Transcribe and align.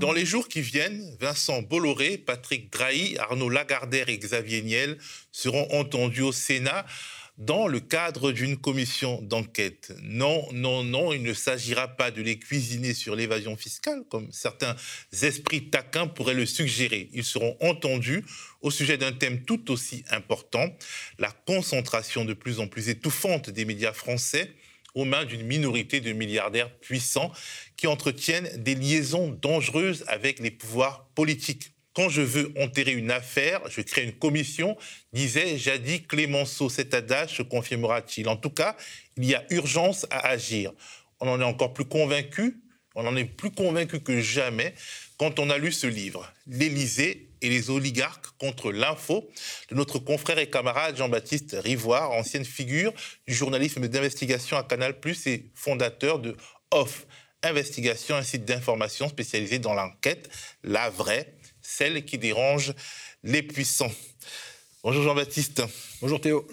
Dans 0.00 0.12
les 0.12 0.24
jours 0.24 0.46
qui 0.46 0.60
viennent, 0.60 1.16
Vincent 1.18 1.60
Bolloré, 1.62 2.18
Patrick 2.18 2.72
Drahi, 2.72 3.16
Arnaud 3.18 3.48
Lagardère 3.48 4.08
et 4.08 4.18
Xavier 4.18 4.62
Niel 4.62 4.96
seront 5.32 5.68
entendus 5.72 6.22
au 6.22 6.30
Sénat 6.30 6.86
dans 7.36 7.66
le 7.66 7.80
cadre 7.80 8.30
d'une 8.30 8.56
commission 8.56 9.20
d'enquête. 9.22 9.92
Non, 10.02 10.46
non, 10.52 10.84
non, 10.84 11.12
il 11.12 11.22
ne 11.22 11.32
s'agira 11.32 11.88
pas 11.88 12.12
de 12.12 12.22
les 12.22 12.38
cuisiner 12.38 12.94
sur 12.94 13.16
l'évasion 13.16 13.56
fiscale, 13.56 14.04
comme 14.08 14.30
certains 14.30 14.76
esprits 15.22 15.68
taquins 15.68 16.06
pourraient 16.06 16.34
le 16.34 16.46
suggérer. 16.46 17.08
Ils 17.12 17.24
seront 17.24 17.56
entendus 17.60 18.24
au 18.60 18.70
sujet 18.70 18.98
d'un 18.98 19.12
thème 19.12 19.44
tout 19.44 19.70
aussi 19.70 20.04
important, 20.10 20.76
la 21.18 21.30
concentration 21.30 22.24
de 22.24 22.34
plus 22.34 22.60
en 22.60 22.68
plus 22.68 22.88
étouffante 22.88 23.50
des 23.50 23.64
médias 23.64 23.92
français 23.92 24.54
aux 24.98 25.04
mains 25.04 25.24
d'une 25.24 25.46
minorité 25.46 26.00
de 26.00 26.12
milliardaires 26.12 26.74
puissants 26.80 27.32
qui 27.76 27.86
entretiennent 27.86 28.50
des 28.56 28.74
liaisons 28.74 29.30
dangereuses 29.40 30.04
avec 30.08 30.40
les 30.40 30.50
pouvoirs 30.50 31.08
politiques 31.14 31.72
quand 31.94 32.08
je 32.08 32.22
veux 32.22 32.52
enterrer 32.60 32.92
une 32.92 33.10
affaire, 33.10 33.60
je 33.70 33.80
crée 33.80 34.04
une 34.04 34.12
commission, 34.12 34.76
disait 35.12 35.58
jadis 35.58 36.02
Clémenceau. 36.06 36.68
Cet 36.68 36.94
adage 36.94 37.36
se 37.36 37.42
confirmera-t-il? 37.42 38.28
En 38.28 38.36
tout 38.36 38.50
cas, 38.50 38.76
il 39.16 39.24
y 39.24 39.34
a 39.34 39.44
urgence 39.50 40.06
à 40.10 40.28
agir. 40.28 40.72
On 41.18 41.28
en 41.28 41.40
est 41.40 41.44
encore 41.44 41.72
plus 41.72 41.86
convaincu, 41.86 42.60
on 42.94 43.04
en 43.04 43.16
est 43.16 43.24
plus 43.24 43.50
convaincu 43.50 43.98
que 43.98 44.20
jamais 44.20 44.74
quand 45.18 45.40
on 45.40 45.50
a 45.50 45.58
lu 45.58 45.72
ce 45.72 45.88
livre, 45.88 46.32
L'Élysée 46.46 47.27
et 47.42 47.48
les 47.48 47.70
oligarques 47.70 48.26
contre 48.38 48.72
l'info, 48.72 49.28
de 49.70 49.74
notre 49.74 49.98
confrère 49.98 50.38
et 50.38 50.50
camarade 50.50 50.96
Jean-Baptiste 50.96 51.56
Rivoire, 51.58 52.10
ancienne 52.12 52.44
figure 52.44 52.92
du 53.26 53.34
journalisme 53.34 53.88
d'investigation 53.88 54.56
à 54.56 54.62
Canal+, 54.62 54.94
et 55.26 55.50
fondateur 55.54 56.18
de 56.18 56.36
OFF, 56.70 57.06
Investigation, 57.44 58.16
un 58.16 58.24
site 58.24 58.44
d'information 58.44 59.08
spécialisé 59.08 59.60
dans 59.60 59.72
l'enquête, 59.72 60.28
la 60.64 60.90
vraie, 60.90 61.36
celle 61.62 62.04
qui 62.04 62.18
dérange 62.18 62.74
les 63.22 63.44
puissants. 63.44 63.92
Bonjour 64.82 65.04
Jean-Baptiste. 65.04 65.62
Bonjour 66.00 66.20
Théo. 66.20 66.48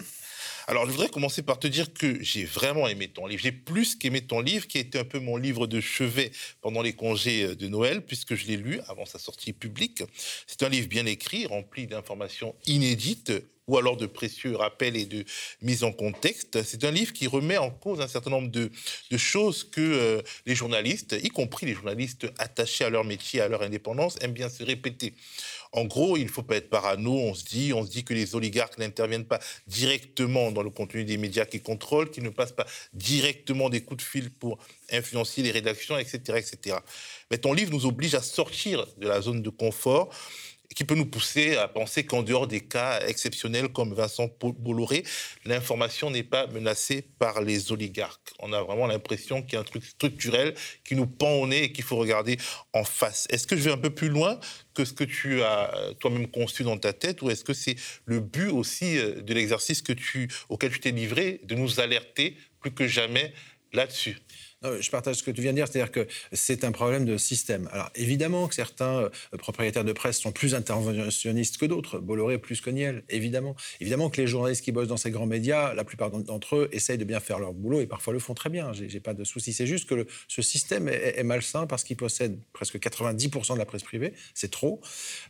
Alors, 0.68 0.84
je 0.86 0.90
voudrais 0.90 1.08
commencer 1.08 1.42
par 1.42 1.60
te 1.60 1.68
dire 1.68 1.92
que 1.92 2.20
j'ai 2.22 2.44
vraiment 2.44 2.88
aimé 2.88 3.06
ton 3.06 3.26
livre. 3.26 3.40
J'ai 3.40 3.52
plus 3.52 3.94
qu'aimé 3.94 4.20
ton 4.20 4.40
livre, 4.40 4.66
qui 4.66 4.78
était 4.78 4.98
un 4.98 5.04
peu 5.04 5.20
mon 5.20 5.36
livre 5.36 5.68
de 5.68 5.80
chevet 5.80 6.32
pendant 6.60 6.82
les 6.82 6.92
congés 6.92 7.54
de 7.54 7.68
Noël, 7.68 8.04
puisque 8.04 8.34
je 8.34 8.46
l'ai 8.46 8.56
lu 8.56 8.80
avant 8.88 9.06
sa 9.06 9.20
sortie 9.20 9.52
publique. 9.52 10.02
C'est 10.48 10.64
un 10.64 10.68
livre 10.68 10.88
bien 10.88 11.06
écrit, 11.06 11.46
rempli 11.46 11.86
d'informations 11.86 12.56
inédites, 12.66 13.32
ou 13.66 13.78
alors 13.78 13.96
de 13.96 14.06
précieux 14.06 14.56
rappels 14.56 14.96
et 14.96 15.06
de 15.06 15.24
mise 15.62 15.84
en 15.84 15.92
contexte. 15.92 16.62
C'est 16.62 16.84
un 16.84 16.90
livre 16.90 17.12
qui 17.12 17.26
remet 17.26 17.56
en 17.56 17.70
cause 17.70 18.00
un 18.00 18.08
certain 18.08 18.30
nombre 18.30 18.50
de, 18.50 18.70
choses 19.16 19.64
que 19.64 19.80
euh, 19.80 20.22
les 20.44 20.54
journalistes, 20.54 21.16
y 21.22 21.28
compris 21.28 21.66
les 21.66 21.74
journalistes 21.74 22.26
attachés 22.38 22.84
à 22.84 22.90
leur 22.90 23.04
métier, 23.04 23.40
à 23.40 23.48
leur 23.48 23.62
indépendance, 23.62 24.16
aiment 24.20 24.32
bien 24.32 24.48
se 24.48 24.62
répéter. 24.62 25.14
En 25.72 25.84
gros, 25.84 26.16
il 26.16 26.24
ne 26.24 26.28
faut 26.28 26.42
pas 26.42 26.56
être 26.56 26.70
parano. 26.70 27.12
On 27.12 27.34
se 27.34 27.44
dit, 27.44 27.72
on 27.72 27.84
se 27.84 27.90
dit 27.90 28.04
que 28.04 28.14
les 28.14 28.34
oligarques 28.34 28.78
n'interviennent 28.78 29.26
pas 29.26 29.40
directement 29.66 30.52
dans 30.52 30.62
le 30.62 30.70
contenu 30.70 31.04
des 31.04 31.16
médias 31.16 31.44
qu'ils 31.44 31.62
contrôlent, 31.62 32.10
qu'ils 32.10 32.24
ne 32.24 32.30
passent 32.30 32.52
pas 32.52 32.66
directement 32.92 33.68
des 33.68 33.82
coups 33.82 34.02
de 34.02 34.08
fil 34.08 34.30
pour 34.30 34.58
influencer 34.90 35.42
les 35.42 35.50
rédactions, 35.50 35.98
etc., 35.98 36.18
etc. 36.38 36.76
Mais 37.30 37.38
ton 37.38 37.52
livre 37.52 37.72
nous 37.72 37.86
oblige 37.86 38.14
à 38.14 38.22
sortir 38.22 38.86
de 38.98 39.08
la 39.08 39.20
zone 39.20 39.42
de 39.42 39.50
confort 39.50 40.10
qui 40.76 40.84
peut 40.84 40.94
nous 40.94 41.06
pousser 41.06 41.56
à 41.56 41.66
penser 41.66 42.04
qu'en 42.04 42.22
dehors 42.22 42.46
des 42.46 42.60
cas 42.60 43.00
exceptionnels 43.08 43.70
comme 43.70 43.94
Vincent 43.94 44.28
Bolloré, 44.40 45.04
l'information 45.46 46.10
n'est 46.10 46.22
pas 46.22 46.46
menacée 46.48 47.02
par 47.18 47.40
les 47.40 47.72
oligarques. 47.72 48.34
On 48.40 48.52
a 48.52 48.62
vraiment 48.62 48.86
l'impression 48.86 49.42
qu'il 49.42 49.54
y 49.54 49.56
a 49.56 49.60
un 49.60 49.64
truc 49.64 49.84
structurel 49.84 50.54
qui 50.84 50.94
nous 50.94 51.06
pend 51.06 51.32
au 51.32 51.46
nez 51.46 51.64
et 51.64 51.72
qu'il 51.72 51.82
faut 51.82 51.96
regarder 51.96 52.36
en 52.74 52.84
face. 52.84 53.26
Est-ce 53.30 53.46
que 53.46 53.56
je 53.56 53.62
vais 53.62 53.72
un 53.72 53.78
peu 53.78 53.90
plus 53.90 54.10
loin 54.10 54.38
que 54.74 54.84
ce 54.84 54.92
que 54.92 55.04
tu 55.04 55.42
as 55.42 55.94
toi-même 55.98 56.28
conçu 56.28 56.62
dans 56.62 56.76
ta 56.76 56.92
tête 56.92 57.22
ou 57.22 57.30
est-ce 57.30 57.42
que 57.42 57.54
c'est 57.54 57.76
le 58.04 58.20
but 58.20 58.50
aussi 58.50 58.98
euh, 58.98 59.22
de 59.22 59.32
l'exercice 59.32 59.82
auquel 60.50 60.70
tu 60.70 60.80
t'es 60.80 60.90
livré 60.90 61.40
de 61.44 61.54
nous 61.54 61.80
alerter 61.80 62.36
plus 62.60 62.72
que 62.72 62.86
jamais 62.86 63.32
là-dessus? 63.72 64.18
Je 64.62 64.90
partage 64.90 65.16
ce 65.16 65.22
que 65.22 65.30
tu 65.30 65.42
viens 65.42 65.52
de 65.52 65.56
dire, 65.56 65.68
c'est-à-dire 65.68 65.92
que 65.92 66.06
c'est 66.32 66.64
un 66.64 66.72
problème 66.72 67.04
de 67.04 67.16
système. 67.16 67.68
Alors 67.72 67.90
évidemment 67.94 68.48
que 68.48 68.54
certains 68.54 69.02
euh, 69.02 69.10
propriétaires 69.38 69.84
de 69.84 69.92
presse 69.92 70.18
sont 70.18 70.32
plus 70.32 70.54
interventionnistes 70.54 71.58
que 71.58 71.66
d'autres, 71.66 71.98
Bolloré 71.98 72.38
plus 72.38 72.60
que 72.60 72.70
Niel, 72.70 73.04
évidemment. 73.08 73.54
Évidemment 73.80 74.10
que 74.10 74.20
les 74.20 74.26
journalistes 74.26 74.64
qui 74.64 74.72
bossent 74.72 74.88
dans 74.88 74.96
ces 74.96 75.10
grands 75.10 75.26
médias, 75.26 75.74
la 75.74 75.84
plupart 75.84 76.10
d'entre 76.10 76.56
eux 76.56 76.68
essayent 76.72 76.98
de 76.98 77.04
bien 77.04 77.20
faire 77.20 77.38
leur 77.38 77.52
boulot 77.52 77.80
et 77.80 77.86
parfois 77.86 78.12
le 78.12 78.18
font 78.18 78.34
très 78.34 78.50
bien. 78.50 78.72
J'ai 78.72 79.00
pas 79.00 79.14
de 79.14 79.24
souci. 79.24 79.52
C'est 79.52 79.66
juste 79.66 79.88
que 79.88 80.06
ce 80.28 80.42
système 80.42 80.88
est, 80.88 81.22
malsain 81.22 81.66
parce 81.66 81.82
qu'il 81.82 81.96
possède 81.96 82.38
presque 82.52 82.76
90% 82.76 83.54
de 83.54 83.58
la 83.58 83.64
presse 83.64 83.82
privée, 83.82 84.12
c'est 84.34 84.50
trop, 84.50 84.80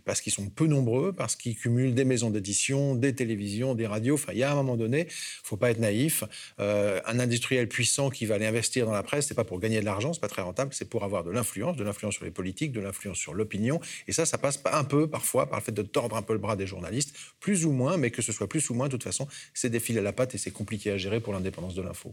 parce 0.05 0.21
qu'ils 0.21 0.33
sont 0.33 0.49
peu 0.51 0.67
nombreux, 0.67 1.13
parce 1.13 1.37
qu'ils 1.37 1.57
cumulent 1.57 1.95
des 1.95 2.05
maisons 2.05 2.31
d'édition, 2.31 2.95
des 2.95 3.15
télévisions, 3.15 3.75
des 3.75 3.87
radios. 3.87 4.15
Enfin, 4.15 4.33
il 4.33 4.39
y 4.39 4.43
a 4.43 4.53
un 4.53 4.55
moment 4.55 4.77
donné, 4.77 5.07
faut 5.43 5.57
pas 5.57 5.71
être 5.71 5.81
naïf. 5.81 6.23
Euh, 6.61 7.01
un 7.07 7.19
industriel 7.19 7.69
puissant 7.69 8.11
qui 8.11 8.27
va 8.27 8.35
aller 8.35 8.47
investir 8.47 8.87
dans 8.87 8.93
la 8.93 9.03
presse 9.03 9.16
c'est 9.23 9.35
pas 9.35 9.45
pour 9.45 9.59
gagner 9.59 9.81
de 9.81 9.85
l'argent, 9.85 10.13
c'est 10.13 10.21
pas 10.21 10.29
très 10.29 10.43
rentable, 10.43 10.73
c'est 10.75 10.89
pour 10.89 11.05
avoir 11.05 11.25
de 11.25 11.31
l'influence, 11.31 11.77
de 11.77 11.85
l'influence 11.85 12.15
sur 12.15 12.25
les 12.25 12.31
politiques, 12.31 12.73
de 12.73 12.81
l'influence 12.81 13.19
sur 13.19 13.35
l'opinion. 13.35 13.81
Et 14.09 14.13
ça, 14.13 14.27
ça 14.27 14.39
passe 14.39 14.61
un 14.65 14.85
peu 14.85 15.09
parfois 15.09 15.49
par 15.49 15.59
le 15.59 15.65
fait 15.65 15.73
de 15.73 15.83
tordre 15.83 16.17
un 16.17 16.23
peu 16.23 16.33
le 16.33 16.39
bras 16.39 16.57
des 16.57 16.67
journalistes, 16.67 17.15
plus 17.41 17.65
ou 17.65 17.73
moins, 17.73 17.97
mais 17.97 18.11
que 18.11 18.23
ce 18.23 18.33
soit 18.33 18.49
plus 18.49 18.71
ou 18.71 18.75
moins, 18.75 18.87
de 18.87 18.93
toute 18.93 19.05
façon, 19.05 19.29
c'est 19.55 19.71
des 19.71 19.81
fils 19.81 19.99
à 19.99 20.03
la 20.03 20.13
patte 20.13 20.35
et 20.35 20.39
c'est 20.39 20.51
compliqué 20.51 20.91
à 20.91 20.97
gérer 20.97 21.21
pour 21.21 21.33
l'indépendance 21.33 21.75
de 21.75 21.83
l'info. 21.83 22.13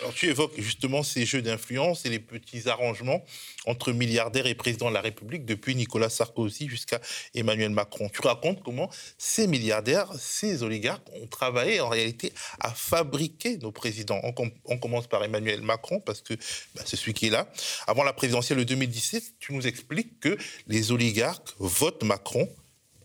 Alors 0.00 0.14
tu 0.14 0.26
évoques 0.26 0.58
justement 0.58 1.02
ces 1.02 1.24
jeux 1.24 1.42
d'influence 1.42 2.06
et 2.06 2.08
les 2.08 2.18
petits 2.18 2.68
arrangements 2.68 3.24
entre 3.66 3.92
milliardaires 3.92 4.46
et 4.46 4.54
présidents 4.54 4.88
de 4.88 4.94
la 4.94 5.00
République, 5.00 5.44
depuis 5.44 5.74
Nicolas 5.74 6.08
Sarkozy 6.08 6.68
jusqu'à 6.68 7.00
Emmanuel 7.34 7.70
Macron. 7.70 8.08
Tu 8.08 8.20
racontes 8.20 8.62
comment 8.62 8.90
ces 9.18 9.46
milliardaires, 9.46 10.12
ces 10.18 10.62
oligarques 10.62 11.06
ont 11.20 11.26
travaillé 11.26 11.80
en 11.80 11.88
réalité 11.88 12.32
à 12.60 12.70
fabriquer 12.70 13.58
nos 13.58 13.72
présidents. 13.72 14.20
On, 14.22 14.50
on 14.64 14.78
commence 14.78 15.06
par 15.06 15.24
Emmanuel 15.24 15.62
Macron 15.62 16.00
parce 16.00 16.20
que 16.20 16.34
bah, 16.74 16.82
c'est 16.84 16.96
celui 16.96 17.14
qui 17.14 17.26
est 17.26 17.30
là. 17.30 17.50
Avant 17.86 18.04
la 18.04 18.12
présidentielle 18.12 18.58
de 18.58 18.64
2017, 18.64 19.38
tu 19.38 19.52
nous 19.52 19.66
expliques 19.66 20.20
que 20.20 20.36
les 20.66 20.92
oligarques 20.92 21.54
votent 21.58 22.02
Macron, 22.04 22.48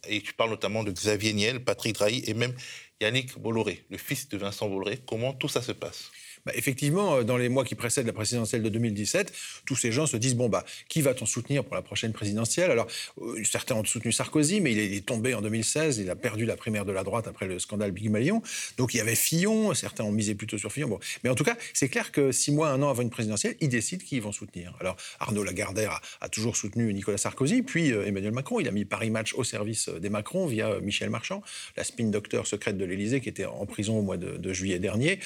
et 0.07 0.21
tu 0.21 0.33
parles 0.33 0.49
notamment 0.49 0.83
de 0.83 0.91
Xavier 0.91 1.33
Niel, 1.33 1.63
Patrick 1.63 1.95
Drahi 1.95 2.23
et 2.25 2.33
même 2.33 2.53
Yannick 3.01 3.37
Bolloré, 3.37 3.85
le 3.89 3.97
fils 3.97 4.29
de 4.29 4.37
Vincent 4.37 4.67
Bolloré. 4.67 4.99
Comment 5.07 5.33
tout 5.33 5.47
ça 5.47 5.61
se 5.61 5.71
passe? 5.71 6.11
Bah, 6.45 6.51
effectivement, 6.55 7.17
euh, 7.17 7.23
dans 7.23 7.37
les 7.37 7.49
mois 7.49 7.63
qui 7.63 7.75
précèdent 7.75 8.07
la 8.07 8.13
présidentielle 8.13 8.63
de 8.63 8.69
2017, 8.69 9.33
tous 9.65 9.75
ces 9.75 9.91
gens 9.91 10.05
se 10.05 10.17
disent 10.17 10.35
bon 10.35 10.49
bah 10.49 10.65
qui 10.89 11.01
va-t-on 11.01 11.25
soutenir 11.25 11.63
pour 11.63 11.75
la 11.75 11.81
prochaine 11.81 12.13
présidentielle? 12.13 12.71
Alors 12.71 12.87
euh, 13.21 13.43
certains 13.43 13.75
ont 13.75 13.83
soutenu 13.83 14.11
Sarkozy, 14.11 14.61
mais 14.61 14.71
il 14.71 14.79
est, 14.79 15.05
tombé 15.05 15.33
en 15.33 15.41
2016, 15.41 15.99
il 15.99 16.09
a 16.09 16.15
perdu 16.15 16.45
la 16.45 16.55
primaire 16.55 16.85
de 16.85 16.91
la 16.91 17.03
droite 17.03 17.27
après 17.27 17.47
le 17.47 17.59
scandale 17.59 17.91
Big 17.91 18.09
Malion. 18.09 18.41
Donc 18.77 18.93
il 18.93 18.97
y 18.97 19.01
avait 19.01 19.15
Fillon, 19.15 19.73
certains 19.73 20.03
ont 20.03 20.11
misé 20.11 20.35
plutôt 20.35 20.57
sur 20.57 20.71
Fillon. 20.71 20.99
Mais 21.23 21.29
en 21.29 21.35
tout 21.35 21.43
cas, 21.43 21.57
c'est 21.73 21.89
clair 21.89 22.11
que 22.11 22.31
six 22.31 22.51
mois, 22.51 22.69
un 22.69 22.81
an 22.81 22.89
avant 22.89 23.01
une 23.01 23.09
présidentielle, 23.09 23.55
ils 23.61 23.69
décident 23.69 24.03
qui 24.03 24.15
ils 24.15 24.21
vont 24.21 24.31
soutenir. 24.31 24.75
Alors 24.79 24.97
Arnaud 25.19 25.43
Lagardère 25.43 26.01
a, 26.21 26.29
toujours 26.29 26.55
soutenu 26.55 26.93
Nicolas 26.93 27.17
Sarkozy, 27.17 27.61
puis 27.61 27.91
euh, 27.91 28.05
Emmanuel 28.05 28.31
Macron. 28.31 28.59
Il 28.59 28.67
a 28.67 28.71
mis 28.71 28.85
Paris 28.85 29.09
Match 29.09 29.33
au 29.35 29.43
service 29.43 29.89
des 29.89 30.09
Macron 30.09 30.47
via 30.47 30.79
Michel 30.79 31.09
Marchand, 31.09 31.43
la 31.77 31.83
spin 31.83 32.05
docteur 32.05 32.47
secrète 32.47 32.77
de 32.77 32.85
l'Élysée 32.85 33.21
qui 33.21 33.29
était 33.29 33.45
en 33.45 33.65
prison 33.65 33.99
au 33.99 34.01
mois 34.01 34.17
de, 34.17 34.53
juillet 34.53 34.79
dernier. 34.79 35.19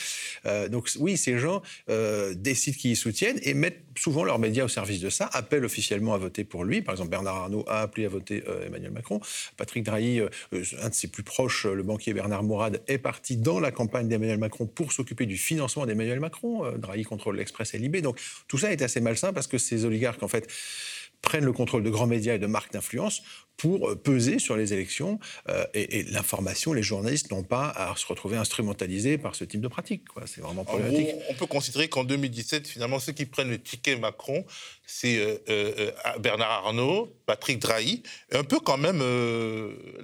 donc 0.69 0.89
oui, 0.99 1.04
ces 1.15 1.37
gens 1.37 1.61
euh, 1.89 2.33
décident 2.33 2.77
qui 2.77 2.91
y 2.91 2.95
soutiennent 2.95 3.39
et 3.43 3.53
mettent 3.53 3.81
souvent 3.97 4.23
leurs 4.23 4.39
médias 4.39 4.65
au 4.65 4.67
service 4.67 4.99
de 4.99 5.09
ça, 5.09 5.29
appellent 5.31 5.63
officiellement 5.63 6.13
à 6.13 6.17
voter 6.17 6.43
pour 6.43 6.63
lui. 6.65 6.81
Par 6.81 6.93
exemple, 6.93 7.11
Bernard 7.11 7.35
Arnault 7.35 7.63
a 7.67 7.81
appelé 7.81 8.05
à 8.05 8.09
voter 8.09 8.43
euh, 8.47 8.65
Emmanuel 8.65 8.91
Macron. 8.91 9.21
Patrick 9.55 9.83
Drahi, 9.83 10.19
euh, 10.19 10.29
un 10.81 10.89
de 10.89 10.93
ses 10.93 11.07
plus 11.07 11.23
proches, 11.23 11.65
le 11.65 11.83
banquier 11.83 12.13
Bernard 12.13 12.43
Mourad, 12.43 12.81
est 12.87 12.97
parti 12.97 13.37
dans 13.37 13.59
la 13.59 13.71
campagne 13.71 14.07
d'Emmanuel 14.07 14.39
Macron 14.39 14.65
pour 14.65 14.91
s'occuper 14.91 15.25
du 15.25 15.37
financement 15.37 15.85
d'Emmanuel 15.85 16.19
Macron. 16.19 16.71
Drahi 16.77 17.03
contrôle 17.03 17.37
l'Express 17.37 17.73
et 17.73 17.77
Libé. 17.77 18.01
Donc 18.01 18.19
tout 18.47 18.57
ça 18.57 18.71
est 18.71 18.81
assez 18.81 18.99
malsain 18.99 19.31
parce 19.31 19.47
que 19.47 19.57
ces 19.57 19.85
oligarques, 19.85 20.23
en 20.23 20.27
fait, 20.27 20.47
prennent 21.25 21.43
le 21.43 21.51
contrôle 21.51 21.83
de 21.83 21.89
grands 21.89 22.07
médias 22.07 22.35
et 22.35 22.39
de 22.39 22.45
marques 22.45 22.71
d'influence 22.71 23.23
pour 23.57 23.89
euh, 23.89 23.95
peser 23.95 24.39
sur 24.39 24.55
les 24.55 24.73
élections. 24.73 25.19
Euh, 25.49 25.65
et, 25.73 26.03
l'information, 26.03 26.71
les 26.71 26.83
journalistes 26.83 27.31
n'ont 27.31 27.43
pas 27.43 27.69
à 27.69 27.93
se 27.97 28.05
retrouver 28.05 28.37
instrumentalisés 28.37 29.17
par 29.17 29.35
ce 29.35 29.43
type 29.43 29.59
de 29.59 29.67
pratique. 29.67 30.03
C'est 30.25 30.41
vraiment 30.41 30.63
problématique. 30.63 31.09
on 31.29 31.33
peut 31.33 31.47
considérer 31.47 31.89
qu'en 31.89 32.03
2017, 32.03 32.67
finalement, 32.67 32.99
ceux 32.99 33.11
qui 33.11 33.25
prennent 33.25 33.49
le 33.49 33.61
ticket 33.61 33.97
Macron, 33.97 34.45
c'est 34.85 35.17
euh, 35.49 35.91
Bernard 36.19 36.51
Arnault, 36.51 37.13
Patrick 37.25 37.59
Drahi, 37.59 38.03
un 38.31 38.43
peu 38.43 38.59
quand 38.59 38.77
même 38.77 39.01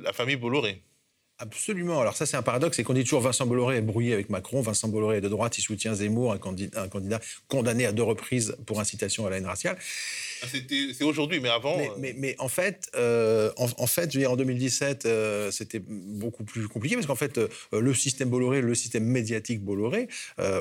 la 0.03 0.11
famille 0.11 0.37
Bolloré. 0.37 0.81
Absolument. 1.41 1.99
Alors 1.99 2.15
ça, 2.15 2.27
c'est 2.27 2.37
un 2.37 2.43
paradoxe, 2.43 2.77
c'est 2.77 2.83
qu'on 2.83 2.93
dit 2.93 3.03
toujours 3.03 3.21
Vincent 3.21 3.47
Bolloré 3.47 3.77
est 3.77 3.81
brouillé 3.81 4.13
avec 4.13 4.29
Macron. 4.29 4.61
Vincent 4.61 4.87
Bolloré 4.87 5.17
est 5.17 5.21
de 5.21 5.29
droite, 5.29 5.57
il 5.57 5.61
soutient 5.61 5.95
Zemmour, 5.95 6.33
un 6.33 6.37
candidat, 6.37 6.83
un 6.83 6.87
candidat 6.87 7.19
condamné 7.47 7.87
à 7.87 7.91
deux 7.91 8.03
reprises 8.03 8.55
pour 8.67 8.79
incitation 8.79 9.25
à 9.25 9.31
la 9.31 9.37
haine 9.37 9.47
raciale. 9.47 9.77
Ah, 10.43 10.47
c'est 10.47 11.03
aujourd'hui, 11.03 11.39
mais 11.39 11.49
avant. 11.49 11.77
Mais, 11.97 12.15
mais, 12.17 12.35
en 12.39 12.47
fait, 12.47 12.91
en, 12.95 13.87
fait, 13.87 14.25
en 14.25 14.35
2017, 14.35 15.07
c'était 15.51 15.79
beaucoup 15.79 16.43
plus 16.43 16.67
compliqué 16.67 16.95
parce 16.95 17.07
qu'en 17.07 17.15
fait, 17.15 17.39
le 17.71 17.93
système 17.93 18.29
Bolloré, 18.29 18.61
le 18.61 18.75
système 18.75 19.03
médiatique 19.03 19.61
Bolloré, 19.61 20.07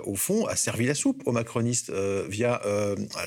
au 0.05 0.17
fond, 0.17 0.47
a 0.47 0.57
servi 0.57 0.87
la 0.87 0.95
soupe 0.95 1.23
aux 1.27 1.33
macronistes 1.33 1.93
via 2.29 2.61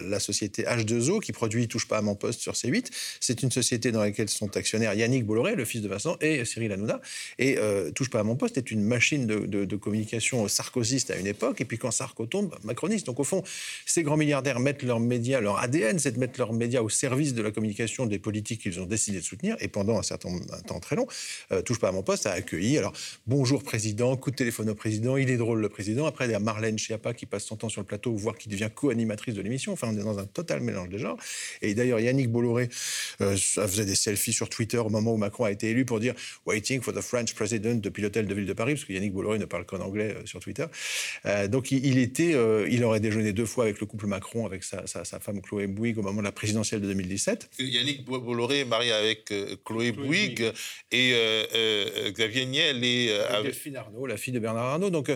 la 0.02 0.20
société 0.20 0.64
H2O 0.64 1.20
qui 1.22 1.32
produit 1.32 1.68
Touche 1.68 1.88
pas 1.88 1.98
à 1.98 2.02
mon 2.02 2.16
poste 2.16 2.42
sur 2.42 2.54
C8. 2.54 2.88
C'est 3.20 3.42
une 3.44 3.52
société 3.52 3.92
dans 3.92 4.02
laquelle 4.02 4.30
sont 4.30 4.56
actionnaires 4.58 4.94
Yannick 4.94 5.26
Bolloré, 5.26 5.56
le 5.56 5.66
fils 5.66 5.82
de 5.82 5.88
Vincent, 5.88 6.18
et 6.22 6.46
Cyril 6.46 6.72
Hanouna. 6.72 7.02
Et 7.40 7.58
Touche 7.96 8.10
pas 8.10 8.20
à 8.20 8.24
mon 8.24 8.36
poste 8.36 8.58
est 8.58 8.72
une 8.72 8.84
machine 8.84 9.26
de, 9.26 9.66
de 9.66 9.76
communication 9.76 10.48
sarkozyste 10.48 11.12
à 11.12 11.18
une 11.18 11.28
époque, 11.28 11.62
et 11.62 11.66
puis 11.66 11.78
quand 11.78 11.92
Sarko 11.92 12.26
tombe, 12.26 12.56
macroniste. 12.64 13.06
Donc 13.06 13.20
au 13.20 13.24
fond, 13.24 13.44
ces 13.86 14.04
grands 14.04 14.18
milliardaires 14.18 14.60
mettent 14.60 14.84
leurs 14.84 15.00
médias, 15.00 15.40
leur 15.40 15.60
ADN, 15.60 16.00
c'est 16.00 16.12
de 16.12 16.20
mettre 16.20 16.38
médias 16.52 16.82
au 16.82 16.90
service 16.90 17.34
de 17.34 17.42
la 17.42 17.52
communication 17.52 18.06
des 18.06 18.20
politiques 18.20 18.62
qu'ils 18.62 18.82
ont 18.82 18.86
décidé 18.86 19.20
de 19.20 19.24
soutenir, 19.24 19.56
et 19.60 19.68
pendant 19.70 19.98
un 19.98 20.04
certain 20.04 20.30
temps 20.68 20.80
très 20.80 20.96
long, 20.96 21.08
euh, 21.52 21.62
Touche 21.62 21.80
pas 21.80 21.90
à 21.90 21.92
mon 21.92 22.04
poste 22.04 22.26
a 22.26 22.32
accueilli, 22.32 22.78
alors 22.78 22.94
bonjour 23.28 23.64
président, 23.64 24.16
coup 24.18 24.32
de 24.32 24.36
téléphone 24.36 24.70
au 24.70 24.76
président, 24.76 25.16
il 25.16 25.30
est 25.30 25.38
drôle 25.38 25.62
le 25.62 25.70
président, 25.70 26.06
après 26.06 26.26
il 26.26 26.32
y 26.32 26.36
a 26.36 26.40
Marlène 26.40 26.78
Schiappa 26.78 27.14
qui 27.14 27.26
passe 27.26 27.46
son 27.46 27.56
temps 27.56 27.70
sur 27.70 27.82
le 27.82 27.88
plateau, 27.88 28.14
voire 28.16 28.38
qui 28.38 28.50
devient 28.50 28.70
co-animatrice 28.74 29.36
de 29.36 29.42
l'émission, 29.42 29.74
enfin 29.74 29.88
on 29.92 29.98
est 29.98 30.04
dans 30.04 30.20
un 30.20 30.26
total 30.26 30.62
mélange 30.62 30.90
des 30.90 31.00
genres, 31.00 31.18
et 31.62 31.74
d'ailleurs 31.74 32.00
Yannick 32.00 32.30
Bolloré 32.30 32.70
euh, 33.22 33.38
faisait 33.38 33.86
des 33.86 33.96
selfies 33.96 34.34
sur 34.34 34.50
Twitter 34.50 34.78
au 34.78 34.90
moment 34.90 35.14
où 35.14 35.18
Macron 35.18 35.46
a 35.46 35.52
été 35.52 35.70
élu 35.70 35.86
pour 35.86 36.00
dire 36.00 36.14
«Waiting 36.46 36.82
for 36.82 36.94
the 36.94 37.02
French 37.02 37.34
President» 37.34 37.76
depuis 37.82 38.02
l'hôtel 38.02 38.28
de 38.28 38.34
ville 38.34 38.46
de 38.46 38.54
Paris, 38.54 38.74
parce 38.74 38.86
que 38.86 38.94
Yannick 38.94 39.14
Bolloré 39.14 39.40
ne 39.40 39.46
parle 39.46 39.66
qu'en 39.66 39.80
anglais 39.80 40.16
euh, 40.18 40.26
sur 40.26 40.40
Twitter. 40.40 40.66
Euh, 41.26 41.48
donc 41.48 41.72
il, 41.72 41.98
était, 41.98 42.36
il 42.70 42.84
aurait 42.84 43.00
déjeuné 43.00 43.34
deux 43.34 43.46
fois 43.46 43.66
avec 43.66 43.80
le 43.80 43.86
couple 43.86 44.08
Macron, 44.08 44.46
avec 44.46 44.64
sa, 44.64 44.86
femme 45.20 45.42
Chloé 45.42 45.68
Bouygues 45.68 46.00
au 46.00 46.02
moment 46.02 46.20
de 46.20 46.26
la 46.26 46.32
présidentielle 46.34 46.82
de 46.82 46.88
2017. 46.88 47.50
Yannick 47.60 48.06
Bolloré 48.06 48.60
est 48.60 48.66
marié 48.66 48.92
avec 48.92 49.34
Chloé, 49.64 49.92
Bouygues, 49.92 50.52
et 50.92 51.14
Xavier 52.12 52.46
Niel 52.46 52.84
et 52.84 53.12
avec 53.30 53.54
Delphine 53.54 53.78
Arnaud, 53.78 54.06
la 54.06 54.18
fille 54.18 54.34
de 54.34 54.40
Bernard 54.40 54.66
Arnault. 54.66 54.90
Donc 54.90 55.12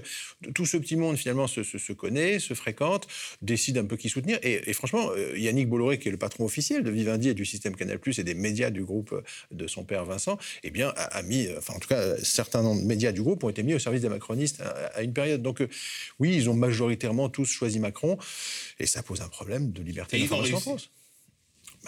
tout 0.55 0.65
ce 0.65 0.77
petit 0.77 0.95
monde 0.95 1.17
finalement 1.17 1.47
se, 1.47 1.93
connaît, 1.93 2.39
se 2.39 2.53
fréquente, 2.53 3.07
décide 3.41 3.77
un 3.77 3.85
peu 3.85 3.97
qui 3.97 4.09
soutenir. 4.09 4.39
Et, 4.43 4.73
franchement, 4.73 5.11
Yannick 5.35 5.69
Bolloré, 5.69 5.99
qui 5.99 6.07
est 6.07 6.11
le 6.11 6.17
patron 6.17 6.45
officiel 6.45 6.83
de 6.83 6.91
Vivendi 6.91 7.29
et 7.29 7.33
du 7.33 7.45
système 7.45 7.75
Canal+ 7.75 7.99
et 8.17 8.23
des 8.23 8.33
médias 8.33 8.69
du 8.69 8.83
groupe 8.83 9.13
de 9.51 9.67
son 9.67 9.83
père 9.83 10.05
Vincent, 10.05 10.37
eh 10.63 10.71
bien 10.71 10.93
a, 10.95 11.21
mis, 11.23 11.47
enfin 11.57 11.73
en 11.73 11.79
tout 11.79 11.87
cas 11.87 12.17
certains 12.17 12.75
médias 12.75 13.11
du 13.11 13.21
groupe 13.21 13.43
ont 13.43 13.49
été 13.49 13.63
mis 13.63 13.73
au 13.73 13.79
service 13.79 14.01
des 14.01 14.09
macronistes 14.09 14.61
à, 14.61 15.01
une 15.01 15.13
période. 15.13 15.41
Donc 15.41 15.61
euh, 15.61 15.67
oui, 16.19 16.35
ils 16.35 16.49
ont 16.49 16.53
majoritairement 16.53 17.29
tous 17.29 17.45
choisi 17.45 17.79
Macron, 17.79 18.17
et 18.79 18.85
ça 18.85 19.03
pose 19.03 19.21
un 19.21 19.29
problème 19.29 19.71
de 19.71 19.81
liberté 19.81 20.19
d'information 20.19 20.57
en 20.57 20.61
France. 20.61 20.91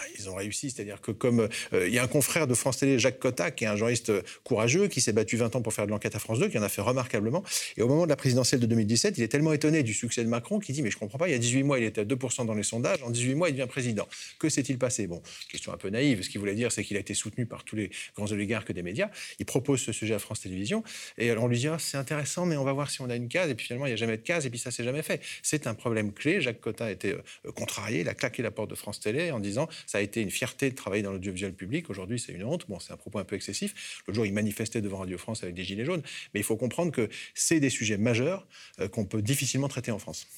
Bah, 0.00 0.06
ils 0.18 0.30
ont 0.30 0.34
réussi. 0.34 0.70
C'est-à-dire 0.70 1.00
que 1.02 1.12
comme 1.12 1.48
euh, 1.74 1.86
il 1.86 1.92
y 1.92 1.98
a 1.98 2.02
un 2.02 2.06
confrère 2.06 2.46
de 2.46 2.54
France 2.54 2.78
Télé, 2.78 2.98
Jacques 2.98 3.18
Cotta, 3.18 3.50
qui 3.50 3.64
est 3.64 3.66
un 3.66 3.76
journaliste 3.76 4.10
courageux, 4.44 4.88
qui 4.88 5.02
s'est 5.02 5.12
battu 5.12 5.36
20 5.36 5.56
ans 5.56 5.62
pour 5.62 5.74
faire 5.74 5.84
de 5.84 5.90
l'enquête 5.90 6.16
à 6.16 6.18
France 6.18 6.38
2, 6.38 6.48
qui 6.48 6.58
en 6.58 6.62
a 6.62 6.70
fait 6.70 6.80
remarquablement. 6.80 7.44
Et 7.76 7.82
au 7.82 7.88
moment 7.88 8.04
de 8.04 8.08
la 8.08 8.16
présidentielle 8.16 8.60
de 8.60 8.66
2017, 8.66 9.18
il 9.18 9.24
est 9.24 9.28
tellement 9.28 9.52
étonné 9.52 9.82
du 9.82 9.92
succès 9.92 10.24
de 10.24 10.28
Macron 10.28 10.58
qu'il 10.58 10.74
dit, 10.74 10.80
mais 10.80 10.90
je 10.90 10.96
comprends 10.96 11.18
pas, 11.18 11.28
il 11.28 11.32
y 11.32 11.34
a 11.34 11.38
18 11.38 11.64
mois, 11.64 11.78
il 11.78 11.84
était 11.84 12.00
à 12.00 12.04
2% 12.04 12.46
dans 12.46 12.54
les 12.54 12.62
sondages, 12.62 13.02
en 13.02 13.10
18 13.10 13.34
mois, 13.34 13.50
il 13.50 13.52
devient 13.52 13.68
président. 13.68 14.08
Que 14.38 14.48
s'est-il 14.48 14.78
passé? 14.78 15.06
Bon, 15.06 15.20
question 15.50 15.70
un 15.72 15.76
peu 15.76 15.90
naïve. 15.90 16.22
Ce 16.22 16.30
qu'il 16.30 16.40
voulait 16.40 16.54
dire, 16.54 16.72
c'est 16.72 16.82
qu'il 16.82 16.96
a 16.96 17.00
été 17.00 17.12
soutenu 17.12 17.44
par 17.44 17.64
tous 17.64 17.76
les 17.76 17.90
grands 18.16 18.30
oligarques 18.32 18.72
des 18.72 18.82
médias. 18.82 19.10
Il 19.38 19.44
propose 19.44 19.80
ce 19.82 19.92
sujet 19.92 20.14
à 20.14 20.18
France 20.18 20.40
Télévisions, 20.40 20.82
et 21.18 21.30
on 21.32 21.46
lui 21.46 21.58
dit, 21.58 21.68
ah, 21.68 21.76
c'est 21.78 21.98
intéressant, 21.98 22.46
mais 22.46 22.56
on 22.56 22.64
va 22.64 22.72
voir 22.72 22.90
si 22.90 23.02
on 23.02 23.10
a 23.10 23.16
une 23.16 23.28
case. 23.28 23.50
Et 23.50 23.54
puis 23.54 23.66
finalement, 23.66 23.84
il 23.84 23.90
n'y 23.90 23.94
a 23.94 23.96
jamais 23.96 24.16
de 24.16 24.22
case, 24.22 24.46
et 24.46 24.50
puis 24.50 24.58
ça 24.58 24.70
s'est 24.70 24.84
jamais 24.84 25.02
fait. 25.02 25.20
C'est 25.42 25.66
un 25.66 25.74
problème 25.74 26.12
clé. 26.14 26.40
Jacques 26.40 26.60
Cotta 26.60 26.90
été 26.90 27.12
euh, 27.12 27.52
contrarié, 27.52 28.00
il 28.00 28.08
a 28.08 28.14
claqué 28.14 28.42
la 28.42 28.50
porte 28.50 28.70
de 28.70 28.74
France 28.74 29.00
Télé 29.00 29.30
en 29.30 29.40
disant, 29.40 29.68
ça 29.90 29.98
a 29.98 30.02
été 30.02 30.20
une 30.20 30.30
fierté 30.30 30.70
de 30.70 30.76
travailler 30.76 31.02
dans 31.02 31.10
l'audiovisuel 31.10 31.52
public. 31.52 31.90
Aujourd'hui, 31.90 32.20
c'est 32.20 32.30
une 32.30 32.44
honte. 32.44 32.64
Bon, 32.68 32.78
c'est 32.78 32.92
un 32.92 32.96
propos 32.96 33.18
un 33.18 33.24
peu 33.24 33.34
excessif. 33.34 34.02
Le 34.06 34.14
jour, 34.14 34.24
il 34.24 34.32
manifestait 34.32 34.80
devant 34.80 34.98
Radio 34.98 35.18
France 35.18 35.42
avec 35.42 35.56
des 35.56 35.64
gilets 35.64 35.84
jaunes. 35.84 36.02
Mais 36.32 36.38
il 36.38 36.44
faut 36.44 36.56
comprendre 36.56 36.92
que 36.92 37.08
c'est 37.34 37.58
des 37.58 37.70
sujets 37.70 37.96
majeurs 37.96 38.46
euh, 38.78 38.86
qu'on 38.86 39.04
peut 39.04 39.20
difficilement 39.20 39.66
traiter 39.66 39.90
en 39.90 39.98
France. 39.98 40.28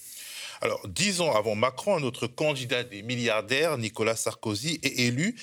Alors, 0.62 0.88
dix 0.88 1.20
ans 1.20 1.34
avant 1.34 1.54
Macron, 1.54 1.96
un 1.98 2.02
autre 2.02 2.28
candidat 2.28 2.82
des 2.82 3.02
milliardaires, 3.02 3.76
Nicolas 3.76 4.16
Sarkozy, 4.16 4.80
est 4.82 5.00
élu. 5.00 5.36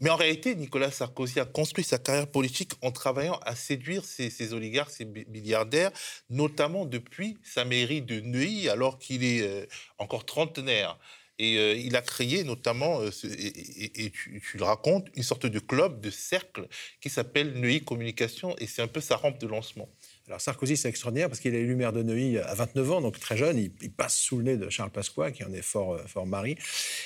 Mais 0.00 0.10
en 0.10 0.16
réalité, 0.16 0.56
Nicolas 0.56 0.90
Sarkozy 0.90 1.38
a 1.38 1.44
construit 1.44 1.84
sa 1.84 1.98
carrière 1.98 2.26
politique 2.26 2.72
en 2.82 2.90
travaillant 2.90 3.38
à 3.44 3.54
séduire 3.54 4.04
ces, 4.04 4.52
oligarques, 4.52 4.90
ces 4.90 5.04
milliardaires, 5.04 5.92
notamment 6.28 6.86
depuis 6.86 7.38
sa 7.44 7.64
mairie 7.64 8.02
de 8.02 8.18
Neuilly, 8.18 8.68
alors 8.68 8.98
qu'il 8.98 9.22
est 9.22 9.42
euh, 9.42 9.64
encore 9.98 10.26
trentenaire. 10.26 10.98
Et 11.38 11.56
euh, 11.58 11.74
il 11.74 11.94
a 11.96 12.02
créé 12.02 12.42
notamment, 12.44 13.00
euh, 13.00 13.10
et, 13.24 14.10
tu, 14.10 14.56
le 14.56 14.64
racontes, 14.64 15.08
une 15.14 15.22
sorte 15.22 15.46
de 15.46 15.58
club, 15.60 16.00
de 16.00 16.10
cercle 16.10 16.66
qui 17.00 17.10
s'appelle 17.10 17.52
Neuilly 17.54 17.84
Communication, 17.84 18.56
et 18.58 18.66
c'est 18.66 18.82
un 18.82 18.88
peu 18.88 19.00
sa 19.00 19.16
rampe 19.16 19.38
de 19.38 19.46
lancement. 19.46 19.88
Alors 20.28 20.42
Sarkozy, 20.42 20.76
c'est 20.76 20.90
extraordinaire 20.90 21.28
parce 21.28 21.40
qu'il 21.40 21.54
est 21.54 21.60
élu 21.60 21.74
maire 21.74 21.94
de 21.94 22.02
Neuilly 22.02 22.36
à 22.36 22.52
29 22.52 22.92
ans, 22.92 23.00
donc 23.00 23.18
très 23.18 23.38
jeune. 23.38 23.58
Il, 23.58 23.90
passe 23.90 24.14
sous 24.14 24.36
le 24.36 24.44
nez 24.44 24.56
de 24.58 24.68
Charles 24.68 24.90
Pasqua, 24.90 25.30
qui 25.30 25.42
en 25.42 25.50
est 25.54 25.62
fort, 25.62 25.94
euh, 25.94 26.02
fort 26.06 26.26
mari. 26.26 26.54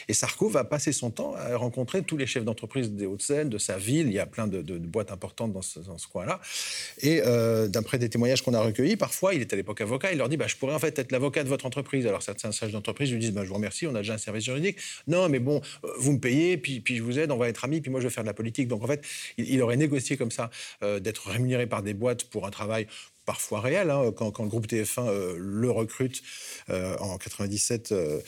Et 0.08 0.12
Sarko 0.12 0.48
va 0.48 0.64
passer 0.64 0.92
son 0.92 1.12
temps 1.12 1.36
à 1.36 1.56
rencontrer 1.56 2.02
tous 2.02 2.16
les 2.16 2.26
chefs 2.26 2.44
d'entreprise 2.44 2.90
des 2.90 3.06
Hauts-de-Seine, 3.06 3.48
de 3.48 3.58
sa 3.58 3.78
ville. 3.78 4.08
Il 4.08 4.12
y 4.12 4.18
a 4.18 4.26
plein 4.26 4.48
de, 4.48 4.60
boîtes 4.78 5.12
importantes 5.12 5.52
dans 5.52 5.62
ce, 5.62 5.78
coin-là. 6.10 6.40
Et 6.98 7.22
euh, 7.24 7.68
d'après 7.68 7.96
des 7.98 8.08
témoignages 8.08 8.42
qu'on 8.42 8.54
a 8.54 8.60
recueillis, 8.60 8.96
parfois, 8.96 9.34
il 9.34 9.40
est 9.40 9.52
à 9.52 9.56
l'époque 9.56 9.80
avocat, 9.80 10.10
il 10.10 10.18
leur 10.18 10.28
dit 10.28 10.36
bah, 10.36 10.48
Je 10.48 10.56
pourrais 10.56 10.74
en 10.74 10.80
fait 10.80 10.98
être 10.98 11.12
l'avocat 11.12 11.44
de 11.44 11.48
votre 11.48 11.64
entreprise. 11.64 12.08
Alors 12.08 12.22
certains 12.22 12.50
chefs 12.50 12.72
d'entreprise 12.72 13.12
lui 13.12 13.20
disent 13.20 13.32
bah, 13.32 13.44
Je 13.44 13.48
vous 13.50 13.54
remercie, 13.54 13.86
on 13.86 13.94
a 13.94 13.98
déjà 13.98 14.14
un 14.14 14.18
service 14.18 14.44
juridique. 14.44 14.78
Non, 15.06 15.28
mais 15.28 15.38
bon, 15.38 15.60
euh, 15.84 15.88
vous 15.96 16.12
me 16.12 16.18
payez, 16.18 16.56
puis, 16.56 16.80
puis 16.80 16.96
je 16.96 17.04
vous 17.04 17.20
aide, 17.20 17.30
on 17.30 17.36
va 17.36 17.48
être 17.48 17.64
amis, 17.64 17.80
puis 17.80 17.92
moi 17.92 18.00
je 18.00 18.08
vais 18.08 18.12
faire 18.12 18.24
de 18.24 18.28
la 18.28 18.34
politique. 18.34 18.66
Donc 18.66 18.82
en 18.82 18.88
fait, 18.88 19.04
il, 19.38 19.62
aurait 19.62 19.76
négocié 19.76 20.16
comme 20.16 20.32
ça 20.32 20.50
d'être 21.00 21.28
rémunéré 21.28 21.68
par 21.68 21.84
des 21.84 21.94
boîtes 21.94 22.24
pour 22.24 22.46
un 22.46 22.50
travail 22.50 22.88
parfois 23.24 23.60
réel. 23.60 23.90
Hein, 23.90 24.12
quand, 24.16 24.38
le 24.40 24.48
groupe 24.48 24.66
TF1 24.66 25.08
euh, 25.08 25.34
le 25.38 25.70
recrute 25.70 26.22
euh, 26.70 26.96
en 26.98 27.18
97, 27.18 27.92
euh, 27.92 28.20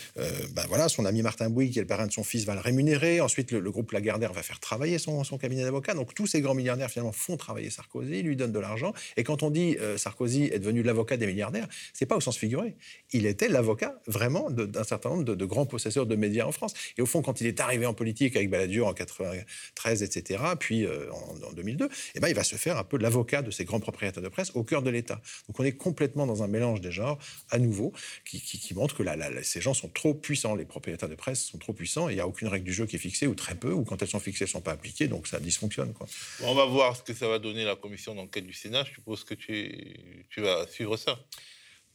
ben 0.52 0.64
voilà, 0.68 0.88
son 0.88 1.04
ami 1.04 1.22
Martin 1.22 1.50
Bouygues, 1.50 1.72
qui 1.72 1.78
est 1.78 1.82
le 1.82 1.88
parrain 1.88 2.06
de 2.06 2.12
son 2.12 2.24
fils, 2.24 2.44
va 2.44 2.54
le 2.54 2.60
rémunérer. 2.60 3.20
Ensuite, 3.20 3.52
le, 3.52 3.70
groupe 3.70 3.92
Lagardère 3.92 4.32
va 4.32 4.42
faire 4.42 4.60
travailler 4.60 4.98
son, 4.98 5.22
cabinet 5.38 5.64
d'avocat. 5.64 5.94
Donc 5.94 6.14
tous 6.14 6.26
ces 6.26 6.40
grands 6.40 6.54
milliardaires 6.54 6.90
finalement 6.90 7.12
font 7.12 7.36
travailler 7.36 7.70
Sarkozy, 7.70 8.22
lui 8.22 8.36
donnent 8.36 8.52
de 8.52 8.58
l'argent. 8.58 8.92
Et 9.16 9.24
quand 9.24 9.42
on 9.42 9.50
dit 9.50 9.76
Sarkozy 9.96 10.44
est 10.44 10.60
devenu 10.60 10.82
l'avocat 10.82 11.16
des 11.16 11.26
milliardaires, 11.26 11.66
c'est 11.92 12.06
pas 12.06 12.16
au 12.16 12.20
sens 12.20 12.36
figuré. 12.36 12.76
Il 13.12 13.26
était 13.26 13.48
l'avocat 13.48 14.00
vraiment 14.06 14.50
d'un 14.50 14.84
certain 14.84 15.10
nombre 15.10 15.24
de, 15.24 15.44
grands 15.44 15.66
possesseurs 15.66 16.06
de 16.06 16.14
médias 16.14 16.46
en 16.46 16.52
France. 16.52 16.74
Et 16.96 17.02
au 17.02 17.06
fond, 17.06 17.20
quand 17.20 17.40
il 17.40 17.46
est 17.48 17.58
arrivé 17.60 17.86
en 17.86 17.94
politique 17.94 18.36
avec 18.36 18.48
Balladur 18.48 18.86
en 18.86 18.94
93, 18.94 20.02
etc., 20.02 20.42
puis 20.58 20.86
en, 20.86 21.52
2002, 21.52 21.88
eh 22.14 22.20
ben, 22.20 22.28
il 22.28 22.34
va 22.34 22.44
se 22.44 22.56
faire 22.56 22.78
un 22.78 22.84
peu 22.84 22.96
l'avocat 22.96 23.42
de 23.42 23.50
ces 23.50 23.64
grands 23.64 23.80
propriétaires 23.80 24.22
de 24.22 24.28
presse 24.28 24.52
au 24.54 24.62
cœur 24.62 24.82
de 24.84 24.90
l'État. 24.90 25.20
Donc 25.48 25.58
on 25.58 25.64
est 25.64 25.72
complètement 25.72 26.26
dans 26.26 26.42
un 26.42 26.46
mélange 26.46 26.80
des 26.80 26.92
genres, 26.92 27.18
à 27.50 27.58
nouveau, 27.58 27.92
qui, 28.24 28.74
montre 28.74 28.96
que 28.96 29.04
ces 29.42 29.60
gens 29.60 29.74
sont 29.74 29.88
trop 29.88 30.14
puissants, 30.14 30.54
les 30.54 30.64
propriétaires 30.64 31.08
de 31.08 31.14
presse 31.14 31.44
sont 31.44 31.58
trop 31.58 31.72
puissants, 31.72 32.08
et 32.08 32.12
il 32.12 32.16
n'y 32.16 32.20
a 32.20 32.26
aucune 32.26 32.48
règle 32.48 32.64
du 32.64 32.72
jeu 32.72 32.86
qui 32.86 32.96
est 32.96 33.00
fixée, 33.00 33.26
ou 33.26 33.34
très 33.34 33.54
peu, 33.54 33.72
ou 33.72 33.84
quand 33.84 34.00
elles 34.02 34.08
sont 34.08 34.20
fixées, 34.20 34.44
elles 34.44 34.48
ne 34.48 34.52
sont 34.52 34.60
pas 34.60 34.72
appliquées, 34.72 35.08
donc 35.08 35.26
ça 35.26 35.40
dysfonctionne. 35.40 35.92
Quoi. 35.92 36.06
On 36.42 36.54
va 36.54 36.66
voir 36.66 36.96
ce 36.96 37.02
que 37.02 37.14
ça 37.14 37.28
va 37.28 37.38
donner 37.38 37.64
la 37.64 37.76
commission 37.76 38.14
d'enquête 38.14 38.46
du 38.46 38.52
Sénat. 38.52 38.84
Je 38.84 38.92
suppose 38.92 39.24
que 39.24 39.34
tu, 39.34 39.96
tu 40.30 40.40
vas 40.40 40.66
suivre 40.68 40.96
ça 40.96 41.18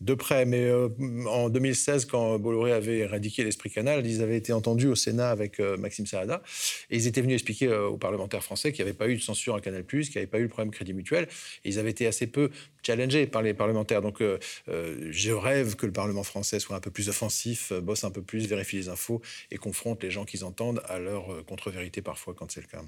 de 0.02 0.14
près. 0.14 0.46
Mais 0.46 0.66
euh, 0.66 0.90
en 1.28 1.50
2016, 1.50 2.06
quand 2.06 2.40
Bolloré 2.40 2.72
avait 2.72 3.00
éradiqué 3.00 3.44
l'esprit 3.44 3.70
canal, 3.70 4.06
ils 4.06 4.22
avaient 4.22 4.38
été 4.38 4.54
entendus 4.54 4.88
au 4.88 4.96
Sénat 4.96 5.30
avec 5.30 5.60
euh, 5.60 5.78
Maxime 5.78 6.06
Saada. 6.06 6.42
Et 6.90 6.98
ils 6.98 7.08
étaient 7.08 7.22
venus 7.22 7.36
expliquer 7.36 7.68
euh, 7.68 7.88
aux 7.88 7.98
parlementaires 7.98 8.44
français 8.44 8.72
qu'il 8.72 8.84
n'y 8.86 8.90
avait 8.90 8.98
pas 8.98 9.10
eu 9.10 9.16
de 9.16 9.22
censure 9.22 9.56
à 9.56 9.62
Canal, 9.62 9.86
qu'il 9.86 10.00
n'y 10.00 10.18
avait 10.18 10.28
pas 10.28 10.40
eu 10.40 10.44
le 10.44 10.50
problème 10.50 10.72
Crédit 10.72 10.94
Mutuel. 10.94 11.28
Et 11.66 11.70
ils 11.70 11.80
avaient 11.80 11.92
été 11.92 12.08
assez 12.08 12.28
peu 12.28 12.50
challengés 12.82 13.28
par 13.28 13.42
les 13.42 13.54
parlementaires. 13.54 14.02
Donc 14.02 14.22
je 14.68 15.32
rêve 15.32 15.76
que 15.76 15.86
le 15.86 15.92
Parlement 15.92 16.24
français 16.24 16.60
soit 16.60 16.76
un 16.76 16.80
peu 16.80 16.92
plus 16.92 17.10
offensif, 17.10 17.74
bosse 17.74 18.04
un 18.04 18.12
peu 18.12 18.22
plus, 18.22 18.48
vérifie 18.48 18.78
les 18.78 18.90
infos 18.90 19.22
et 19.52 19.58
confronte 19.58 20.02
les 20.04 20.12
gens 20.12 20.26
qu'ils 20.26 20.46
entendent 20.46 20.82
à 20.88 21.00
leur 21.00 21.46
contre-vérité 21.46 22.02
parfois 22.02 22.34
quand 22.34 22.52
c'est 22.52 22.62
le 22.62 22.68
cas. 22.68 22.82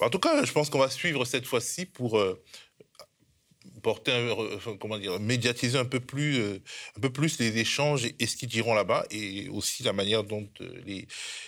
En 0.00 0.10
tout 0.10 0.18
cas, 0.18 0.44
je 0.44 0.52
pense 0.52 0.70
qu'on 0.70 0.78
va 0.78 0.90
suivre 0.90 1.24
cette 1.24 1.46
fois-ci 1.46 1.86
pour 1.86 2.22
porter, 3.82 4.12
un, 4.12 4.76
comment 4.76 4.98
dire, 4.98 5.18
médiatiser 5.20 5.78
un 5.78 5.84
peu 5.84 6.00
plus, 6.00 6.38
euh, 6.38 6.62
un 6.96 7.00
peu 7.00 7.10
plus 7.10 7.38
les 7.38 7.58
échanges 7.58 8.06
et, 8.18 8.26
ce 8.26 8.36
qu'ils 8.36 8.48
diront 8.48 8.74
là-bas, 8.74 9.04
et 9.10 9.48
aussi 9.48 9.82
la 9.82 9.92
manière 9.92 10.24
dont 10.24 10.48
euh, 10.60 10.82
les, 10.86 11.06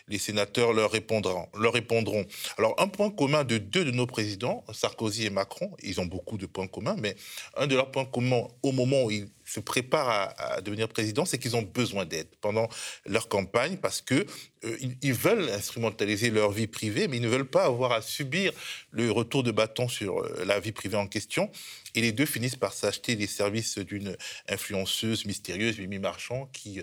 les, 0.09 0.19
sénateurs 0.19 0.73
leur 0.73 0.91
répondront, 0.91 1.49
leur 1.59 1.73
répondront. 1.73 2.25
Alors, 2.59 2.75
un 2.79 2.89
point 2.89 3.11
commun 3.11 3.45
de 3.45 3.59
deux 3.59 3.85
de 3.85 3.91
nos 3.91 4.07
présidents, 4.07 4.65
Sarkozy 4.73 5.27
et 5.27 5.31
Macron, 5.31 5.71
ils 5.83 6.01
ont 6.01 6.07
beaucoup 6.07 6.37
de 6.37 6.47
points 6.47 6.67
communs, 6.67 6.97
mais 6.99 7.17
un 7.57 7.67
de 7.67 7.75
leurs 7.75 7.91
points 7.91 8.05
communs 8.05 8.49
au 8.63 8.73
moment 8.73 9.05
où 9.05 9.11
ils 9.11 9.29
se 9.55 9.61
préparent 9.61 10.35
à, 10.37 10.61
devenir 10.61 10.89
président, 10.89 11.25
c'est 11.25 11.39
qu'ils 11.39 11.55
ont 11.55 11.63
besoin 11.63 12.05
d'aide 12.05 12.27
pendant 12.41 12.69
leur 13.07 13.29
campagne 13.29 13.77
parce 13.77 14.01
que 14.01 14.27
euh, 14.65 14.77
ils, 15.01 15.15
veulent 15.15 15.49
instrumentaliser 15.51 16.31
leur 16.31 16.51
vie 16.51 16.67
privée, 16.67 17.07
mais 17.07 17.19
ils 17.19 17.23
ne 17.23 17.29
veulent 17.29 17.49
pas 17.49 17.65
avoir 17.65 17.93
à 17.93 18.03
subir 18.03 18.53
le 18.91 19.13
retour 19.13 19.45
de 19.45 19.53
bâton 19.53 19.87
sur 19.87 20.19
euh, 20.19 20.45
la 20.45 20.59
vie 20.59 20.73
privée 20.73 20.97
en 20.97 21.07
question. 21.07 21.51
Et 21.95 22.01
les 22.01 22.11
deux 22.11 22.27
finissent 22.27 22.57
par 22.57 22.73
s'acheter 22.73 23.15
les 23.15 23.29
services 23.29 23.79
d'une 23.79 24.17
influenceuse 24.49 25.25
mystérieuse, 25.25 25.79
Mimi 25.79 26.01
Marchand, 26.01 26.49
qui, 26.53 26.81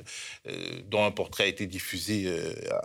euh, 0.47 0.81
dont 0.85 1.03
un 1.03 1.11
portrait 1.11 1.43
a 1.43 1.47
été 1.47 1.67
diffusé 1.67 2.31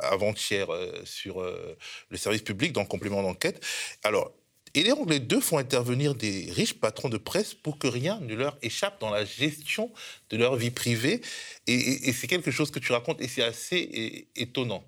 avant-hier 0.00 0.66
sur 1.05 1.40
le 1.40 2.16
service 2.16 2.43
public 2.43 2.73
dans 2.73 2.85
complément 2.85 3.23
d'enquête. 3.23 3.64
Alors, 4.02 4.33
et 4.76 4.85
les 5.09 5.21
deux 5.21 5.40
font 5.40 5.59
intervenir 5.59 6.14
des 6.14 6.50
riches 6.52 6.75
patrons 6.75 7.09
de 7.09 7.16
presse 7.16 7.54
pour 7.54 7.78
que 7.78 7.87
rien 7.87 8.21
ne 8.21 8.35
leur 8.35 8.59
échappe 8.61 9.00
dans 9.00 9.11
la 9.11 9.25
gestion 9.25 9.90
de 10.30 10.37
leur 10.37 10.56
vie 10.56 10.71
privée. 10.71 11.23
Et, 11.66 12.09
et 12.09 12.12
c'est 12.12 12.26
quelque 12.26 12.50
chose 12.50 12.71
que 12.71 12.78
tu 12.78 12.92
racontes 12.92 13.21
et 13.23 13.26
c'est 13.26 13.42
assez 13.42 14.28
étonnant. 14.37 14.85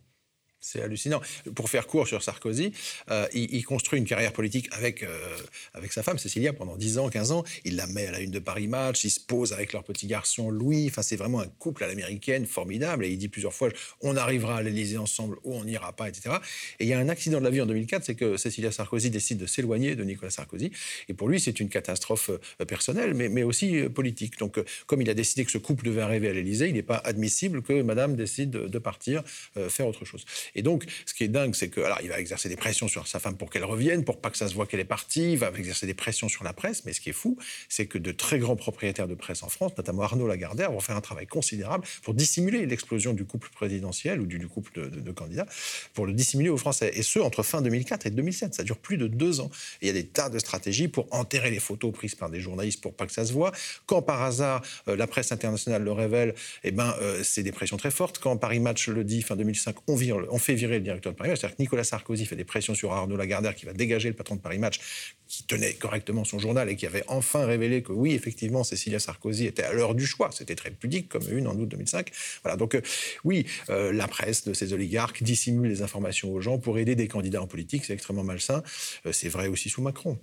C'est 0.61 0.83
hallucinant. 0.83 1.21
Pour 1.55 1.71
faire 1.71 1.87
court 1.87 2.09
sur 2.09 2.21
Sarkozy, 2.21 2.73
euh, 3.11 3.29
il, 3.33 3.65
construit 3.65 4.01
une 4.01 4.07
carrière 4.07 4.33
politique 4.33 4.69
avec, 4.73 5.05
euh, 5.05 5.37
avec 5.73 5.93
sa 5.93 6.03
femme, 6.03 6.19
Cécilia, 6.19 6.53
pendant 6.53 6.77
10 6.77 6.99
ans, 6.99 7.09
15 7.09 7.31
ans. 7.31 7.45
Il 7.65 7.77
la 7.77 7.87
met 7.87 8.09
à 8.09 8.11
la 8.11 8.21
une 8.21 8.33
de 8.33 8.41
Paris 8.41 8.67
Match, 8.67 9.05
il 9.05 9.11
se 9.11 9.21
pose 9.21 9.53
avec 9.53 9.73
leur 9.73 9.85
petit 9.85 10.09
garçon 10.09 10.51
Louis. 10.51 10.89
Enfin, 10.89 11.03
c'est 11.03 11.17
vraiment 11.17 11.41
un 11.41 11.47
couple 11.47 11.85
à 11.85 11.87
l'américaine 11.87 12.45
formidable. 12.45 13.05
Et 13.05 13.11
il 13.11 13.19
dit 13.19 13.29
plusieurs 13.29 13.55
fois 13.55 13.69
on 14.01 14.17
arrivera 14.17 14.57
à 14.57 14.63
l'Élysée 14.63 14.99
ensemble 14.99 15.37
ou 15.45 15.55
on 15.55 15.65
n'ira 15.65 15.93
pas, 15.93 16.09
etc. 16.09 16.37
Et 16.81 16.85
il 16.85 16.89
y 16.89 16.93
a 16.93 16.99
un 16.99 17.09
accident 17.09 17.39
de 17.39 17.45
la 17.45 17.51
vie 17.51 17.61
en 17.61 17.67
2004, 17.67 18.05
c'est 18.05 18.17
que 18.17 18.37
Cécilia 18.37 18.73
Sarkozy 18.73 19.11
décide 19.11 19.39
de 19.39 19.47
s'éloigner 19.47 19.95
de 19.95 20.03
Nicolas 20.03 20.31
Sarkozy. 20.31 20.73
Et 21.09 21.15
pour 21.15 21.29
lui, 21.29 21.39
c'est 21.39 21.61
une 21.61 21.69
catastrophe 21.69 22.31
euh, 22.31 22.65
personnelle, 22.65 23.15
mais, 23.15 23.29
mais 23.29 23.45
aussi 23.45 23.83
politique. 23.83 24.39
Donc, 24.39 24.59
comme 24.87 25.03
il 25.03 25.11
a 25.11 25.15
décidé 25.15 25.45
que 25.45 25.53
ce 25.53 25.59
couple 25.59 25.85
devait 25.85 26.01
arriver 26.01 26.29
à 26.29 26.33
l'Élysée, 26.33 26.67
il 26.67 26.75
n'est 26.75 26.83
pas 26.83 27.01
admissible 27.05 27.63
que 27.63 27.83
madame 27.83 28.17
décide 28.17 28.51
de 28.51 28.79
partir 28.79 29.23
faire 29.69 29.87
autre 29.87 30.05
chose. 30.05 30.25
Et 30.55 30.63
donc, 30.63 30.85
ce 31.07 31.15
qui 31.15 31.25
est 31.25 31.29
dingue, 31.29 31.55
c'est 31.55 31.69
que, 31.69 31.81
alors, 31.81 31.99
il 32.03 32.09
va 32.09 32.21
exercer 32.21 32.49
des 32.49 32.57
pressions 32.57 32.89
sur 32.89 33.07
sa 33.07 33.21
femme 33.21 33.37
pour 33.37 33.51
qu'elle 33.51 33.65
revienne, 33.65 34.05
pour 34.05 34.21
pas 34.21 34.31
que 34.31 34.37
ça 34.37 34.49
se 34.49 34.55
voit 34.55 34.67
qu'elle 34.67 34.81
est 34.81 34.85
partie. 34.85 35.33
Il 35.33 35.39
va 35.39 35.51
exercer 35.57 35.87
des 35.87 35.95
pressions 35.95 36.29
sur 36.29 36.45
la 36.45 36.53
presse. 36.53 36.85
Mais 36.85 36.93
ce 36.93 37.01
qui 37.01 37.11
est 37.11 37.15
fou, 37.15 37.37
c'est 37.69 37.87
que 37.87 37.99
de 37.99 38.13
très 38.13 38.39
grands 38.39 38.57
propriétaires 38.57 39.09
de 39.09 39.15
presse 39.15 39.43
en 39.43 39.49
France, 39.49 39.73
notamment 39.77 40.03
Arnaud 40.03 40.27
Lagardère, 40.27 40.73
vont 40.73 40.81
faire 40.81 40.97
un 40.97 41.01
travail 41.01 41.27
considérable 41.27 41.85
pour 42.03 42.15
dissimuler 42.15 42.67
l'explosion 42.67 43.13
du 43.13 43.25
couple 43.25 43.51
présidentiel 43.51 44.21
ou 44.21 44.27
du, 44.27 44.47
couple 44.49 44.91
de, 44.91 45.13
candidats, 45.13 45.47
pour 45.95 46.07
le 46.07 46.13
dissimuler 46.13 46.51
aux 46.51 46.57
Français. 46.57 46.91
Et 46.95 47.03
ce, 47.03 47.19
entre 47.19 47.43
fin 47.43 47.63
2004 47.63 48.07
et 48.07 48.11
2007. 48.11 48.55
Ça 48.55 48.63
dure 48.63 48.79
plus 48.79 48.97
de 48.97 49.07
deux 49.07 49.41
ans. 49.41 49.51
Il 49.83 49.89
y 49.89 49.91
a 49.91 49.95
des 49.95 50.07
tas 50.07 50.29
de 50.29 50.39
stratégies 50.39 50.89
pour 50.89 51.07
enterrer 51.11 51.51
les 51.51 51.61
photos 51.61 51.93
prises 51.93 52.15
par 52.15 52.31
des 52.31 52.41
journalistes 52.41 52.81
pour 52.81 52.95
pas 52.95 53.07
que 53.07 53.13
ça 53.13 53.25
se 53.25 53.33
voit. 53.33 53.53
Quand 53.87 54.03
par 54.03 54.23
hasard, 54.23 54.63
euh, 54.89 54.97
la 54.97 55.07
presse 55.07 55.33
internationale 55.33 55.83
le 55.83 55.93
révèle, 55.93 56.35
eh 56.65 56.71
ben, 56.71 56.95
euh, 57.01 57.23
c'est 57.23 57.43
des 57.43 57.53
pressions 57.53 57.77
très 57.77 57.91
fortes. 57.91 58.19
Quand 58.19 58.37
Paris 58.37 58.61
Match 58.61 58.89
le 58.89 59.05
dit, 59.05 59.23
fin 59.23 59.37
2005, 59.37 59.77
on, 59.87 59.97
vire, 59.97 60.19
on 60.31 60.38
fait 60.39 60.55
virer 60.55 60.77
le 60.77 60.85
directeur 60.85 61.13
de 61.13 61.19
Paris 61.19 61.31
Match. 61.31 61.41
C'est-à-dire 61.41 61.57
que 61.57 61.63
Nicolas 61.63 61.85
Sarkozy 61.85 62.27
fait 62.27 62.37
des 62.37 62.45
pressions 62.45 62.75
sur 62.75 62.93
Arnaud 62.93 63.17
Lagardère 63.17 63.55
qui 63.55 63.67
va 63.67 63.73
dégager 63.73 64.09
le 64.09 64.15
patron 64.15 64.37
de 64.37 64.41
Paris 64.41 64.59
Match, 64.59 64.81
qui 65.29 65.45
tenait 65.45 65.75
correctement 65.75 66.25
son 66.25 66.39
journal 66.39 66.69
et 66.69 66.77
qui 66.77 66.87
avait 66.87 67.05
enfin 67.09 67.45
révélé 67.45 67.83
que 67.83 67.93
oui, 67.93 68.15
effectivement, 68.15 68.65
Cécilia 68.65 68.99
Sarkozy 68.99 69.47
était 69.47 69.63
à 69.63 69.73
l'heure 69.73 69.95
du 69.95 70.07
choix. 70.07 70.31
C'était 70.33 70.55
très 70.55 70.71
pudique 70.71 71.09
comme 71.09 71.25
une 71.31 71.47
en 71.47 71.55
août 71.57 71.69
2005. 71.69 72.11
Voilà. 72.43 72.57
Donc 72.57 72.75
euh, 72.75 72.81
oui, 73.25 73.47
euh, 73.71 73.93
la 73.93 74.09
presse 74.09 74.45
de 74.45 74.55
ces 74.55 74.73
oligarques 74.73 75.23
dissimule 75.23 75.71
les 75.71 75.83
informations 75.83 76.33
aux 76.33 76.41
gens 76.41 76.59
pour 76.59 76.79
aider 76.79 76.95
des 76.95 77.09
candidats 77.09 77.43
en 77.43 77.47
politique. 77.47 77.85
C'est 77.85 77.95
extrêmement 77.95 78.25
malsain. 78.25 78.63
Euh, 79.07 79.13
c'est 79.13 79.29
vrai 79.29 79.49
aussi 79.49 79.69
sous 79.69 79.83
Macron. 79.83 80.19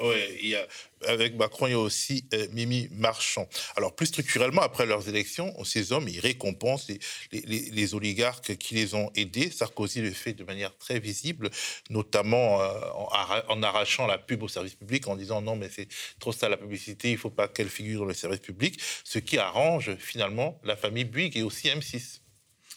Oui, 0.00 0.56
avec 1.06 1.36
Macron, 1.36 1.66
il 1.66 1.70
y 1.70 1.74
a 1.74 1.78
aussi 1.78 2.24
euh, 2.34 2.46
Mimi 2.52 2.88
Marchand. 2.92 3.48
Alors, 3.76 3.94
plus 3.94 4.06
structurellement, 4.06 4.62
après 4.62 4.86
leurs 4.86 5.08
élections, 5.08 5.52
ces 5.64 5.92
hommes, 5.92 6.08
ils 6.08 6.20
récompensent 6.20 6.88
les, 7.32 7.94
oligarques 7.94 8.56
qui 8.56 8.74
les 8.74 8.94
ont 8.94 9.10
aidés. 9.14 9.50
Sarkozy 9.50 10.00
le 10.00 10.10
fait 10.10 10.32
de 10.32 10.44
manière 10.44 10.76
très 10.76 10.98
visible, 10.98 11.50
notamment 11.90 12.60
euh, 12.62 12.80
en, 13.48 13.62
arrachant 13.62 14.06
la 14.06 14.18
pub 14.18 14.42
au 14.42 14.48
service 14.48 14.74
public, 14.74 15.06
en 15.08 15.16
disant 15.16 15.42
non, 15.42 15.56
mais 15.56 15.68
c'est 15.68 15.88
trop 16.18 16.32
ça 16.32 16.48
la 16.48 16.56
publicité, 16.56 17.10
il 17.10 17.14
ne 17.14 17.18
faut 17.18 17.30
pas 17.30 17.48
qu'elle 17.48 17.68
figure 17.68 18.00
dans 18.00 18.06
le 18.06 18.14
service 18.14 18.40
public, 18.40 18.80
ce 19.04 19.18
qui 19.18 19.38
arrange 19.38 19.94
finalement 19.96 20.60
la 20.64 20.76
famille 20.76 21.04
Bouygues 21.04 21.36
et 21.36 21.42
aussi 21.42 21.68
M6 21.68 22.23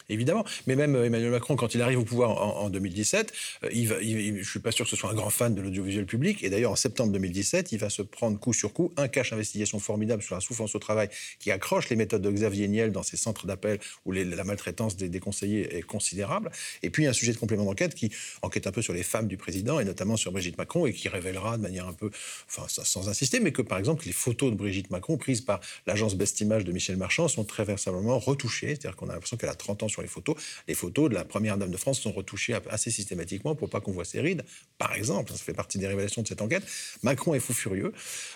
évidemment. 0.10 0.46
Mais 0.68 0.76
même 0.76 0.96
euh, 0.96 1.06
Emmanuel 1.06 1.32
Macron, 1.32 1.56
quand 1.56 1.74
il 1.76 1.82
arrive 1.82 2.00
au 2.00 2.04
pouvoir 2.04 2.32
en, 2.32 2.70
2017, 2.70 3.34
euh, 3.64 3.70
je 3.72 4.38
ne 4.38 4.44
suis 4.44 4.60
pas 4.60 4.72
sûr 4.72 4.86
que 4.86 4.92
ce 4.92 4.96
soit 4.96 5.12
un 5.12 5.16
grand 5.16 5.30
fan 5.30 5.54
de 5.56 5.62
l'audiovisuel 5.62 6.06
public. 6.06 6.44
Et 6.44 6.50
d'ailleurs, 6.50 6.72
en 6.72 6.76
septembre 6.76 7.12
2017, 7.14 7.72
il 7.72 7.80
va 7.80 7.90
se 7.90 8.02
prendre 8.02 8.40
coup 8.40 8.54
sur 8.54 8.74
coup 8.74 8.94
un 8.98 9.08
cache 9.08 9.34
investigation 9.34 9.80
formidable 9.80 10.22
sur 10.22 10.36
la 10.36 10.42
souffrance 10.42 10.76
au 10.76 10.80
travail 10.80 11.10
qui 11.40 11.52
accroche 11.52 11.90
les 11.90 11.96
méthodes 11.96 12.22
de 12.22 12.32
Xavier 12.32 12.68
Niel 12.68 12.92
dans 12.92 13.04
ses 13.04 13.18
centres 13.18 13.48
d'appel 13.48 13.80
où 14.06 14.12
la 14.12 14.44
maltraitance 14.44 14.96
des, 14.98 15.20
conseillers 15.20 15.78
est 15.78 15.82
considérable. 15.82 16.52
Et 16.84 16.90
puis 16.90 17.08
un 17.08 17.14
sujet 17.14 17.34
de 17.34 17.38
complément 17.38 17.66
d'enquête 17.66 17.96
qui 17.96 18.12
enquête 18.42 18.68
un 18.68 18.72
peu 18.72 18.82
sur 18.82 18.94
les 18.94 19.04
femmes 19.04 19.28
du 19.28 19.38
président 19.38 19.80
et 19.80 19.86
notamment 19.86 20.18
sur 20.18 20.32
Brigitte 20.32 20.58
Macron 20.58 20.86
et 20.86 20.94
qui 20.94 21.10
révélera 21.10 21.58
de 21.58 21.64
manière 21.64 21.88
un 21.88 21.94
peu, 21.94 22.12
sans 22.48 23.10
insister, 23.10 23.40
mais 23.40 23.52
que 23.52 23.62
par 23.62 23.78
exemple 23.78 24.06
les 24.06 24.12
photos 24.12 24.52
de 24.52 24.56
Brigitte 24.56 24.90
Macron 24.92 25.18
prises 25.18 25.42
par 25.42 25.60
l'agence 25.86 26.16
Best 26.16 26.40
Image 26.42 26.66
de 26.66 26.72
Michel 26.72 26.98
Marchand 26.98 27.28
sont 27.28 27.44
très 27.44 27.64
versablement 27.64 28.20
retouchées. 28.20 28.68
C'est-à-dire 28.70 28.96
qu'on 28.96 29.10
a 29.10 29.14
l'impression 29.14 29.38
qu'elle 29.38 29.50
a 29.50 29.56
30 29.56 29.84
ans 29.84 29.88
sur 29.88 29.97
les 30.02 30.08
photos. 30.08 30.36
Les 30.68 30.74
photos 30.74 31.10
de 31.10 31.16
la 31.16 31.26
première 31.26 31.58
dame 31.58 31.72
de 31.72 31.78
France 31.78 32.00
sont 32.00 32.12
retouchées 32.12 32.58
assez 32.70 32.92
systématiquement 32.92 33.56
pour 33.56 33.70
pas 33.70 33.82
qu'on 33.82 33.92
voit 33.92 34.06
ses 34.06 34.22
rides. 34.22 34.44
Par 34.78 34.94
exemple, 34.94 35.32
ça 35.32 35.38
fait 35.38 35.54
partie 35.54 35.78
des 35.78 35.88
révélations 35.88 36.22
de 36.22 36.28
cette 36.28 36.42
enquête. 36.42 36.64
Macron 37.04 37.34
est 37.34 37.40
fou 37.40 37.54
furieux. 37.54 37.94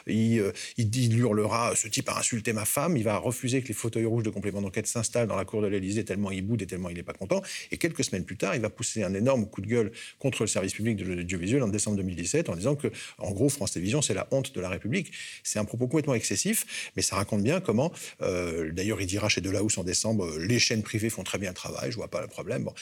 Il, 0.08 0.40
euh, 0.40 0.52
il, 0.78 1.18
hurlera 1.18 1.76
ce 1.76 1.88
type 1.88 2.10
a 2.10 2.18
insulté 2.18 2.54
ma 2.54 2.66
femme. 2.66 2.98
Il 2.98 3.04
va 3.04 3.18
refuser 3.18 3.62
que 3.62 3.68
les 3.68 3.74
fauteuils 3.74 4.06
rouges 4.06 4.24
de 4.24 4.30
complément 4.30 4.62
d'enquête 4.62 4.88
s'installent 4.88 5.28
dans 5.28 5.36
la 5.36 5.46
cour 5.46 5.62
de 5.62 5.68
l'Élysée 5.68 6.06
tellement 6.06 6.32
il 6.32 6.42
boude 6.42 6.62
et 6.62 6.68
tellement 6.68 6.90
il 6.90 6.96
n'est 6.96 7.04
pas 7.04 7.14
content. 7.14 7.42
Et 7.72 7.78
quelques 7.78 8.04
semaines 8.04 8.26
plus 8.26 8.38
tard, 8.38 8.56
il 8.56 8.62
va 8.62 8.70
pousser 8.70 9.04
un 9.04 9.14
énorme 9.14 9.48
coup 9.48 9.62
de 9.62 9.68
gueule 9.68 9.92
contre 10.20 10.44
le 10.44 10.48
service 10.48 10.74
public 10.74 10.98
de 10.98 11.06
l'audiovisuel 11.06 11.64
en 11.64 11.68
décembre 11.68 11.98
2017 11.98 12.50
en 12.50 12.56
disant 12.56 12.76
que, 12.76 12.88
en 13.18 13.32
gros, 13.32 13.50
France 13.50 13.74
Télévisions, 13.74 14.02
c'est 14.02 14.14
la 14.14 14.28
honte 14.32 14.54
de 14.54 14.62
la 14.62 14.70
République. 14.70 15.12
C'est 15.44 15.60
un 15.60 15.66
propos 15.66 15.88
complètement 15.88 16.16
excessif, 16.16 16.92
mais 16.96 17.02
ça 17.02 17.16
raconte 17.16 17.44
bien 17.44 17.62
comment, 17.62 17.92
euh, 18.22 18.72
d'ailleurs, 18.72 19.02
il 19.02 19.08
dira 19.08 19.30
chez 19.30 19.42
Delahousse 19.42 19.78
en 19.78 19.84
décembre, 19.84 20.38
les 20.38 20.60
chaînes 20.60 20.84
privées 20.84 21.10
font 21.10 21.24
très 21.24 21.38
bien 21.38 21.51
travail 21.54 21.92
je 21.92 21.98
vois 21.98 22.10
pas 22.10 22.22
le 22.22 22.28
problème. 22.28 22.64
Bon 22.64 22.74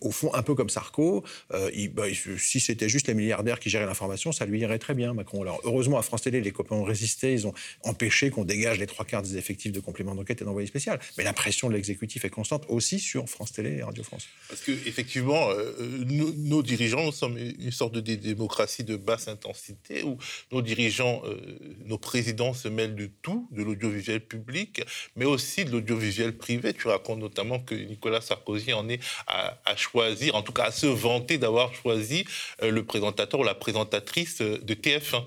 au 0.00 0.10
fond, 0.10 0.32
un 0.34 0.42
peu 0.42 0.54
comme 0.54 0.68
Sarko, 0.68 1.24
euh, 1.52 1.70
bah, 1.92 2.04
si 2.38 2.60
c'était 2.60 2.88
juste 2.88 3.06
les 3.06 3.14
milliardaires 3.14 3.60
qui 3.60 3.70
géraient 3.70 3.86
l'information, 3.86 4.32
ça 4.32 4.44
lui 4.46 4.60
irait 4.60 4.78
très 4.78 4.94
bien, 4.94 5.14
Macron. 5.14 5.42
Alors, 5.42 5.60
heureusement, 5.64 5.98
à 5.98 6.02
France 6.02 6.22
Télé, 6.22 6.40
les 6.40 6.50
copains 6.50 6.76
ont 6.76 6.84
résisté, 6.84 7.32
ils 7.32 7.46
ont 7.46 7.54
empêché 7.84 8.30
qu'on 8.30 8.44
dégage 8.44 8.78
les 8.78 8.86
trois 8.86 9.04
quarts 9.04 9.22
des 9.22 9.36
effectifs 9.36 9.72
de 9.72 9.80
complément 9.80 10.14
d'enquête 10.14 10.42
et 10.42 10.44
d'envoyé 10.44 10.66
spécial. 10.66 10.98
Mais 11.16 11.24
la 11.24 11.32
pression 11.32 11.68
de 11.68 11.74
l'exécutif 11.74 12.24
est 12.24 12.30
constante 12.30 12.64
aussi 12.68 12.98
sur 12.98 13.28
France 13.28 13.52
Télé 13.52 13.78
et 13.78 13.82
Radio 13.82 14.02
France. 14.02 14.26
Parce 14.48 14.60
qu'effectivement, 14.62 15.50
euh, 15.50 16.04
nos, 16.06 16.62
dirigeants, 16.62 17.04
nous 17.04 17.12
sommes 17.12 17.38
une 17.38 17.72
sorte 17.72 17.94
de 17.94 18.00
démocratie 18.00 18.84
de 18.84 18.96
basse 18.96 19.28
intensité 19.28 20.02
où 20.02 20.18
nos 20.52 20.62
dirigeants, 20.62 21.22
euh, 21.24 21.36
nos 21.84 21.98
présidents 21.98 22.54
se 22.54 22.68
mêlent 22.68 22.96
de 22.96 23.10
tout, 23.22 23.48
de 23.52 23.62
l'audiovisuel 23.62 24.20
public, 24.20 24.82
mais 25.16 25.24
aussi 25.24 25.64
de 25.64 25.70
l'audiovisuel 25.70 26.36
privé. 26.36 26.74
Tu 26.74 26.88
racontes 26.88 27.20
notamment 27.20 27.60
que 27.60 27.74
Nicolas 27.74 28.20
Sarkozy 28.20 28.72
en 28.72 28.88
est 28.88 29.00
à 29.26 29.59
à 29.64 29.76
choisir, 29.76 30.34
en 30.34 30.42
tout 30.42 30.52
cas 30.52 30.64
à 30.64 30.70
se 30.70 30.86
vanter 30.86 31.38
d'avoir 31.38 31.74
choisi 31.74 32.24
euh, 32.62 32.70
le 32.70 32.84
présentateur 32.84 33.40
ou 33.40 33.44
la 33.44 33.54
présentatrice 33.54 34.40
euh, 34.40 34.58
de 34.62 34.74
TF1 34.74 35.24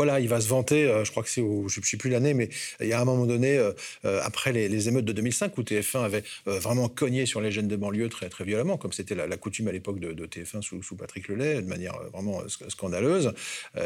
voilà, 0.00 0.18
il 0.18 0.28
va 0.28 0.40
se 0.40 0.48
vanter, 0.48 0.84
euh, 0.84 1.04
je 1.04 1.10
crois 1.10 1.22
que 1.22 1.28
c'est 1.28 1.42
je 1.42 1.80
ne 1.80 1.84
sais 1.84 1.98
plus 1.98 2.08
l'année, 2.08 2.32
mais 2.32 2.48
il 2.80 2.86
y 2.86 2.94
a 2.94 3.00
un 3.02 3.04
moment 3.04 3.26
donné, 3.26 3.58
euh, 3.58 3.72
euh, 4.06 4.18
après 4.24 4.50
les, 4.50 4.88
émeutes 4.88 5.04
de 5.04 5.12
2005, 5.12 5.58
où 5.58 5.62
TF1 5.62 6.02
avait 6.02 6.24
vraiment 6.46 6.88
cogné 6.88 7.26
sur 7.26 7.42
les 7.42 7.52
jeunes 7.52 7.68
de 7.68 7.76
banlieue 7.76 8.08
très, 8.08 8.30
très 8.30 8.44
violemment, 8.44 8.78
comme 8.78 8.94
c'était 8.94 9.14
la, 9.14 9.36
coutume 9.36 9.68
à 9.68 9.72
l'époque 9.72 10.00
de, 10.00 10.26
TF1 10.26 10.62
sous, 10.62 10.96
Patrick 10.96 11.28
Lelay, 11.28 11.56
de 11.60 11.68
manière 11.68 11.98
vraiment 12.14 12.42
scandaleuse, 12.68 13.34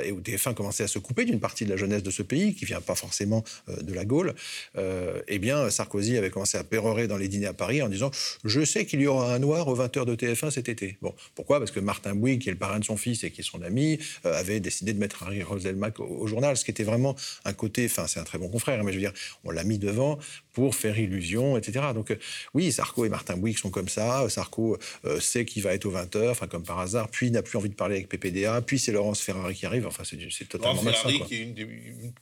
et 0.05 0.13
où 0.13 0.21
TF1 0.21 0.55
commençait 0.55 0.85
à 0.85 0.87
se 0.87 1.01
couper 1.01 1.25
d'une 1.25 1.41
partie 1.41 1.65
de 1.65 1.71
la 1.71 1.77
jeunesse 1.77 2.05
de 2.05 2.13
ce 2.13 2.23
pays, 2.23 2.55
qui 2.55 2.65
vient 2.65 2.81
pas 2.81 2.95
forcément 2.95 3.43
de 3.67 3.93
la 3.93 4.05
Gaule, 4.05 4.35
eh 4.77 5.39
bien, 5.41 5.69
Sarkozy 5.69 6.17
avait 6.17 6.31
commencé 6.31 6.57
à 6.59 6.63
pérorer 6.63 7.09
dans 7.09 7.17
les 7.17 7.27
dîners 7.27 7.49
à 7.49 7.55
Paris 7.55 7.83
en 7.83 7.89
disant 7.89 8.13
«Je 8.45 8.65
sais 8.65 8.87
qu'il 8.87 9.01
y 9.01 9.09
aura 9.09 9.35
un 9.35 9.41
noir 9.41 9.67
aux 9.67 9.77
20h 9.77 10.05
de 10.05 10.15
TF1 10.15 10.51
cet 10.51 10.69
été». 10.69 10.97
Bon, 11.03 11.13
pourquoi? 11.35 11.59
Parce 11.59 11.73
que 11.73 11.81
Martin 11.81 12.15
Bouygues, 12.15 12.43
qui 12.43 12.51
est 12.51 12.53
le 12.53 12.59
parrain 12.59 12.79
de 12.79 12.85
son 12.85 12.97
fils 12.97 13.25
et 13.25 13.33
qui 13.33 13.41
est 13.41 13.45
son 13.45 13.63
ami, 13.63 13.99
avait 14.23 14.61
décidé 14.61 14.93
de 14.93 15.01
mettre 15.01 15.25
Harry 15.25 15.43
Roselmack 15.43 15.99
au, 16.05 16.27
journal, 16.27 16.57
ce 16.57 16.65
qui 16.65 16.71
était 16.71 16.85
vraiment 16.85 17.15
un 17.45 17.53
côté, 17.53 17.87
enfin 17.87 18.07
c'est 18.07 18.21
un 18.21 18.25
très 18.25 18.39
bon 18.39 18.49
confrère, 18.49 18.83
mais 18.85 18.93
je 18.93 18.99
veux 18.99 19.03
dire, 19.03 19.13
on 19.45 19.51
l'a 19.51 19.65
mis 19.65 19.79
devant 19.79 20.19
pour 20.53 20.75
faire 20.75 20.99
illusion, 20.99 21.59
etc. 21.59 21.87
Donc 21.95 22.11
euh, 22.11 22.17
oui, 22.55 22.73
Sarko 22.73 23.05
et 23.05 23.09
Martin 23.09 23.37
Bouygues 23.37 23.59
sont 23.59 23.71
comme 23.71 23.89
ça, 23.89 24.27
Sarko 24.29 24.79
euh, 25.05 25.21
sait 25.21 25.45
qu'il 25.45 25.63
va 25.63 25.75
être 25.75 25.85
aux 25.85 25.93
20h, 25.93 26.31
enfin 26.31 26.47
comme 26.47 26.63
par 26.63 26.79
hasard, 26.79 27.09
puis 27.09 27.31
n'a 27.31 27.43
plus 27.43 27.59
envie 27.59 27.69
de 27.69 27.75
parler 27.75 27.97
avec 27.97 28.09
PPDA, 28.09 28.63
puis 28.63 28.79
c'est 28.79 28.93
Laurence 28.93 29.21
Ferrari 29.21 29.55
qui 29.55 29.67
arrive, 29.67 29.87
enfin 29.87 30.05
c'est 30.05 30.49
totalement 30.49 30.81
Laurence 30.83 31.03
Ferrari 31.03 31.23
qui, 31.29 31.55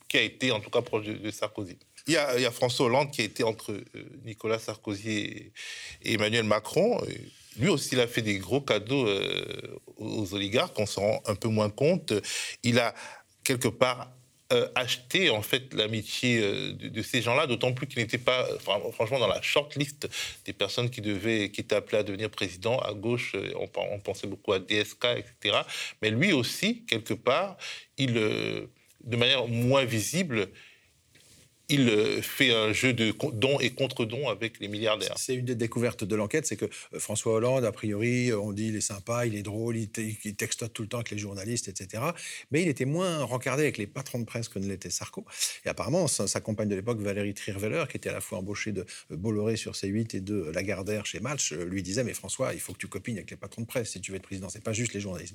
qui, 0.08 0.16
a 0.16 0.22
été 0.22 0.50
en 0.50 0.60
tout 0.60 0.70
cas 0.70 0.82
proche 0.82 1.04
de, 1.04 1.30
Sarkozy. 1.30 1.76
Il 2.06 2.14
y, 2.14 2.16
a, 2.16 2.36
il 2.36 2.42
y, 2.42 2.46
a, 2.46 2.50
François 2.50 2.86
Hollande 2.86 3.12
qui 3.12 3.20
a 3.20 3.24
été 3.24 3.44
entre 3.44 3.72
euh, 3.72 4.04
Nicolas 4.24 4.58
Sarkozy 4.58 5.10
et, 5.10 5.52
Emmanuel 6.04 6.44
Macron. 6.44 7.00
Lui 7.58 7.68
aussi, 7.68 7.90
il 7.92 8.00
a 8.00 8.06
fait 8.06 8.22
des 8.22 8.38
gros 8.38 8.62
cadeaux 8.62 9.06
aux 9.98 10.34
oligarques, 10.34 10.76
on 10.78 10.86
s'en 10.86 11.02
rend 11.02 11.22
un 11.26 11.34
peu 11.34 11.48
moins 11.48 11.68
compte. 11.68 12.14
Il 12.62 12.78
a 12.78 12.94
quelque 13.44 13.68
part 13.68 14.12
euh, 14.52 14.68
acheté 14.74 15.30
en 15.30 15.40
fait 15.40 15.72
l'amitié 15.72 16.42
euh, 16.42 16.72
de, 16.74 17.02
ces 17.02 17.22
gens-là, 17.22 17.46
d'autant 17.46 17.72
plus 17.72 17.86
qu'ils 17.86 18.00
n'étaient 18.00 18.18
pas, 18.18 18.46
franchement, 18.92 19.18
dans 19.18 19.26
la 19.26 19.40
shortlist 19.40 20.10
des 20.44 20.52
personnes 20.52 20.90
qui 20.90 21.00
devaient, 21.00 21.50
qui 21.50 21.62
étaient 21.62 21.76
appelées 21.76 21.98
à 21.98 22.02
devenir 22.02 22.28
président. 22.28 22.78
À 22.80 22.92
gauche, 22.92 23.32
euh, 23.34 23.52
on, 23.56 23.68
on 23.92 23.98
pensait 24.00 24.26
beaucoup 24.26 24.52
à 24.52 24.58
DSK, 24.58 25.06
etc. 25.16 25.60
Mais 26.02 26.10
lui 26.10 26.32
aussi, 26.32 26.84
quelque 26.84 27.14
part, 27.14 27.56
il, 27.96 28.12
de 28.12 29.16
manière 29.16 29.46
moins 29.46 29.84
visible, 29.84 30.48
il 31.68 31.88
euh, 31.88 32.20
fait 32.22 32.52
un 32.52 32.72
jeu 32.72 32.92
de 32.92 33.14
dons 33.32 33.58
et 33.60 33.70
contre-dons 33.70 34.28
avec 34.28 34.60
les 34.60 34.68
milliardaires. 34.68 35.14
C'est 35.16 35.34
une 35.34 35.44
des 35.44 35.54
découvertes 35.54 36.04
de 36.04 36.16
l'enquête, 36.16 36.46
c'est 36.46 36.56
que 36.56 36.64
euh, 36.64 36.98
François 36.98 37.34
Hollande, 37.34 37.64
a 37.64 37.72
priori, 37.72 38.30
euh, 38.30 38.38
on 38.38 38.52
dit 38.52 38.68
il 38.68 38.76
est 38.76 38.80
sympa, 38.80 39.26
il 39.26 39.34
est 39.34 39.42
drôle, 39.42 39.76
il, 39.76 39.88
textote 39.88 40.72
tout 40.72 40.82
le 40.82 40.88
temps 40.88 40.98
avec 40.98 41.10
les 41.10 41.18
journalistes, 41.18 41.68
etc. 41.68 42.02
Mais 42.50 42.62
il 42.62 42.68
était 42.68 42.84
moins 42.84 43.22
rencardé 43.24 43.62
avec 43.62 43.78
les 43.78 43.86
patrons 43.86 44.18
de 44.18 44.24
presse 44.24 44.48
que 44.48 44.58
ne 44.58 44.66
l'était 44.66 44.90
Sarko. 44.90 45.24
Et 45.64 45.68
apparemment, 45.68 46.08
sa, 46.08 46.40
compagne 46.40 46.68
de 46.68 46.74
l'époque, 46.74 47.00
Valérie 47.00 47.34
Trierweiler, 47.34 47.84
qui 47.88 47.96
était 47.96 48.10
à 48.10 48.12
la 48.12 48.20
fois 48.20 48.38
embauchée 48.38 48.72
de 48.72 48.84
Bolloré 49.10 49.56
sur 49.56 49.72
C8 49.72 50.16
et 50.16 50.20
de 50.20 50.50
Lagardère 50.54 51.06
chez 51.06 51.20
Match, 51.20 51.52
lui 51.52 51.82
disait 51.82 52.04
mais 52.04 52.14
François, 52.14 52.54
il 52.54 52.60
faut 52.60 52.72
que 52.72 52.78
tu 52.78 52.88
copines 52.88 53.16
avec 53.16 53.30
les 53.30 53.36
patrons 53.36 53.62
de 53.62 53.66
presse 53.66 53.90
si 53.90 54.00
tu 54.00 54.10
veux 54.10 54.16
être 54.16 54.22
président. 54.22 54.48
C'est 54.48 54.62
pas 54.62 54.72
juste 54.72 54.94
les 54.94 55.00
journalistes. 55.00 55.34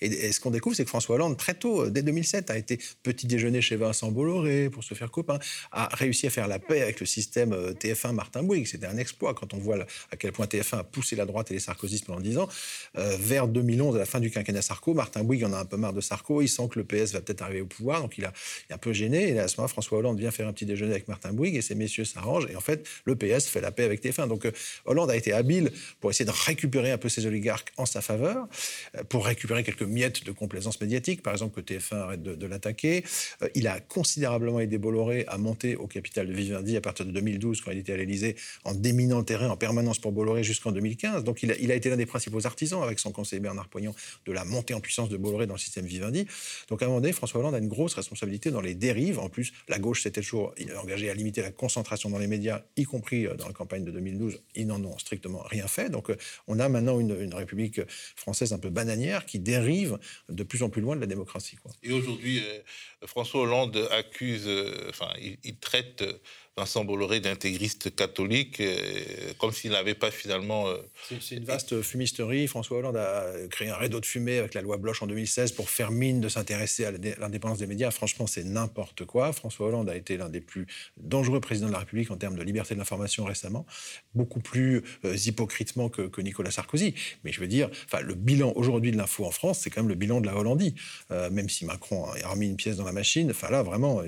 Et, 0.00 0.32
ce 0.32 0.40
qu'on 0.40 0.50
découvre, 0.50 0.76
c'est 0.76 0.84
que 0.84 0.90
François 0.90 1.16
Hollande, 1.16 1.36
très 1.36 1.54
tôt, 1.54 1.90
dès 1.90 2.02
2007, 2.02 2.50
a 2.50 2.58
été 2.58 2.78
petit 3.02 3.26
déjeuner 3.26 3.60
chez 3.60 3.76
Vincent 3.76 4.10
Bolloré 4.10 4.70
pour 4.70 4.84
se 4.84 4.94
faire 4.94 5.10
copain, 5.10 5.38
a 5.74 5.88
réussi 5.94 6.26
à 6.26 6.30
faire 6.30 6.48
la 6.48 6.58
paix 6.58 6.80
avec 6.80 7.00
le 7.00 7.06
système 7.06 7.52
euh, 7.52 7.72
TF1 7.72 8.12
Martin 8.12 8.42
Bouygues. 8.42 8.66
C'était 8.66 8.86
un 8.86 8.96
exploit 8.96 9.34
quand 9.34 9.52
on 9.54 9.58
voit 9.58 9.78
à 10.10 10.16
quel 10.16 10.32
point 10.32 10.46
TF1 10.46 10.78
a 10.78 10.84
poussé 10.84 11.16
la 11.16 11.26
droite 11.26 11.50
et 11.50 11.54
les 11.54 11.60
sarkozystes 11.60 12.06
pendant 12.06 12.20
10 12.20 12.38
ans. 12.38 12.48
Euh, 12.96 13.16
vers 13.18 13.48
2011, 13.48 13.96
à 13.96 13.98
la 13.98 14.06
fin 14.06 14.20
du 14.20 14.30
quinquennat 14.30 14.62
Sarko, 14.62 14.94
Martin 14.94 15.24
Bouygues 15.24 15.44
en 15.44 15.52
a 15.52 15.58
un 15.58 15.64
peu 15.64 15.76
marre 15.76 15.92
de 15.92 16.00
Sarko. 16.00 16.42
Il 16.42 16.48
sent 16.48 16.68
que 16.70 16.78
le 16.78 16.84
PS 16.84 17.12
va 17.12 17.20
peut-être 17.20 17.42
arriver 17.42 17.60
au 17.60 17.66
pouvoir, 17.66 18.00
donc 18.00 18.16
il, 18.18 18.24
a, 18.24 18.32
est 18.70 18.72
un 18.72 18.78
peu 18.78 18.92
gêné. 18.92 19.30
Et 19.30 19.38
à 19.38 19.48
ce 19.48 19.56
moment, 19.56 19.68
François 19.68 19.98
Hollande 19.98 20.18
vient 20.18 20.30
faire 20.30 20.46
un 20.46 20.52
petit 20.52 20.66
déjeuner 20.66 20.92
avec 20.92 21.08
Martin 21.08 21.32
Bouygues 21.32 21.56
et 21.56 21.62
ces 21.62 21.74
messieurs 21.74 22.04
s'arrangent. 22.04 22.46
Et 22.50 22.56
en 22.56 22.60
fait, 22.60 22.86
le 23.04 23.16
PS 23.16 23.46
fait 23.46 23.60
la 23.60 23.72
paix 23.72 23.84
avec 23.84 24.02
TF1. 24.02 24.28
Donc 24.28 24.46
euh, 24.46 24.52
Hollande 24.84 25.10
a 25.10 25.16
été 25.16 25.32
habile 25.32 25.72
pour 26.00 26.10
essayer 26.10 26.24
de 26.24 26.30
récupérer 26.46 26.92
un 26.92 26.98
peu 26.98 27.08
ses 27.08 27.26
oligarques 27.26 27.72
en 27.76 27.86
sa 27.86 28.00
faveur, 28.00 28.46
pour 29.08 29.26
récupérer 29.26 29.64
quelques 29.64 29.82
miettes 29.82 30.24
de 30.24 30.32
complaisance 30.32 30.80
médiatique, 30.80 31.22
par 31.22 31.32
exemple 31.32 31.60
que 31.60 31.72
TF1 31.72 31.96
arrête 31.96 32.22
de, 32.22 32.46
l'attaquer. 32.46 33.04
il 33.54 33.66
a 33.66 33.80
considérablement 33.80 34.60
aidé 34.60 34.78
Bolloré 34.78 35.24
à 35.28 35.38
monter 35.38 35.53
au 35.78 35.86
capital 35.86 36.26
de 36.26 36.32
Vivendi 36.32 36.76
à 36.76 36.80
partir 36.80 37.06
de 37.06 37.10
2012, 37.10 37.60
quand 37.60 37.70
il 37.70 37.78
était 37.78 37.92
à 37.92 37.96
l'Élysée, 37.96 38.36
en 38.64 38.74
déminant 38.74 39.18
le 39.18 39.24
terrain 39.24 39.48
en 39.48 39.56
permanence 39.56 39.98
pour 39.98 40.12
Bolloré 40.12 40.44
jusqu'en 40.44 40.72
2015. 40.72 41.24
Donc 41.24 41.42
il 41.42 41.50
a, 41.50 41.74
été 41.74 41.90
l'un 41.90 41.96
des 41.96 42.06
principaux 42.06 42.46
artisans, 42.46 42.82
avec 42.82 42.98
son 42.98 43.12
conseiller 43.12 43.40
Bernard 43.40 43.68
Poignon, 43.68 43.94
de 44.26 44.32
la 44.32 44.44
montée 44.44 44.74
en 44.74 44.80
puissance 44.80 45.08
de 45.08 45.16
Bolloré 45.16 45.46
dans 45.46 45.54
le 45.54 45.58
système 45.58 45.86
Vivendi. 45.86 46.26
Donc 46.68 46.82
à 46.82 46.86
un 46.86 46.88
moment 46.88 47.00
donné, 47.00 47.12
François 47.12 47.40
Hollande 47.40 47.54
a 47.54 47.58
une 47.58 47.68
grosse 47.68 47.94
responsabilité 47.94 48.50
dans 48.50 48.60
les 48.60 48.74
dérives. 48.74 49.18
En 49.18 49.28
plus, 49.28 49.52
la 49.68 49.78
gauche 49.78 50.02
s'était 50.02 50.20
toujours 50.20 50.54
engagée 50.82 51.10
à 51.10 51.14
limiter 51.14 51.42
la 51.42 51.50
concentration 51.50 52.10
dans 52.10 52.18
les 52.18 52.26
médias, 52.26 52.62
y 52.76 52.84
compris 52.84 53.26
euh, 53.26 53.34
dans 53.34 53.46
la 53.46 53.52
campagne 53.52 53.84
de 53.84 53.90
2012. 53.90 54.40
Ils 54.54 54.66
n'en 54.66 54.82
ont 54.84 54.98
strictement 54.98 55.42
rien 55.42 55.66
fait. 55.66 55.90
Donc 55.90 56.10
euh, 56.10 56.16
on 56.46 56.58
a 56.58 56.68
maintenant 56.68 57.00
une, 57.00 57.34
République 57.34 57.80
française 58.14 58.52
un 58.52 58.58
peu 58.58 58.70
bananière 58.70 59.26
qui 59.26 59.40
dérive 59.40 59.98
de 60.28 60.42
plus 60.44 60.62
en 60.62 60.68
plus 60.68 60.80
loin 60.80 60.94
de 60.94 61.00
la 61.00 61.06
démocratie. 61.06 61.56
Quoi. 61.56 61.72
Et 61.82 61.92
aujourd'hui, 61.92 62.40
euh, 62.40 62.60
François 63.06 63.40
Hollande 63.40 63.88
accuse, 63.90 64.48
enfin, 64.88 65.08
traite 65.52 66.20
Vincent 66.56 66.84
Bolloré 66.84 67.18
d'intégriste 67.18 67.96
catholique, 67.96 68.60
euh, 68.60 68.76
comme 69.38 69.50
s'il 69.50 69.72
n'avait 69.72 69.96
pas 69.96 70.12
finalement... 70.12 70.68
Euh, 70.68 70.76
c'est 71.20 71.34
une 71.34 71.44
vaste 71.44 71.82
fumisterie. 71.82 72.46
François 72.46 72.78
Hollande 72.78 72.96
a 72.96 73.24
créé 73.50 73.70
un 73.70 73.76
rideau 73.76 73.98
de 73.98 74.06
fumée 74.06 74.38
avec 74.38 74.54
la 74.54 74.62
loi 74.62 74.76
Bloch 74.76 75.02
en 75.02 75.08
2016 75.08 75.50
pour 75.50 75.68
faire 75.68 75.90
mine 75.90 76.20
de 76.20 76.28
s'intéresser 76.28 76.84
à 76.84 76.92
l'indépendance 76.92 77.58
des 77.58 77.66
médias. 77.66 77.90
Franchement, 77.90 78.28
c'est 78.28 78.44
n'importe 78.44 79.04
quoi. 79.04 79.32
François 79.32 79.66
Hollande 79.66 79.90
a 79.90 79.96
été 79.96 80.16
l'un 80.16 80.28
des 80.28 80.40
plus 80.40 80.68
dangereux 80.96 81.40
présidents 81.40 81.66
de 81.66 81.72
la 81.72 81.80
République 81.80 82.12
en 82.12 82.16
termes 82.16 82.36
de 82.36 82.42
liberté 82.44 82.74
de 82.74 82.78
l'information 82.78 83.24
récemment, 83.24 83.66
beaucoup 84.14 84.40
plus 84.40 84.84
euh, 85.04 85.16
hypocritement 85.26 85.88
que, 85.88 86.20
Nicolas 86.20 86.52
Sarkozy. 86.52 86.94
Mais 87.24 87.32
je 87.32 87.40
veux 87.40 87.48
dire, 87.48 87.68
le 88.00 88.14
bilan 88.14 88.52
aujourd'hui 88.54 88.92
de 88.92 88.96
l'info 88.96 89.24
en 89.24 89.32
France, 89.32 89.58
c'est 89.62 89.70
quand 89.70 89.82
même 89.82 89.88
le 89.88 89.96
bilan 89.96 90.20
de 90.20 90.26
la 90.26 90.36
Hollandie. 90.36 90.76
même 91.10 91.48
si 91.48 91.64
Macron 91.64 92.06
a 92.06 92.28
remis 92.28 92.46
une 92.46 92.56
pièce 92.56 92.76
dans 92.76 92.84
la 92.84 92.92
machine, 92.92 93.32
là, 93.50 93.62
vraiment, 93.62 94.02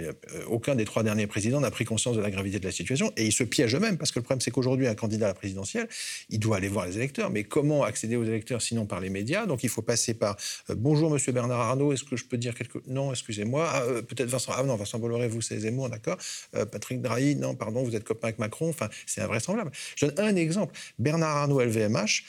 aucun 0.47 0.77
des 0.77 0.85
trois 0.85 1.03
derniers 1.03 1.27
présidents 1.27 1.61
n'a 1.61 1.71
pris 1.71 1.85
conscience 1.85 2.17
de 2.17 2.23
la 2.23 2.31
gravité 2.37 2.59
de 2.59 2.65
la 2.65 2.73
situation 2.73 3.13
et 3.17 3.27
ils 3.27 3.33
se 3.33 3.45
piègent 3.45 3.75
eux-mêmes 3.77 3.99
parce 3.99 4.13
que 4.13 4.19
le 4.19 4.23
problème 4.23 4.41
c'est 4.41 4.51
qu'aujourd'hui 4.51 4.87
un 4.87 4.95
candidat 4.95 5.27
à 5.27 5.29
la 5.29 5.35
présidentielle, 5.35 5.89
il 6.31 6.39
doit 6.39 6.57
aller 6.57 6.69
voir 6.69 6.87
les 6.87 6.97
électeurs, 6.97 7.31
mais 7.31 7.45
comment 7.45 7.83
accéder 7.83 8.17
aux 8.17 8.25
électeurs 8.25 8.63
sinon 8.63 8.87
par 8.87 9.01
les 9.01 9.11
médias? 9.11 9.47
Donc 9.47 9.65
il 9.65 9.69
faut 9.69 9.83
passer 9.83 10.15
par 10.15 10.37
euh, 10.71 10.75
bonjour 10.77 11.11
Monsieur 11.11 11.33
Bernard 11.33 11.61
Arnault, 11.61 11.93
est-ce 11.93 12.05
que 12.05 12.17
je 12.17 12.25
peux 12.25 12.39
dire 12.39 12.55
quelque 12.55 12.79
non 12.87 13.11
excusez-moi, 13.11 13.69
ah, 13.69 13.83
euh, 13.83 14.03
peut-être 14.03 14.29
Vincent 14.29 14.53
ah 14.57 14.63
non 14.63 14.77
Vincent 14.77 14.99
Bolloré 14.99 15.29
vous 15.29 15.41
c'est 15.41 15.59
Zemmour 15.59 15.89
d'accord, 15.89 16.19
euh, 16.55 16.65
Patrick 16.65 17.01
Drahi 17.01 17.37
non 17.37 17.55
pardon 17.55 17.83
vous 17.83 17.97
êtes 17.97 18.05
copain 18.05 18.29
avec 18.29 18.39
Macron, 18.39 18.69
enfin 18.69 18.89
c'est 19.07 19.23
invraisemblable. 19.23 19.71
Je 19.97 20.07
donne 20.07 20.19
un 20.25 20.37
exemple, 20.37 20.75
Bernard 20.99 21.37
Arnault 21.37 21.61
LVMH 21.61 22.23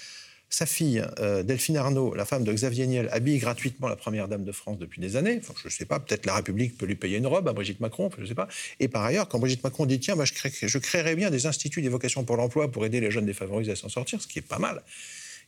sa 0.49 0.65
fille, 0.65 1.03
euh, 1.19 1.43
Delphine 1.43 1.77
Arnaud, 1.77 2.13
la 2.15 2.25
femme 2.25 2.43
de 2.43 2.53
Xavier 2.53 2.87
Niel, 2.87 3.09
habille 3.11 3.37
gratuitement 3.37 3.87
la 3.87 3.97
première 3.97 4.27
dame 4.27 4.45
de 4.45 4.51
France 4.51 4.77
depuis 4.77 5.01
des 5.01 5.17
années. 5.17 5.41
Je 5.61 5.67
ne 5.67 5.69
sais 5.69 5.85
pas, 5.85 5.99
peut-être 5.99 6.25
la 6.25 6.35
République 6.35 6.77
peut 6.77 6.85
lui 6.85 6.95
payer 6.95 7.17
une 7.17 7.27
robe 7.27 7.47
à 7.47 7.53
Brigitte 7.53 7.81
Macron, 7.81 8.09
je 8.15 8.21
ne 8.21 8.27
sais 8.27 8.35
pas. 8.35 8.47
Et 8.79 8.87
par 8.87 9.03
ailleurs, 9.03 9.27
quand 9.27 9.39
Brigitte 9.39 9.63
Macron 9.63 9.85
dit 9.85 9.99
tiens, 9.99 10.15
je, 10.23 10.33
crée, 10.33 10.51
je 10.61 10.77
créerai 10.77 11.15
bien 11.15 11.29
des 11.29 11.47
instituts 11.47 11.81
d'évocation 11.81 12.23
pour 12.23 12.37
l'emploi 12.37 12.71
pour 12.71 12.85
aider 12.85 13.01
les 13.01 13.11
jeunes 13.11 13.25
défavorisés 13.25 13.73
à 13.73 13.75
s'en 13.75 13.89
sortir, 13.89 14.21
ce 14.21 14.27
qui 14.27 14.39
est 14.39 14.47
pas 14.47 14.59
mal. 14.59 14.83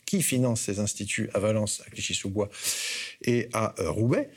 Qui 0.06 0.22
finance 0.22 0.62
ces 0.62 0.80
instituts 0.80 1.30
à 1.34 1.40
Valence, 1.40 1.82
à 1.86 1.90
Clichy-sous-Bois 1.90 2.50
et 3.22 3.48
à 3.54 3.76
euh, 3.80 3.92
Roubaix 3.92 4.30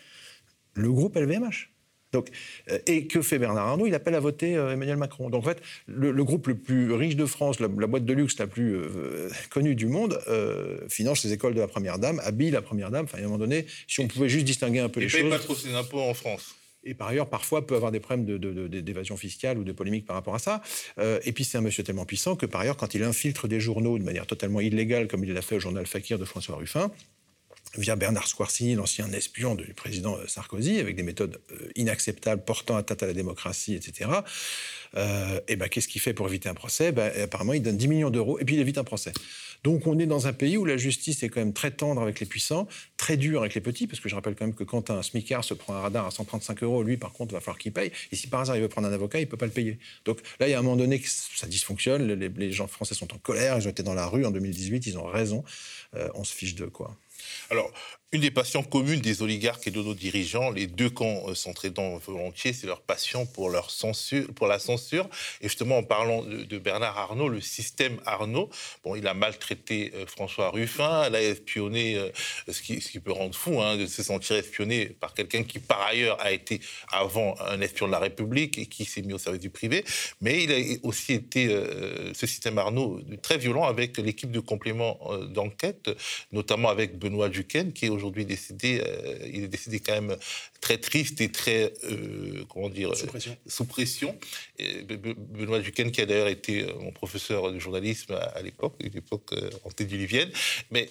Le 0.74 0.92
groupe 0.92 1.16
LVMH. 1.16 1.71
Donc, 2.12 2.28
euh, 2.70 2.78
et 2.86 3.06
que 3.06 3.22
fait 3.22 3.38
Bernard 3.38 3.66
Arnault? 3.66 3.86
Il 3.86 3.94
appelle 3.94 4.14
à 4.14 4.20
voter 4.20 4.56
euh, 4.56 4.72
Emmanuel 4.72 4.96
Macron. 4.96 5.30
Donc 5.30 5.44
en 5.44 5.48
fait, 5.48 5.62
le, 5.86 6.12
groupe 6.24 6.46
le 6.46 6.56
plus 6.56 6.92
riche 6.92 7.16
de 7.16 7.26
France, 7.26 7.58
la, 7.60 7.68
boîte 7.68 8.04
de 8.04 8.12
luxe 8.12 8.38
la 8.38 8.46
plus 8.46 8.76
euh, 8.76 9.30
connue 9.50 9.74
du 9.74 9.86
monde, 9.86 10.18
finance 10.88 11.24
les 11.24 11.32
écoles 11.32 11.54
de 11.54 11.60
la 11.60 11.68
Première 11.68 11.98
Dame, 11.98 12.20
habille 12.24 12.50
la 12.50 12.62
Première 12.62 12.90
Dame. 12.90 13.04
Enfin, 13.04 13.18
à 13.18 13.20
un 13.20 13.24
moment 13.24 13.38
donné, 13.38 13.66
si 13.88 14.00
on 14.00 14.08
pouvait 14.08 14.28
juste 14.28 14.44
distinguer 14.44 14.80
un 14.80 14.88
peu 14.88 15.00
les 15.00 15.08
choses... 15.08 15.20
Et 15.20 15.22
paye 15.24 15.30
pas 15.30 15.38
trop 15.38 15.54
ses 15.54 15.74
impôts 15.74 16.00
en 16.00 16.14
France 16.14 16.56
et 16.84 16.94
par 16.94 17.06
ailleurs, 17.06 17.30
parfois, 17.30 17.64
peut 17.64 17.76
avoir 17.76 17.92
des 17.92 18.00
problèmes 18.00 18.26
d'évasion 18.68 19.16
fiscale 19.16 19.56
ou 19.56 19.62
de 19.62 19.70
polémique 19.70 20.04
par 20.04 20.16
rapport 20.16 20.34
à 20.34 20.40
ça. 20.40 20.62
et 20.98 21.30
puis, 21.30 21.44
c'est 21.44 21.56
un 21.56 21.60
monsieur 21.60 21.84
tellement 21.84 22.04
puissant 22.04 22.34
que, 22.34 22.44
par 22.44 22.62
ailleurs, 22.62 22.76
quand 22.76 22.92
il 22.96 23.04
infiltre 23.04 23.46
des 23.46 23.60
journaux 23.60 23.96
de 24.00 24.02
manière 24.02 24.26
totalement 24.26 24.60
illégale, 24.60 25.06
comme 25.06 25.22
il 25.22 25.32
l'a 25.32 25.42
fait 25.42 25.54
au 25.54 25.60
journal 25.60 25.86
Fakir 25.86 26.18
de 26.18 26.24
François 26.24 26.56
Ruffin, 26.56 26.90
via 27.76 27.96
Bernard 27.96 28.28
Squarcini, 28.28 28.74
l'ancien 28.74 29.10
espion 29.12 29.54
du 29.54 29.74
président 29.74 30.18
Sarkozy, 30.26 30.78
avec 30.78 30.96
des 30.96 31.02
méthodes 31.02 31.40
euh, 31.52 31.68
inacceptables, 31.76 32.44
portant 32.44 32.76
atteinte 32.76 33.02
à 33.02 33.06
la 33.06 33.14
démocratie, 33.14 33.74
etc. 33.74 34.10
Euh, 34.96 35.40
et 35.48 35.56
ben, 35.56 35.68
qu'est-ce 35.68 35.88
qu'il 35.88 36.00
fait 36.00 36.12
pour 36.12 36.26
éviter 36.28 36.48
un 36.48 36.54
procès? 36.54 36.92
Ben, 36.92 37.12
Apparemment, 37.22 37.54
il 37.54 37.62
donne 37.62 37.76
10 37.76 37.88
millions 37.88 38.10
d'euros 38.10 38.38
et 38.38 38.44
puis 38.44 38.56
il 38.56 38.60
évite 38.60 38.78
un 38.78 38.84
procès. 38.84 39.12
Donc, 39.64 39.86
on 39.86 39.98
est 39.98 40.06
dans 40.06 40.26
un 40.26 40.32
pays 40.32 40.56
où 40.56 40.64
la 40.64 40.76
justice 40.76 41.22
est 41.22 41.28
quand 41.28 41.40
même 41.40 41.52
très 41.52 41.70
tendre 41.70 42.02
avec 42.02 42.18
les 42.18 42.26
puissants, 42.26 42.66
très 42.96 43.16
dure 43.16 43.40
avec 43.40 43.54
les 43.54 43.60
petits, 43.60 43.86
parce 43.86 44.00
que 44.00 44.08
je 44.08 44.14
rappelle 44.14 44.34
quand 44.34 44.44
même 44.44 44.54
que 44.54 44.64
quand 44.64 44.90
un 44.90 45.02
smicard 45.02 45.44
se 45.44 45.54
prend 45.54 45.74
un 45.74 45.80
radar 45.80 46.06
à 46.06 46.10
135 46.10 46.62
euros, 46.64 46.82
lui, 46.82 46.96
par 46.96 47.12
contre, 47.12 47.32
il 47.32 47.34
va 47.34 47.40
falloir 47.40 47.58
qu'il 47.58 47.72
paye. 47.72 47.92
Et 48.10 48.16
si 48.16 48.26
par 48.26 48.40
hasard 48.40 48.56
il 48.56 48.62
veut 48.62 48.68
prendre 48.68 48.88
un 48.88 48.92
avocat, 48.92 49.20
il 49.20 49.28
peut 49.28 49.36
pas 49.36 49.46
le 49.46 49.52
payer. 49.52 49.78
Donc 50.04 50.18
là, 50.40 50.48
il 50.48 50.50
y 50.50 50.54
a 50.54 50.58
un 50.58 50.62
moment 50.62 50.76
donné 50.76 50.98
que 50.98 51.08
ça 51.08 51.46
dysfonctionne. 51.46 52.12
Les, 52.12 52.52
gens 52.52 52.66
français 52.66 52.94
sont 52.94 53.14
en 53.14 53.18
colère. 53.18 53.56
Ils 53.58 53.66
ont 53.68 53.70
été 53.70 53.82
dans 53.82 53.94
la 53.94 54.06
rue 54.06 54.26
en 54.26 54.32
2018. 54.32 54.86
Ils 54.86 54.98
ont 54.98 55.06
raison. 55.06 55.44
Euh, 55.94 56.08
on 56.14 56.24
se 56.24 56.34
fiche 56.34 56.56
de 56.56 56.66
quoi. 56.66 56.96
Alors, 57.50 57.72
une 58.14 58.20
des 58.20 58.30
passions 58.30 58.62
communes 58.62 59.00
des 59.00 59.22
oligarques 59.22 59.66
et 59.66 59.70
de 59.70 59.80
nos 59.80 59.94
dirigeants, 59.94 60.50
les 60.50 60.66
deux 60.66 60.90
camps 60.90 61.22
euh, 61.28 61.34
s'entraidant 61.34 61.96
volontiers, 61.96 62.52
c'est 62.52 62.66
leur 62.66 62.82
passion 62.82 63.24
pour, 63.24 63.48
leur 63.48 63.70
censure, 63.70 64.26
pour 64.34 64.46
la 64.46 64.58
censure. 64.58 65.08
Et 65.40 65.48
justement, 65.48 65.78
en 65.78 65.82
parlant 65.82 66.22
de, 66.22 66.58
Bernard 66.58 66.98
Arnault, 66.98 67.30
le 67.30 67.40
système 67.40 67.98
Arnault, 68.04 68.50
bon, 68.84 68.96
il 68.96 69.06
a 69.06 69.14
maltraité 69.14 69.92
euh, 69.94 70.04
François 70.04 70.50
Ruffin, 70.50 71.08
il 71.08 71.14
a 71.14 71.22
espionné, 71.22 71.96
euh, 71.96 72.10
ce, 72.50 72.60
qui, 72.60 73.00
peut 73.00 73.12
rendre 73.12 73.34
fou, 73.34 73.62
hein, 73.62 73.78
de 73.78 73.86
se 73.86 74.02
sentir 74.02 74.36
espionné 74.36 74.88
par 74.88 75.14
quelqu'un 75.14 75.42
qui, 75.42 75.58
par 75.58 75.80
ailleurs, 75.80 76.20
a 76.20 76.32
été 76.32 76.60
avant 76.90 77.34
un 77.40 77.62
espion 77.62 77.86
de 77.86 77.92
la 77.92 77.98
République 77.98 78.58
et 78.58 78.66
qui 78.66 78.84
s'est 78.84 79.00
mis 79.00 79.14
au 79.14 79.18
service 79.18 79.40
du 79.40 79.48
privé. 79.48 79.86
Mais 80.20 80.44
il 80.44 80.52
a 80.52 80.86
aussi 80.86 81.14
été, 81.14 81.48
ce 82.12 82.26
système 82.26 82.58
Arnault, 82.58 83.00
très 83.22 83.38
violent 83.38 83.64
avec 83.64 83.96
l'équipe 83.96 84.30
de 84.30 84.40
complément 84.40 84.98
d'enquête, 85.30 85.90
notamment 86.30 86.68
avec 86.68 86.98
Benoît 86.98 87.30
Duquesne, 87.30 87.72
qui 87.72 87.86
est 87.86 88.01
décédé, 88.10 88.82
euh, 88.84 89.28
il 89.32 89.44
est 89.44 89.48
décédé 89.48 89.80
quand 89.80 89.92
même 89.92 90.16
très 90.60 90.78
triste 90.78 91.20
et 91.20 91.30
très, 91.30 91.72
euh, 91.84 92.44
comment 92.48 92.68
dire, 92.68 92.96
sous 92.96 93.06
pression. 93.06 93.36
Sous 93.46 93.64
pression. 93.64 94.18
Benoît 94.58 95.60
Duquesne, 95.60 95.90
qui 95.90 96.00
a 96.00 96.06
d'ailleurs 96.06 96.28
été 96.28 96.62
euh, 96.62 96.74
mon 96.80 96.92
professeur 96.92 97.52
de 97.52 97.58
journalisme 97.58 98.14
à, 98.14 98.42
l'époque, 98.42 98.74
à 98.80 98.88
l'époque 98.88 99.34
antédiluvienne. 99.64 100.30
Mais 100.70 100.88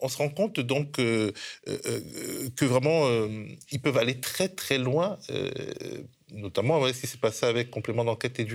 on 0.00 0.08
se 0.08 0.16
rend 0.16 0.28
compte 0.28 0.60
donc 0.60 0.92
que 0.92 2.64
vraiment, 2.64 3.08
ils 3.70 3.80
peuvent 3.80 3.98
aller 3.98 4.20
très 4.20 4.48
très 4.48 4.78
loin 4.78 5.18
notamment 6.34 6.86
ce 6.92 7.00
qui 7.00 7.06
s'est 7.06 7.18
passé 7.18 7.46
avec 7.46 7.70
complément 7.70 8.04
d'enquête 8.04 8.38
et. 8.40 8.46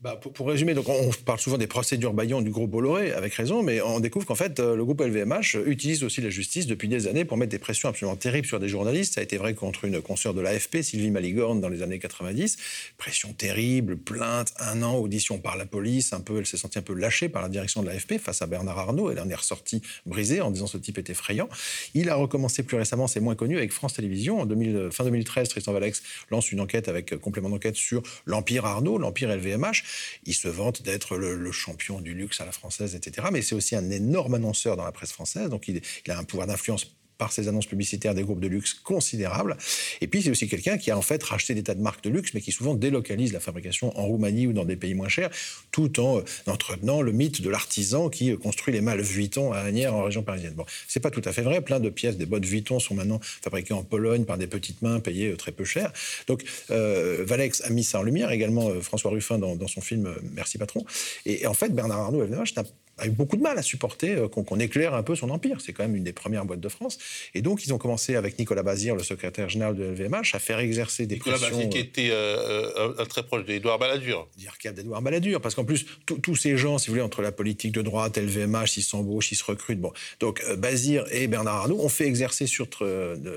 Bah, 0.00 0.16
pour, 0.16 0.48
résumer, 0.48 0.74
donc 0.74 0.88
on 0.88 1.10
parle 1.24 1.38
souvent 1.38 1.58
des 1.58 1.66
procédures 1.66 2.12
Bayon 2.12 2.42
du 2.42 2.50
groupe 2.50 2.70
Bolloré, 2.70 3.12
avec 3.12 3.34
raison, 3.34 3.62
mais 3.62 3.80
on 3.80 4.00
découvre 4.00 4.26
qu'en 4.26 4.34
fait, 4.34 4.60
euh, 4.60 4.76
le 4.76 4.84
groupe 4.84 5.00
LVMH 5.00 5.56
utilise 5.66 6.04
aussi 6.04 6.20
la 6.20 6.30
justice 6.30 6.66
depuis 6.66 6.88
des 6.88 7.06
années 7.06 7.24
pour 7.24 7.36
mettre 7.36 7.50
des 7.50 7.58
pressions 7.58 7.88
absolument 7.88 8.16
terribles 8.16 8.46
sur 8.46 8.60
des 8.60 8.68
journalistes. 8.68 9.14
Ça 9.14 9.20
a 9.20 9.24
été 9.24 9.36
vrai 9.36 9.54
contre 9.54 9.84
une 9.84 10.00
consoeur 10.00 10.34
de 10.34 10.40
l'AFP, 10.40 10.82
Sylvie 10.82 11.10
Maligorne, 11.10 11.60
dans 11.60 11.68
les 11.68 11.82
années 11.82 11.98
90. 11.98 12.58
Pression 12.98 13.32
terrible, 13.32 13.96
plainte, 13.96 14.52
un 14.58 14.82
an, 14.82 14.96
audition 14.96 15.38
par 15.38 15.56
la 15.56 15.66
police. 15.66 16.12
Un 16.12 16.20
peu, 16.20 16.38
elle 16.38 16.46
s'est 16.46 16.56
sentie 16.56 16.78
un 16.78 16.82
peu 16.82 16.94
lâchée 16.94 17.28
par 17.28 17.42
la 17.42 17.48
direction 17.48 17.82
de 17.82 17.88
l'AFP 17.88 18.18
face 18.18 18.42
à 18.42 18.46
Bernard 18.46 18.78
Arnault. 18.78 19.10
Elle 19.10 19.20
en 19.20 19.28
est 19.28 19.34
ressortie 19.34 19.82
brisée 20.04 20.40
en 20.40 20.50
disant 20.50 20.66
ce 20.66 20.78
type 20.78 20.98
est 20.98 21.10
effrayant. 21.10 21.48
Il 21.94 22.10
a 22.10 22.14
recommencé 22.14 22.62
plus 22.62 22.76
récemment, 22.76 23.06
c'est 23.06 23.20
moins 23.20 23.34
connu, 23.34 23.56
avec 23.56 23.72
France 23.72 23.94
Télévisions. 23.94 24.40
En 24.40 24.46
2000, 24.46 24.88
fin 24.92 25.04
2013, 25.04 25.48
Tristan 25.48 25.72
Valex 25.72 26.02
lance 26.30 26.52
une 26.52 26.60
enquête 26.60 26.88
avec 26.88 27.12
euh, 27.12 27.18
complément 27.26 27.50
d'enquête 27.50 27.76
sur 27.76 28.02
l'Empire 28.24 28.64
Arnaud, 28.64 28.98
l'Empire 28.98 29.34
LVMH. 29.34 29.82
Il 30.24 30.34
se 30.34 30.48
vante 30.48 30.82
d'être 30.82 31.16
le, 31.16 31.52
champion 31.52 32.00
du 32.00 32.14
luxe 32.14 32.40
à 32.40 32.44
la 32.44 32.52
française, 32.52 32.94
etc. 32.94 33.28
Mais 33.32 33.42
c'est 33.42 33.54
aussi 33.54 33.74
un 33.74 33.90
énorme 33.90 34.34
annonceur 34.34 34.76
dans 34.76 34.84
la 34.84 34.92
presse 34.92 35.12
française, 35.12 35.48
donc 35.48 35.68
il, 35.68 35.80
il 36.04 36.12
a 36.12 36.18
un 36.18 36.24
pouvoir 36.24 36.46
d'influence 36.46 36.96
par 37.18 37.32
ses 37.32 37.48
annonces 37.48 37.66
publicitaires 37.66 38.14
des 38.14 38.22
groupes 38.22 38.40
de 38.40 38.48
luxe 38.48 38.74
considérables. 38.74 39.56
Et 40.00 40.06
puis, 40.06 40.22
c'est 40.22 40.30
aussi 40.30 40.48
quelqu'un 40.48 40.78
qui 40.78 40.90
a 40.90 40.98
en 40.98 41.02
fait 41.02 41.22
racheté 41.22 41.54
des 41.54 41.62
tas 41.62 41.74
de 41.74 41.80
marques 41.80 42.04
de 42.04 42.10
luxe, 42.10 42.32
mais 42.34 42.40
qui 42.40 42.52
souvent 42.52 42.74
délocalise 42.74 43.32
la 43.32 43.40
fabrication 43.40 43.96
en 43.98 44.06
Roumanie 44.06 44.46
ou 44.46 44.52
dans 44.52 44.64
des 44.64 44.76
pays 44.76 44.94
moins 44.94 45.08
chers, 45.08 45.30
tout 45.70 46.00
en 46.00 46.18
euh, 46.18 46.22
entretenant 46.46 47.02
le 47.02 47.12
mythe 47.12 47.42
de 47.42 47.50
l'artisan 47.50 48.08
qui 48.08 48.30
euh, 48.30 48.36
construit 48.36 48.74
les 48.74 48.80
malles 48.80 49.00
Vuitton 49.00 49.52
à 49.52 49.58
Agnières 49.58 49.94
en 49.94 50.02
région 50.02 50.22
parisienne. 50.22 50.54
Bon, 50.54 50.66
c'est 50.88 51.00
pas 51.00 51.10
tout 51.10 51.22
à 51.24 51.32
fait 51.32 51.42
vrai. 51.42 51.60
Plein 51.60 51.80
de 51.80 51.90
pièces 51.90 52.16
des 52.16 52.26
bottes 52.26 52.44
Vuitton 52.44 52.78
sont 52.78 52.94
maintenant 52.94 53.20
fabriquées 53.22 53.74
en 53.74 53.82
Pologne 53.82 54.24
par 54.24 54.38
des 54.38 54.46
petites 54.46 54.82
mains 54.82 55.00
payées 55.00 55.32
euh, 55.32 55.36
très 55.36 55.52
peu 55.52 55.64
cher. 55.64 55.92
Donc, 56.26 56.44
Valex 56.68 57.62
a 57.62 57.70
mis 57.70 57.84
ça 57.84 58.00
en 58.00 58.02
lumière, 58.02 58.30
également 58.30 58.80
François 58.80 59.10
Ruffin 59.10 59.38
dans, 59.38 59.68
son 59.68 59.80
film 59.80 60.14
Merci 60.34 60.58
Patron. 60.58 60.84
Et, 61.24 61.46
en 61.46 61.54
fait, 61.54 61.74
Bernard 61.74 62.00
Arnault, 62.00 62.22
LVMH, 62.22 62.54
a 62.98 63.06
eu 63.06 63.10
beaucoup 63.10 63.36
de 63.36 63.42
mal 63.42 63.58
à 63.58 63.62
supporter 63.62 64.12
euh, 64.12 64.28
qu'on 64.28 64.58
éclaire 64.58 64.94
un 64.94 65.02
peu 65.02 65.14
son 65.14 65.30
empire. 65.30 65.60
C'est 65.60 65.72
quand 65.72 65.82
même 65.82 65.96
une 65.96 66.04
des 66.04 66.12
premières 66.12 66.44
boîtes 66.44 66.60
de 66.60 66.68
France. 66.68 66.98
Et 67.34 67.42
donc, 67.42 67.64
ils 67.66 67.74
ont 67.74 67.78
commencé 67.78 68.16
avec 68.16 68.38
Nicolas 68.38 68.62
Bazir, 68.62 68.96
le 68.96 69.02
secrétaire 69.02 69.48
général 69.48 69.76
de 69.76 69.84
LVMH, 69.84 70.34
à 70.34 70.38
faire 70.38 70.58
exercer 70.58 71.06
des 71.06 71.16
Nicolas 71.16 71.38
Bazir 71.38 71.68
qui 71.68 71.78
était 71.78 72.08
euh, 72.10 72.94
euh, 72.98 73.04
très 73.04 73.22
proche 73.22 73.44
d'Edouard 73.44 73.78
Balladur. 73.78 74.28
Dire 74.36 74.54
d'Edouard 74.64 75.02
Balladur, 75.02 75.40
parce 75.40 75.54
qu'en 75.54 75.64
plus, 75.64 75.86
tous 76.06 76.36
ces 76.36 76.56
gens, 76.56 76.78
si 76.78 76.88
vous 76.88 76.94
voulez, 76.94 77.02
entre 77.02 77.22
la 77.22 77.32
politique 77.32 77.72
de 77.72 77.82
droite, 77.82 78.16
LVMH, 78.16 78.78
ils 78.78 78.82
s'embauchent, 78.82 79.32
ils 79.32 79.36
se 79.36 79.44
recrutent. 79.44 79.80
Bon, 79.80 79.92
donc 80.20 80.42
Bazir 80.56 81.04
et 81.10 81.26
Bernard 81.26 81.56
Arnault 81.56 81.80
ont 81.80 81.88
fait 81.88 82.06
exercer 82.06 82.46
sur 82.46 82.68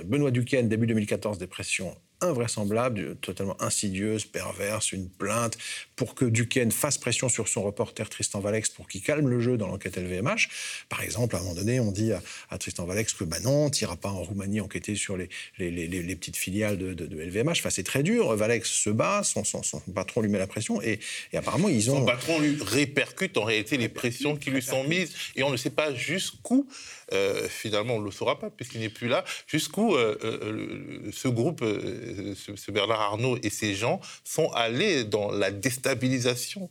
Benoît 0.05 0.31
Duquesne, 0.31 0.69
début 0.69 0.87
2014, 0.87 1.37
des 1.37 1.47
pressions 1.47 1.95
invraisemblable, 2.21 3.15
totalement 3.17 3.61
insidieuse, 3.61 4.25
perverse, 4.25 4.91
une 4.91 5.09
plainte 5.09 5.57
pour 5.95 6.15
que 6.15 6.25
Duquesne 6.25 6.71
fasse 6.71 6.97
pression 6.97 7.29
sur 7.29 7.47
son 7.47 7.63
reporter 7.63 8.09
Tristan 8.09 8.39
Valex 8.39 8.69
pour 8.69 8.87
qu'il 8.87 9.01
calme 9.01 9.27
le 9.27 9.39
jeu 9.39 9.57
dans 9.57 9.67
l'enquête 9.67 9.97
LVMH. 9.97 10.49
Par 10.89 11.01
exemple, 11.01 11.35
à 11.35 11.39
un 11.39 11.41
moment 11.43 11.55
donné, 11.55 11.79
on 11.79 11.91
dit 11.91 12.11
à, 12.11 12.57
Tristan 12.57 12.85
Valex 12.85 13.13
que 13.13 13.23
bah 13.23 13.39
non, 13.41 13.69
tu 13.69 13.83
n'iras 13.83 13.95
pas 13.95 14.09
en 14.09 14.23
Roumanie 14.23 14.61
enquêter 14.61 14.95
sur 14.95 15.17
les, 15.17 15.29
les, 15.57 16.15
petites 16.15 16.37
filiales 16.37 16.77
de, 16.77 17.05
LVMH. 17.05 17.59
Enfin, 17.59 17.69
c'est 17.69 17.83
très 17.83 18.03
dur. 18.03 18.35
Valex 18.35 18.69
se 18.69 18.89
bat, 18.89 19.21
son, 19.23 19.43
son, 19.43 19.79
patron 19.93 20.21
lui 20.21 20.29
met 20.29 20.39
la 20.39 20.47
pression 20.47 20.81
et, 20.81 20.99
apparemment, 21.33 21.69
ils 21.69 21.89
ont... 21.91 21.97
Son 21.97 22.05
patron 22.05 22.39
lui 22.39 22.57
répercute 22.61 23.37
en 23.37 23.43
réalité 23.43 23.77
les 23.77 23.89
pressions 23.89 24.35
qui 24.35 24.51
lui 24.51 24.61
sont 24.61 24.83
mises 24.83 25.13
et 25.35 25.43
on 25.43 25.49
ne 25.49 25.57
sait 25.57 25.69
pas 25.69 25.93
jusqu'où, 25.93 26.67
euh, 27.13 27.47
finalement, 27.49 27.95
on 27.95 27.99
ne 27.99 28.05
le 28.05 28.11
saura 28.11 28.39
pas 28.39 28.49
puisqu'il 28.49 28.81
n'est 28.81 28.89
plus 28.89 29.07
là, 29.07 29.23
jusqu'où 29.47 29.95
euh, 29.95 30.17
euh, 30.23 31.11
ce 31.11 31.27
groupe 31.27 31.63
ce, 31.63 32.71
Bernard 32.71 33.01
Arnault 33.01 33.37
et 33.43 33.49
ses 33.49 33.73
gens 33.75 33.99
sont 34.23 34.49
allés 34.51 35.03
dans 35.03 35.31
la 35.31 35.51
déstabilisation, 35.51 36.69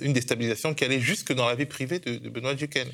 une 0.00 0.12
déstabilisation 0.12 0.74
qui 0.74 0.84
allait 0.84 1.00
jusque 1.00 1.32
dans 1.32 1.46
la 1.46 1.54
vie 1.54 1.66
privée 1.66 1.98
de, 1.98 2.16
de 2.16 2.28
Benoît 2.28 2.54
Duquesne. 2.54 2.90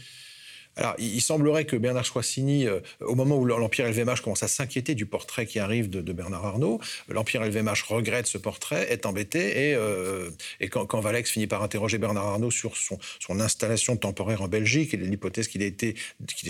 Alors, 0.76 0.94
il, 0.98 1.20
semblerait 1.20 1.64
que 1.64 1.76
Bernard 1.76 2.04
Choissini, 2.04 2.66
euh, 2.66 2.80
au 3.00 3.14
moment 3.14 3.36
où 3.36 3.44
l'Empire 3.44 3.88
LVMH 3.88 4.22
commence 4.22 4.44
à 4.44 4.48
s'inquiéter 4.48 4.94
du 4.94 5.04
portrait 5.04 5.44
qui 5.44 5.58
arrive 5.58 5.90
de, 5.90 6.12
Bernard 6.12 6.46
Arnault, 6.46 6.80
l'Empire 7.08 7.44
LVMH 7.44 7.82
regrette 7.88 8.26
ce 8.26 8.38
portrait, 8.38 8.90
est 8.90 9.04
embêté, 9.04 9.70
et, 9.70 9.74
euh, 9.74 10.30
quand, 10.70 10.86
quand, 10.86 11.00
Valex 11.00 11.32
finit 11.32 11.48
par 11.48 11.62
interroger 11.62 11.98
Bernard 11.98 12.26
Arnault 12.26 12.50
sur 12.50 12.76
son, 12.76 12.98
installation 13.40 13.96
temporaire 13.96 14.42
en 14.42 14.48
Belgique 14.48 14.92
et 14.92 14.96
l'hypothèse 14.96 15.48
qu'il 15.48 15.62
ait, 15.62 15.74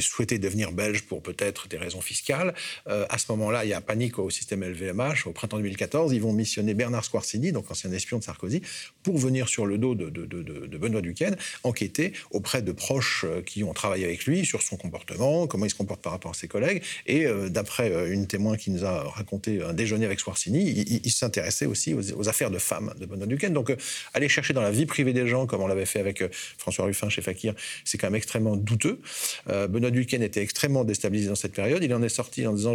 souhaité 0.00 0.38
devenir 0.38 0.72
belge 0.72 1.02
pour 1.02 1.22
peut-être 1.22 1.68
des 1.68 1.76
raisons 1.76 2.00
fiscales, 2.00 2.54
euh, 2.88 3.06
à 3.08 3.18
ce 3.18 3.30
moment-là, 3.32 3.64
il 3.64 3.68
y 3.68 3.74
a 3.74 3.80
panique 3.80 4.18
au 4.18 4.28
système 4.28 4.64
LVMH. 4.64 5.26
Au 5.26 5.32
printemps 5.32 5.58
2014, 5.58 6.12
ils 6.12 6.20
vont 6.20 6.32
missionner 6.32 6.74
Bernard 6.74 7.04
Squarcini, 7.04 7.52
donc 7.52 7.70
ancien 7.70 7.92
espion 7.92 8.18
de 8.18 8.24
Sarkozy, 8.24 8.60
pour 9.02 9.18
venir 9.18 9.48
sur 9.48 9.66
le 9.66 9.78
dos 9.78 9.94
de 9.94 10.78
Benoît 10.78 11.00
Duquesne, 11.00 11.36
enquêter 11.62 12.12
auprès 12.30 12.62
de 12.62 12.72
proches 12.72 13.24
qui 13.46 13.62
ont 13.64 13.72
travaillé 13.72 14.09
avec 14.10 14.24
lui 14.24 14.44
sur 14.44 14.62
son 14.62 14.76
comportement, 14.76 15.46
comment 15.46 15.64
il 15.64 15.70
se 15.70 15.74
comporte 15.74 16.02
par 16.02 16.12
rapport 16.12 16.32
à 16.32 16.34
ses 16.34 16.48
collègues. 16.48 16.82
Et 17.06 17.26
euh, 17.26 17.48
d'après 17.48 17.90
euh, 17.90 18.12
une 18.12 18.26
témoin 18.26 18.56
qui 18.56 18.70
nous 18.70 18.84
a 18.84 19.04
raconté 19.04 19.62
un 19.62 19.72
déjeuner 19.72 20.04
avec 20.04 20.20
Swarsini, 20.20 21.00
il, 21.04 21.10
s'intéressait 21.10 21.66
aussi 21.66 21.94
aux, 21.94 22.28
affaires 22.28 22.50
de 22.50 22.58
femmes 22.58 22.92
de 22.98 23.06
Benoît 23.06 23.26
Duquesne. 23.26 23.52
Donc, 23.52 23.70
euh, 23.70 23.76
aller 24.14 24.28
chercher 24.28 24.52
dans 24.52 24.62
la 24.62 24.70
vie 24.70 24.86
privée 24.86 25.12
des 25.12 25.26
gens, 25.26 25.46
comme 25.46 25.62
on 25.62 25.66
l'avait 25.66 25.86
fait 25.86 26.00
avec 26.00 26.22
François 26.58 26.84
Ruffin 26.84 27.08
chez 27.08 27.22
Fakir, 27.22 27.54
c'est 27.84 27.98
quand 27.98 28.08
même 28.08 28.16
extrêmement 28.16 28.56
douteux. 28.56 29.00
Benoît 29.46 29.90
Duquesne 29.90 30.22
était 30.22 30.42
extrêmement 30.42 30.84
déstabilisé 30.84 31.28
dans 31.28 31.34
cette 31.34 31.52
période. 31.52 31.82
Il 31.82 31.94
en 31.94 32.02
est 32.02 32.08
sorti 32.08 32.46
en 32.46 32.52
disant 32.52 32.74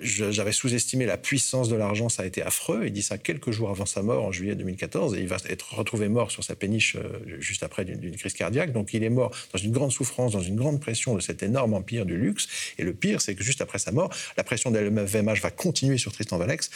J'avais 0.00 0.52
sous-estimé 0.52 1.06
la 1.06 1.16
puissance 1.16 1.68
de 1.68 1.76
l'argent, 1.76 2.08
ça 2.08 2.22
a 2.22 2.26
été 2.26 2.42
affreux. 2.42 2.82
Il 2.86 2.92
dit 2.92 3.02
ça 3.02 3.18
quelques 3.18 3.50
jours 3.50 3.70
avant 3.70 3.86
sa 3.86 4.02
mort, 4.02 4.24
en 4.24 4.32
juillet 4.32 4.54
2014, 4.54 5.14
et 5.14 5.20
il 5.20 5.28
va 5.28 5.36
être 5.48 5.74
retrouvé 5.74 6.08
mort 6.08 6.30
sur 6.30 6.44
sa 6.44 6.54
péniche 6.54 6.96
juste 7.38 7.62
après 7.62 7.84
d'une 7.84 8.16
crise 8.16 8.34
cardiaque. 8.34 8.72
Donc, 8.72 8.94
il 8.94 9.04
est 9.04 9.10
mort 9.10 9.32
dans 9.52 9.58
une 9.58 9.72
grande 9.72 9.92
souffrance, 9.92 10.32
dans 10.32 10.40
une 10.40 10.56
grande 10.56 10.71
pression 10.78 11.14
de 11.14 11.20
cet 11.20 11.42
énorme 11.42 11.74
empire 11.74 12.06
du 12.06 12.16
luxe. 12.16 12.48
Et 12.78 12.82
le 12.82 12.92
pire, 12.92 13.20
c'est 13.20 13.34
que 13.34 13.44
juste 13.44 13.60
après 13.60 13.78
sa 13.78 13.92
mort, 13.92 14.10
la 14.36 14.44
pression 14.44 14.70
de 14.70 14.78
LVMH 14.78 15.40
va 15.40 15.50
continuer 15.50 15.98
sur 15.98 16.12
Tristan 16.12 16.38
Valex. 16.38 16.70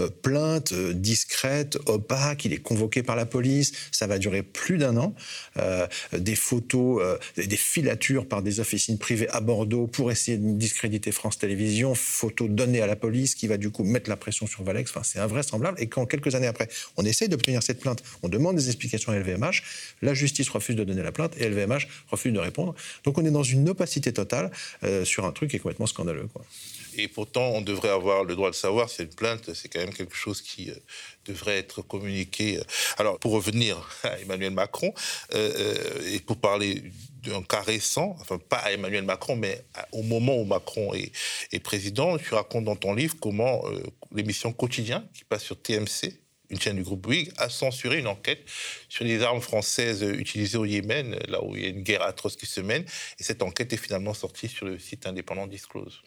Euh, 0.00 0.08
plainte 0.08 0.72
euh, 0.72 0.92
discrète, 0.92 1.78
opaque, 1.86 2.44
il 2.44 2.52
est 2.52 2.62
convoqué 2.62 3.02
par 3.02 3.16
la 3.16 3.26
police. 3.26 3.72
Ça 3.90 4.06
va 4.06 4.18
durer 4.18 4.42
plus 4.42 4.78
d'un 4.78 4.96
an. 4.96 5.14
Euh, 5.58 5.86
des 6.12 6.36
photos, 6.36 7.02
des 7.36 7.56
filatures 7.56 8.26
par 8.26 8.42
des 8.42 8.60
officines 8.60 8.98
privées 8.98 9.28
à 9.30 9.40
Bordeaux 9.40 9.86
pour 9.86 10.10
essayer 10.10 10.36
de 10.36 10.52
discréditer 10.52 11.12
France 11.12 11.38
Télévisions. 11.38 11.94
Photos 11.94 12.48
données 12.48 12.80
à 12.80 12.86
la 12.86 12.96
police 12.96 13.34
qui 13.34 13.46
va 13.46 13.56
du 13.56 13.70
coup 13.70 13.84
mettre 13.84 14.08
la 14.08 14.16
pression 14.16 14.46
sur 14.46 14.62
Valex. 14.62 14.90
Enfin, 14.90 15.02
c'est 15.02 15.18
invraisemblable. 15.18 15.80
Et 15.80 15.86
quand 15.86 16.06
quelques 16.06 16.34
années 16.34 16.46
après, 16.46 16.68
on 16.96 17.04
essaye 17.04 17.28
d'obtenir 17.28 17.62
cette 17.62 17.80
plainte, 17.80 18.02
on 18.22 18.28
demande 18.28 18.56
des 18.56 18.68
explications 18.68 19.12
à 19.12 19.18
LVMH, 19.18 19.62
la 20.02 20.14
justice 20.14 20.48
refuse 20.48 20.76
de 20.76 20.84
donner 20.84 21.02
la 21.02 21.12
plainte 21.12 21.34
et 21.38 21.48
LVMH 21.48 21.86
refuse 22.08 22.32
de 22.32 22.38
répondre. 22.38 22.74
Donc 23.04 23.18
on 23.18 23.24
est 23.24 23.30
dans 23.30 23.41
une 23.42 23.68
opacité 23.68 24.12
totale 24.12 24.50
euh, 24.82 25.04
sur 25.04 25.24
un 25.24 25.32
truc 25.32 25.50
qui 25.50 25.56
est 25.56 25.60
complètement 25.60 25.86
scandaleux. 25.86 26.28
Quoi. 26.32 26.44
Et 26.96 27.08
pourtant, 27.08 27.48
on 27.54 27.62
devrait 27.62 27.88
avoir 27.88 28.24
le 28.24 28.36
droit 28.36 28.50
de 28.50 28.54
savoir. 28.54 28.90
C'est 28.90 29.04
une 29.04 29.14
plainte, 29.14 29.52
c'est 29.54 29.68
quand 29.68 29.80
même 29.80 29.94
quelque 29.94 30.14
chose 30.14 30.42
qui 30.42 30.70
euh, 30.70 30.74
devrait 31.24 31.58
être 31.58 31.82
communiqué. 31.82 32.60
Alors, 32.98 33.18
pour 33.18 33.32
revenir 33.32 33.88
à 34.02 34.18
Emmanuel 34.20 34.52
Macron, 34.52 34.92
euh, 35.34 36.12
et 36.12 36.20
pour 36.20 36.36
parler 36.36 36.82
d'un 37.22 37.42
cas 37.42 37.62
récent, 37.62 38.16
enfin 38.20 38.38
pas 38.38 38.58
à 38.58 38.72
Emmanuel 38.72 39.04
Macron, 39.04 39.36
mais 39.36 39.64
au 39.92 40.02
moment 40.02 40.36
où 40.36 40.44
Macron 40.44 40.92
est, 40.94 41.60
président, 41.60 42.18
tu 42.18 42.34
racontes 42.34 42.64
dans 42.64 42.76
ton 42.76 42.94
livre 42.94 43.16
comment 43.20 43.62
l'émission 44.12 44.52
Quotidien, 44.52 45.04
qui 45.14 45.24
passe 45.24 45.44
sur 45.44 45.60
TMC, 45.60 46.18
une 46.52 46.60
chaîne 46.60 46.76
du 46.76 46.82
groupe 46.82 47.00
Bouygues, 47.00 47.32
a 47.38 47.48
censuré 47.48 47.98
une 47.98 48.06
enquête 48.06 48.42
sur 48.88 49.04
les 49.04 49.22
armes 49.22 49.40
françaises 49.40 50.02
utilisées 50.02 50.58
au 50.58 50.64
Yémen, 50.64 51.18
là 51.28 51.42
où 51.42 51.56
il 51.56 51.62
y 51.62 51.66
a 51.66 51.70
une 51.70 51.82
guerre 51.82 52.02
atroce 52.02 52.36
qui 52.36 52.46
se 52.46 52.60
mène. 52.60 52.84
Et 53.18 53.22
cette 53.22 53.42
enquête 53.42 53.72
est 53.72 53.78
finalement 53.78 54.14
sortie 54.14 54.48
sur 54.48 54.66
le 54.66 54.78
site 54.78 55.06
indépendant 55.06 55.46
Disclose. 55.46 56.02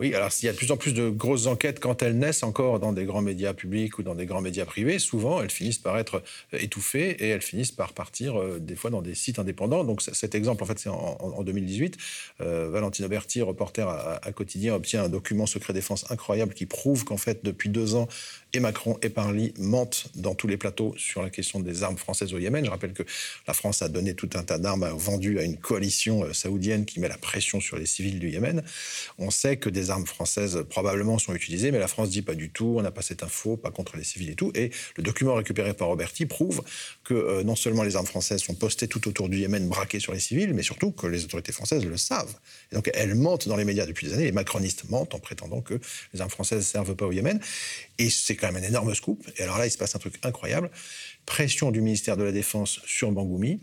Oui, 0.00 0.12
alors 0.12 0.32
s'il 0.32 0.46
y 0.46 0.48
a 0.48 0.52
de 0.52 0.56
plus 0.56 0.72
en 0.72 0.76
plus 0.76 0.92
de 0.92 1.08
grosses 1.08 1.46
enquêtes, 1.46 1.78
quand 1.78 2.02
elles 2.02 2.18
naissent 2.18 2.42
encore 2.42 2.80
dans 2.80 2.92
des 2.92 3.04
grands 3.04 3.22
médias 3.22 3.54
publics 3.54 3.96
ou 3.96 4.02
dans 4.02 4.16
des 4.16 4.26
grands 4.26 4.40
médias 4.40 4.64
privés, 4.64 4.98
souvent 4.98 5.40
elles 5.40 5.52
finissent 5.52 5.78
par 5.78 5.96
être 5.98 6.24
euh, 6.52 6.58
étouffées 6.58 7.10
et 7.10 7.28
elles 7.28 7.42
finissent 7.42 7.70
par 7.70 7.92
partir 7.92 8.36
euh, 8.36 8.58
des 8.58 8.74
fois 8.74 8.90
dans 8.90 9.02
des 9.02 9.14
sites 9.14 9.38
indépendants. 9.38 9.84
Donc 9.84 10.02
cet 10.02 10.34
exemple, 10.34 10.64
en 10.64 10.66
fait, 10.66 10.80
c'est 10.80 10.88
en, 10.88 11.42
2018. 11.44 11.96
Euh, 12.40 12.70
Valentine 12.70 13.04
Auberti, 13.04 13.40
reporter 13.40 13.88
à, 13.88 14.32
Quotidien, 14.32 14.74
obtient 14.74 15.04
un 15.04 15.08
document 15.08 15.46
secret 15.46 15.72
défense 15.72 16.10
incroyable 16.10 16.54
qui 16.54 16.66
prouve 16.66 17.04
qu'en 17.04 17.16
fait, 17.16 17.44
depuis 17.44 17.68
deux 17.68 17.94
ans, 17.94 18.08
et 18.52 18.58
Macron 18.58 18.98
et 19.00 19.10
Parly 19.10 19.54
mentent 19.58 20.08
dans 20.16 20.34
tous 20.34 20.48
les 20.48 20.56
plateaux 20.56 20.94
sur 20.96 21.22
la 21.22 21.30
question 21.30 21.60
des 21.60 21.84
armes 21.84 21.98
françaises 21.98 22.34
au 22.34 22.38
Yémen. 22.38 22.64
Je 22.64 22.70
rappelle 22.70 22.94
que 22.94 23.04
la 23.46 23.54
France 23.54 23.80
a 23.82 23.88
donné 23.88 24.14
tout 24.14 24.30
un 24.34 24.42
tas 24.42 24.58
d'armes 24.58 24.88
vendues 24.96 25.38
à 25.38 25.44
une 25.44 25.56
coalition 25.56 26.32
saoudienne 26.32 26.84
qui 26.84 26.98
met 26.98 27.08
la 27.08 27.18
pression 27.18 27.60
sur 27.60 27.76
les 27.76 27.86
civils 27.86 28.18
du 28.18 28.30
Yémen. 28.30 28.64
On 29.18 29.30
sait 29.30 29.56
que 29.56 29.68
des 29.68 29.83
les 29.84 29.90
armes 29.90 30.06
françaises 30.06 30.64
probablement 30.68 31.18
sont 31.18 31.34
utilisées, 31.34 31.70
mais 31.70 31.78
la 31.78 31.88
France 31.88 32.08
dit 32.08 32.22
pas 32.22 32.34
du 32.34 32.50
tout, 32.50 32.76
on 32.78 32.82
n'a 32.82 32.90
pas 32.90 33.02
cette 33.02 33.22
info, 33.22 33.56
pas 33.56 33.70
contre 33.70 33.96
les 33.96 34.04
civils 34.04 34.30
et 34.30 34.34
tout. 34.34 34.50
Et 34.54 34.70
le 34.96 35.02
document 35.02 35.34
récupéré 35.34 35.74
par 35.74 35.88
Roberti 35.88 36.24
prouve 36.24 36.62
que 37.04 37.14
euh, 37.14 37.44
non 37.44 37.54
seulement 37.54 37.82
les 37.82 37.96
armes 37.96 38.06
françaises 38.06 38.42
sont 38.42 38.54
postées 38.54 38.88
tout 38.88 39.06
autour 39.08 39.28
du 39.28 39.38
Yémen, 39.38 39.68
braquées 39.68 40.00
sur 40.00 40.14
les 40.14 40.20
civils, 40.20 40.54
mais 40.54 40.62
surtout 40.62 40.90
que 40.90 41.06
les 41.06 41.24
autorités 41.24 41.52
françaises 41.52 41.84
le 41.84 41.96
savent. 41.96 42.34
Et 42.72 42.74
donc 42.74 42.90
elles 42.94 43.14
mentent 43.14 43.46
dans 43.46 43.56
les 43.56 43.64
médias 43.64 43.86
depuis 43.86 44.06
des 44.06 44.14
années, 44.14 44.24
les 44.24 44.32
macronistes 44.32 44.88
mentent 44.88 45.14
en 45.14 45.18
prétendant 45.18 45.60
que 45.60 45.78
les 46.14 46.20
armes 46.20 46.30
françaises 46.30 46.60
ne 46.60 46.64
servent 46.64 46.96
pas 46.96 47.06
au 47.06 47.12
Yémen. 47.12 47.38
Et 47.98 48.08
c'est 48.08 48.36
quand 48.36 48.50
même 48.50 48.62
un 48.62 48.66
énorme 48.66 48.94
scoop. 48.94 49.26
Et 49.36 49.42
alors 49.42 49.58
là, 49.58 49.66
il 49.66 49.70
se 49.70 49.78
passe 49.78 49.94
un 49.94 49.98
truc 49.98 50.14
incroyable. 50.22 50.70
Pression 51.26 51.70
du 51.70 51.80
ministère 51.80 52.16
de 52.16 52.24
la 52.24 52.32
Défense 52.32 52.80
sur 52.86 53.12
Bangoumi, 53.12 53.60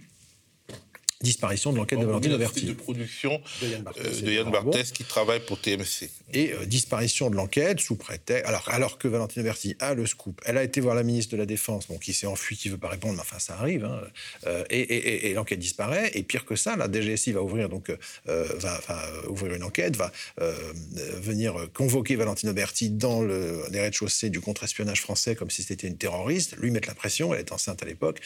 disparition 1.21 1.71
de 1.71 1.77
l'enquête 1.77 1.99
de 1.99 2.05
Valentine 2.05 2.33
Auberti. 2.33 2.65
de 2.65 2.73
production 2.73 3.41
de 3.61 4.31
Yann 4.31 4.51
Barthès, 4.51 4.89
euh, 4.89 4.93
qui 4.93 5.03
travaille 5.03 5.39
pour 5.41 5.59
TMC. 5.59 6.09
Et 6.33 6.53
euh, 6.53 6.65
disparition 6.65 7.29
de 7.29 7.35
l'enquête 7.35 7.79
sous 7.79 7.95
prétexte. 7.95 8.47
Alors, 8.47 8.67
alors 8.69 8.97
que 8.97 9.07
Valentine 9.07 9.41
Auberti 9.41 9.75
a 9.79 9.93
le 9.93 10.05
scoop, 10.05 10.41
elle 10.45 10.57
a 10.57 10.63
été 10.63 10.81
voir 10.81 10.95
la 10.95 11.03
ministre 11.03 11.33
de 11.33 11.37
la 11.37 11.45
Défense, 11.45 11.87
bon, 11.87 11.97
qui 11.97 12.13
s'est 12.13 12.27
enfui, 12.27 12.55
qui 12.55 12.67
ne 12.69 12.73
veut 12.73 12.79
pas 12.79 12.89
répondre, 12.89 13.15
mais 13.15 13.21
enfin, 13.21 13.39
ça 13.39 13.55
arrive. 13.55 13.85
Hein, 13.85 14.01
euh, 14.47 14.63
et, 14.69 15.33
l'enquête 15.33 15.59
disparaît. 15.59 16.11
Et 16.13 16.23
pire 16.23 16.45
que 16.45 16.55
ça, 16.55 16.75
la 16.75 16.91
DGSI 16.91 17.31
va 17.31 17.41
ouvrir, 17.41 17.69
donc, 17.69 17.91
va, 18.25 18.79
ouvrir 19.29 19.53
une 19.53 19.63
enquête, 19.63 19.95
va 19.95 20.11
venir 21.21 21.67
convoquer 21.73 22.15
Valentine 22.15 22.49
Auberti 22.49 22.89
dans 22.89 23.21
le, 23.21 23.63
les 23.71 23.79
rez-de-chaussée 23.79 24.29
du 24.29 24.41
contre-espionnage 24.41 25.01
français 25.01 25.35
comme 25.35 25.49
si 25.49 25.63
c'était 25.63 25.87
une 25.87 25.97
terroriste, 25.97 26.57
lui 26.57 26.71
mettre 26.71 26.87
la 26.87 26.95
pression. 26.95 27.33
Elle 27.33 27.39
est 27.39 27.51
enceinte 27.51 27.81
à 27.83 27.85
l'époque. 27.85 28.19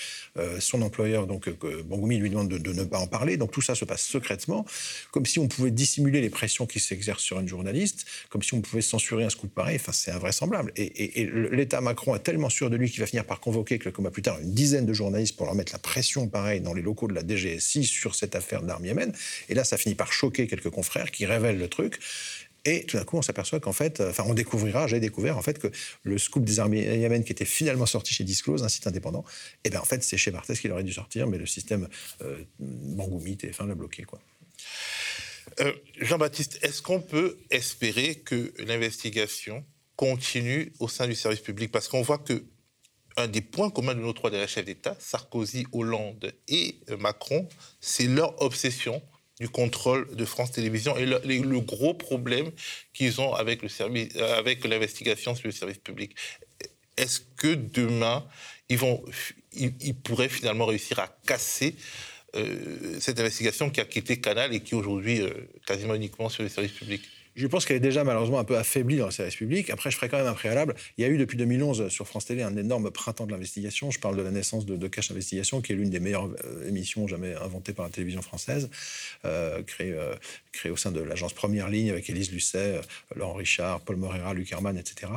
son 0.59 0.81
employeur, 0.81 1.27
donc, 1.27 1.49
Bongoumi, 1.85 2.17
lui 2.17 2.29
demande 2.29 2.49
de, 2.49 2.57
de 2.57 2.73
ne 2.73 2.84
pas 2.87 2.99
en 2.99 3.07
parler. 3.07 3.37
Donc 3.37 3.51
tout 3.51 3.61
ça 3.61 3.75
se 3.75 3.85
passe 3.85 4.03
secrètement, 4.03 4.65
comme 5.11 5.25
si 5.25 5.39
on 5.39 5.47
pouvait 5.47 5.71
dissimuler 5.71 6.21
les 6.21 6.29
pressions 6.29 6.65
qui 6.65 6.79
s'exercent 6.79 7.23
sur 7.23 7.39
une 7.39 7.47
journaliste, 7.47 8.05
comme 8.29 8.43
si 8.43 8.53
on 8.53 8.61
pouvait 8.61 8.81
censurer 8.81 9.23
un 9.23 9.29
scoop 9.29 9.53
pareil. 9.53 9.77
Enfin, 9.79 9.91
c'est 9.91 10.11
invraisemblable. 10.11 10.71
Et, 10.75 11.29
l'État 11.51 11.81
Macron 11.81 12.15
est 12.15 12.19
tellement 12.19 12.49
sûr 12.49 12.69
de 12.69 12.75
lui 12.75 12.89
qu'il 12.89 12.99
va 12.99 13.07
finir 13.07 13.25
par 13.25 13.39
convoquer 13.39 13.79
quelques 13.79 13.99
mois 13.99 14.11
plus 14.11 14.21
tard 14.21 14.39
une 14.41 14.53
dizaine 14.53 14.85
de 14.85 14.93
journalistes 14.93 15.35
pour 15.35 15.45
leur 15.45 15.55
mettre 15.55 15.73
la 15.73 15.79
pression 15.79 16.27
pareil 16.27 16.61
dans 16.61 16.73
les 16.73 16.81
locaux 16.81 17.07
de 17.07 17.13
la 17.13 17.25
DGSI 17.25 17.83
sur 17.83 18.15
cette 18.15 18.35
affaire 18.35 18.61
d'armes 18.61 18.85
Yémen. 18.85 19.13
Et 19.49 19.53
là, 19.53 19.63
ça 19.63 19.77
finit 19.77 19.95
par 19.95 20.11
choquer 20.11 20.47
quelques 20.47 20.69
confrères 20.69 21.11
qui 21.11 21.25
révèlent 21.25 21.57
le 21.57 21.67
truc. 21.67 21.99
Et 22.65 22.83
tout 22.85 22.97
d'un 22.97 23.03
coup, 23.03 23.17
on 23.17 23.21
s'aperçoit 23.21 23.59
qu'en 23.59 23.73
fait, 23.73 24.01
enfin, 24.01 24.23
on 24.27 24.33
découvrira, 24.33 24.87
j'ai 24.87 24.99
découvert 24.99 25.37
en 25.37 25.41
fait 25.41 25.59
que 25.59 25.67
le 26.03 26.17
scoop 26.17 26.43
des 26.43 26.59
armées 26.59 26.81
Yémen 26.81 27.23
qui 27.23 27.31
était 27.31 27.45
finalement 27.45 27.85
sorti 27.85 28.13
chez 28.13 28.23
Disclose, 28.23 28.63
un 28.63 28.69
site 28.69 28.87
indépendant, 28.87 29.23
et 29.63 29.65
eh 29.65 29.69
bien 29.69 29.79
en 29.79 29.85
fait, 29.85 30.03
c'est 30.03 30.17
chez 30.17 30.31
Barthès 30.31 30.59
qu'il 30.59 30.71
aurait 30.71 30.83
dû 30.83 30.93
sortir, 30.93 31.27
mais 31.27 31.37
le 31.37 31.45
système 31.45 31.87
euh, 32.23 32.43
Bangoumi, 32.59 33.35
TF1 33.35 33.67
l'a 33.67 33.75
bloqué, 33.75 34.03
quoi. 34.03 34.19
Euh, 35.61 35.71
Jean-Baptiste, 36.01 36.59
est-ce 36.63 36.81
qu'on 36.81 36.99
peut 36.99 37.37
espérer 37.51 38.15
que 38.15 38.51
l'investigation 38.57 39.63
continue 39.95 40.73
au 40.79 40.87
sein 40.87 41.07
du 41.07 41.15
service 41.15 41.39
public? 41.39 41.71
Parce 41.71 41.87
qu'on 41.87 42.01
voit 42.01 42.17
que 42.17 42.43
un 43.17 43.27
des 43.27 43.41
points 43.41 43.69
communs 43.69 43.95
de 43.95 44.01
nos 44.01 44.11
trois 44.11 44.31
chefs 44.47 44.65
d'État, 44.65 44.97
Sarkozy, 44.99 45.65
Hollande 45.71 46.33
et 46.49 46.79
Macron, 46.99 47.47
c'est 47.79 48.07
leur 48.07 48.41
obsession 48.41 49.01
du 49.39 49.49
contrôle 49.49 50.13
de 50.15 50.25
France 50.25 50.51
Télévisions 50.51 50.95
et 50.97 51.05
le, 51.05 51.59
gros 51.59 51.93
problème 51.93 52.51
qu'ils 52.93 53.19
ont 53.19 53.33
euh, 53.35 54.37
avec 54.37 54.65
l'investigation 54.65 55.35
sur 55.35 55.47
le 55.47 55.51
service 55.51 55.79
public. 55.79 56.15
Est-ce 56.97 57.19
que 57.35 57.53
demain, 57.55 58.25
ils, 58.69 58.77
vont, 58.77 59.03
pourraient 60.03 60.29
finalement 60.29 60.65
réussir 60.65 60.99
à 60.99 61.09
casser 61.25 61.75
euh, 62.35 62.97
cette 62.99 63.19
investigation 63.19 63.69
qui 63.69 63.81
a 63.81 63.85
quitté 63.85 64.19
Canal 64.19 64.53
et 64.53 64.61
qui 64.61 64.75
aujourd'hui 64.75 65.21
euh, 65.21 65.31
quasiment 65.65 65.95
uniquement 65.95 66.29
sur 66.29 66.43
le 66.43 66.49
service 66.49 66.71
public 66.71 67.01
je 67.35 67.47
pense 67.47 67.65
qu'elle 67.65 67.77
est 67.77 67.81
déjà 67.81 68.03
malheureusement 68.03 68.39
un 68.39 68.43
peu 68.43 68.57
affaiblie 68.57 68.97
dans 68.97 69.05
le 69.05 69.11
service 69.11 69.35
public. 69.35 69.69
Après, 69.69 69.91
je 69.91 69.97
ferai 69.97 70.07
quand 70.07 70.17
même 70.17 70.27
un 70.27 70.33
préalable. 70.33 70.73
Il 70.97 71.01
y 71.01 71.05
a 71.05 71.09
eu 71.09 71.17
depuis 71.17 71.37
2011 71.37 71.89
sur 71.89 72.07
France 72.07 72.25
Télé 72.25 72.43
un 72.43 72.55
énorme 72.55 72.91
printemps 72.91 73.25
de 73.25 73.31
l'investigation. 73.31 73.91
Je 73.91 73.99
parle 73.99 74.15
de 74.15 74.21
la 74.21 74.31
naissance 74.31 74.65
de, 74.65 74.77
de 74.77 74.87
Cache 74.87 75.11
Investigation, 75.11 75.61
qui 75.61 75.73
est 75.73 75.75
l'une 75.75 75.89
des 75.89 75.99
meilleures 75.99 76.29
euh, 76.45 76.67
émissions 76.67 77.07
jamais 77.07 77.35
inventées 77.35 77.73
par 77.73 77.85
la 77.85 77.91
télévision 77.91 78.21
française, 78.21 78.69
euh, 79.25 79.61
créée, 79.63 79.91
euh, 79.91 80.15
créée, 80.53 80.71
au 80.71 80.77
sein 80.77 80.91
de 80.91 81.01
l'agence 81.01 81.33
Première 81.33 81.69
Ligne 81.69 81.89
avec 81.89 82.09
Élise 82.09 82.31
Lucet, 82.31 82.79
Laurent 83.15 83.33
Richard, 83.33 83.81
Paul 83.81 83.97
Morera, 83.97 84.33
Luc 84.33 84.51
Herman, 84.51 84.77
etc. 84.77 85.11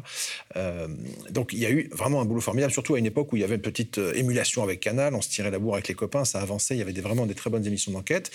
donc 1.30 1.52
il 1.52 1.58
y 1.58 1.66
a 1.66 1.70
eu 1.70 1.88
vraiment 1.92 2.20
un 2.20 2.24
boulot 2.24 2.40
formidable, 2.40 2.72
surtout 2.72 2.94
à 2.94 2.98
une 2.98 3.06
époque 3.06 3.32
où 3.32 3.36
il 3.36 3.40
y 3.40 3.44
avait 3.44 3.54
une 3.54 3.60
petite 3.60 3.98
émulation 3.98 4.62
avec 4.62 4.80
Canal, 4.80 5.14
on 5.14 5.20
se 5.20 5.28
tirait 5.28 5.50
la 5.50 5.58
bourre 5.58 5.74
avec 5.74 5.88
les 5.88 5.94
copains, 5.94 6.24
ça 6.24 6.40
avançait, 6.40 6.74
il 6.74 6.78
y 6.78 6.82
avait 6.82 6.92
vraiment 7.00 7.26
des 7.26 7.34
très 7.34 7.50
bonnes 7.50 7.66
émissions 7.66 7.92
d'enquête. 7.92 8.30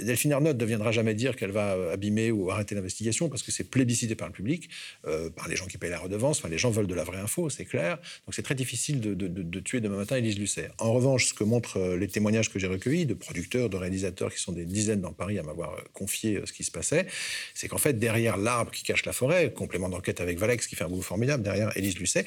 Delphine 0.00 0.32
Arnaud 0.32 0.48
ne 0.48 0.52
deviendra 0.58 0.92
jamais 0.92 1.14
dire 1.14 1.36
qu'elle 1.36 1.52
va 1.52 1.76
abîmer 1.92 2.30
ou 2.30 2.50
arrêter 2.50 2.74
l'investigation 2.74 3.27
parce 3.28 3.42
que 3.42 3.52
c'est 3.52 3.64
plébiscité 3.64 4.14
par 4.14 4.28
le 4.28 4.32
public, 4.32 4.68
euh, 5.06 5.30
par 5.30 5.48
les 5.48 5.56
gens 5.56 5.66
qui 5.66 5.78
payent 5.78 5.90
la 5.90 5.98
redevance. 5.98 6.38
Enfin, 6.38 6.48
les 6.48 6.58
gens 6.58 6.70
veulent 6.70 6.86
de 6.86 6.94
la 6.94 7.04
vraie 7.04 7.18
info, 7.18 7.50
c'est 7.50 7.64
clair. 7.64 7.96
Donc 8.26 8.34
c'est 8.34 8.42
très 8.42 8.54
difficile 8.54 9.00
de, 9.00 9.60
tuer 9.60 9.80
demain 9.80 9.96
matin 9.96 10.16
Élise 10.16 10.38
Lucet. 10.38 10.70
En 10.78 10.92
revanche, 10.92 11.26
ce 11.26 11.34
que 11.34 11.44
montrent 11.44 11.78
euh, 11.78 11.96
les 11.96 12.08
témoignages 12.08 12.50
que 12.50 12.58
j'ai 12.58 12.66
recueillis 12.66 13.06
de 13.06 13.14
producteurs, 13.14 13.68
de 13.68 13.76
réalisateurs 13.76 14.32
qui 14.32 14.40
sont 14.40 14.52
des 14.52 14.64
dizaines 14.64 15.00
dans 15.00 15.12
Paris 15.12 15.38
à 15.38 15.42
m'avoir 15.42 15.74
euh, 15.74 15.80
confié 15.92 16.40
ce 16.44 16.52
qui 16.52 16.64
se 16.64 16.70
passait, 16.70 17.06
c'est 17.54 17.68
qu'en 17.68 17.78
fait, 17.78 17.98
derrière 17.98 18.36
l'arbre 18.36 18.70
qui 18.70 18.82
cache 18.82 19.04
la 19.04 19.12
forêt, 19.12 19.52
complément 19.52 19.88
d'enquête 19.88 20.20
avec 20.20 20.38
Valex 20.38 20.66
qui 20.66 20.76
fait 20.76 20.84
un 20.84 20.88
boulot 20.88 21.02
formidable, 21.02 21.42
derrière 21.42 21.76
Élise 21.76 21.98
Lucet, 21.98 22.24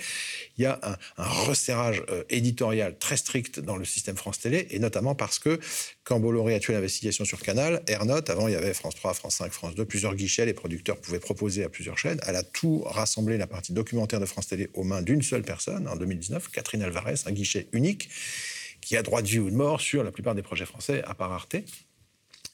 il 0.58 0.64
y 0.64 0.66
a 0.66 0.80
un, 0.84 0.98
resserrage 1.24 2.04
éditorial 2.30 2.98
très 2.98 3.18
strict 3.18 3.60
dans 3.60 3.78
le 3.78 3.86
système 3.86 4.16
France 4.16 4.40
Télé, 4.40 4.68
et 4.72 4.80
notamment 4.80 5.16
parce 5.16 5.40
que 5.40 5.60
quand 6.04 6.20
Bolloré 6.20 6.56
a 6.56 6.60
tué 6.60 6.74
l'investigation 6.74 7.26
sur 7.26 7.40
Canal, 7.42 7.82
Airnote, 7.88 8.30
avant 8.30 8.48
il 8.48 8.54
y 8.54 8.58
avait 8.58 8.74
France 8.74 8.96
3, 8.96 9.14
France 9.14 9.36
5, 9.36 9.52
France 9.52 9.76
2, 9.76 9.86
plusieurs 9.86 10.16
guichets, 10.16 10.46
les 10.46 10.54
producteurs 10.54 10.91
pouvaient 11.00 11.20
proposer 11.20 11.64
à 11.64 11.70
plusieurs 11.70 11.98
chaînes. 11.98 12.20
Elle 12.28 12.36
a 12.36 12.44
tout 12.44 12.82
rassemblé, 12.86 13.38
la 13.38 13.48
partie 13.48 13.74
documentaire 13.74 14.20
de 14.20 14.26
France 14.26 14.48
Télé, 14.48 14.70
aux 14.74 14.84
mains 14.84 15.02
d'une 15.02 15.22
seule 15.22 15.44
personne 15.44 15.88
en 15.88 15.96
2019, 15.96 16.50
Catherine 16.50 16.82
Alvarez, 16.82 17.16
un 17.26 17.32
guichet 17.32 17.68
unique 17.72 18.10
qui 18.82 18.98
a 18.98 19.04
droit 19.04 19.22
de 19.22 19.28
vie 19.28 19.40
ou 19.40 19.50
de 19.50 19.56
mort 19.56 19.80
sur 19.80 20.04
la 20.04 20.12
plupart 20.12 20.36
des 20.36 20.42
projets 20.42 20.66
français, 20.66 21.04
à 21.06 21.14
part 21.14 21.32
Arte. 21.32 21.56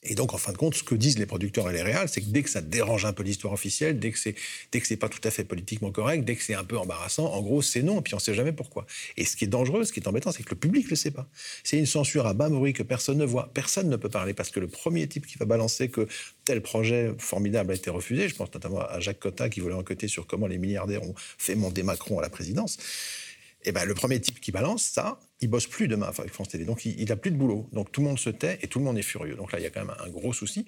Et 0.04 0.15
donc, 0.15 0.34
en 0.34 0.38
fin 0.38 0.52
de 0.52 0.58
compte, 0.58 0.76
ce 0.76 0.84
que 0.84 0.95
disent 0.95 1.17
les 1.17 1.26
producteurs 1.26 1.69
et 1.69 1.73
les 1.73 1.82
réals, 1.82 2.08
c'est 2.08 2.21
que 2.21 2.28
dès 2.28 2.43
que 2.43 2.50
ça 2.50 2.62
dérange 2.62 3.06
un 3.06 3.13
peu 3.13 3.23
l'histoire 3.23 3.54
officielle, 3.54 4.00
dès 4.00 4.12
que 4.12 4.19
c'est 4.19 4.36
dès 4.71 4.80
que 4.80 4.88
c'est 4.88 4.97
pas 4.97 5.10
tout 5.10 5.19
à 5.23 5.32
fait 5.32 5.43
politiquement 5.43 5.91
correct, 5.91 6.23
dès 6.23 6.36
que 6.36 6.43
c'est 6.43 6.54
un 6.54 6.63
peu 6.63 6.78
embarrassant, 6.78 7.26
en 7.26 7.41
gros, 7.41 7.62
c'est 7.62 7.82
non. 7.82 8.00
Et 8.00 8.02
puis 8.02 8.15
on 8.15 8.19
sait 8.19 8.34
jamais 8.34 8.54
pourquoi. 8.54 8.86
Et 9.17 9.26
ce 9.26 9.36
qui 9.36 9.45
est 9.45 9.47
dangereux, 9.47 9.84
ce 9.84 9.91
qui 9.91 10.00
est 10.00 10.08
embêtant, 10.08 10.32
c'est 10.32 10.43
que 10.43 10.52
le 10.52 10.60
public 10.60 10.89
le 10.89 10.95
sait 10.95 11.12
pas. 11.12 11.28
C'est 11.63 11.78
une 11.78 11.86
censure 11.86 12.26
à 12.28 12.34
bas 12.34 12.50
bruit 12.50 12.73
que 12.73 12.84
personne 12.84 13.17
ne 13.17 13.26
voit. 13.26 13.52
Personne 13.54 13.89
ne 13.89 13.95
peut 13.95 14.10
parler 14.10 14.34
parce 14.34 14.50
que 14.50 14.60
le 14.60 14.67
premier 14.67 15.08
type 15.08 15.26
qui 15.26 15.38
va 15.38 15.45
balancer 15.45 15.89
que 15.89 16.08
tel 16.45 16.62
projet 16.62 17.12
formidable 17.17 17.71
a 17.71 17.76
été 17.76 17.89
refusé, 17.89 18.30
je 18.30 18.36
pense 18.36 18.54
notamment 18.54 18.82
à 18.82 19.00
Jacques 19.00 19.19
Cotta 19.19 19.50
qui 19.50 19.60
voulait 19.60 19.76
enquêter 19.76 20.08
sur 20.08 20.28
comment 20.28 20.47
les 20.47 20.58
milliardaires 20.58 21.04
ont 21.04 21.15
fait 21.38 21.56
monter 21.56 21.84
Macron 21.84 22.19
à 22.19 22.21
la 22.21 22.30
présidence. 22.30 22.78
Eh 23.63 23.72
ben, 23.72 23.86
le 23.86 23.93
premier 23.93 24.22
type 24.22 24.39
qui 24.39 24.52
balance 24.52 24.84
ça, 24.84 25.20
il 25.41 25.50
bosse 25.50 25.67
plus 25.67 25.88
demain 25.88 26.12
avec 26.17 26.32
France 26.32 26.50
Télé. 26.50 26.63
Donc, 26.65 26.86
il, 26.86 27.08
n'a 27.08 27.15
plus 27.15 27.32
de 27.32 27.36
boulot. 27.38 27.67
Donc, 27.74 27.91
tout 27.91 28.02
le 28.02 28.08
monde 28.08 28.20
se 28.20 28.30
tait 28.30 28.60
et 28.62 28.67
tout 28.67 28.80
le 28.80 28.86
monde 28.86 28.98
est 28.98 29.04
furieux. 29.04 29.36
Donc 29.36 29.52
là, 29.52 29.60
il 29.60 29.63
y 29.63 29.65
a 29.65 29.70
quand 29.70 29.84
même 29.84 29.96
un, 30.00 30.10
gros 30.10 30.34
souci. 30.34 30.65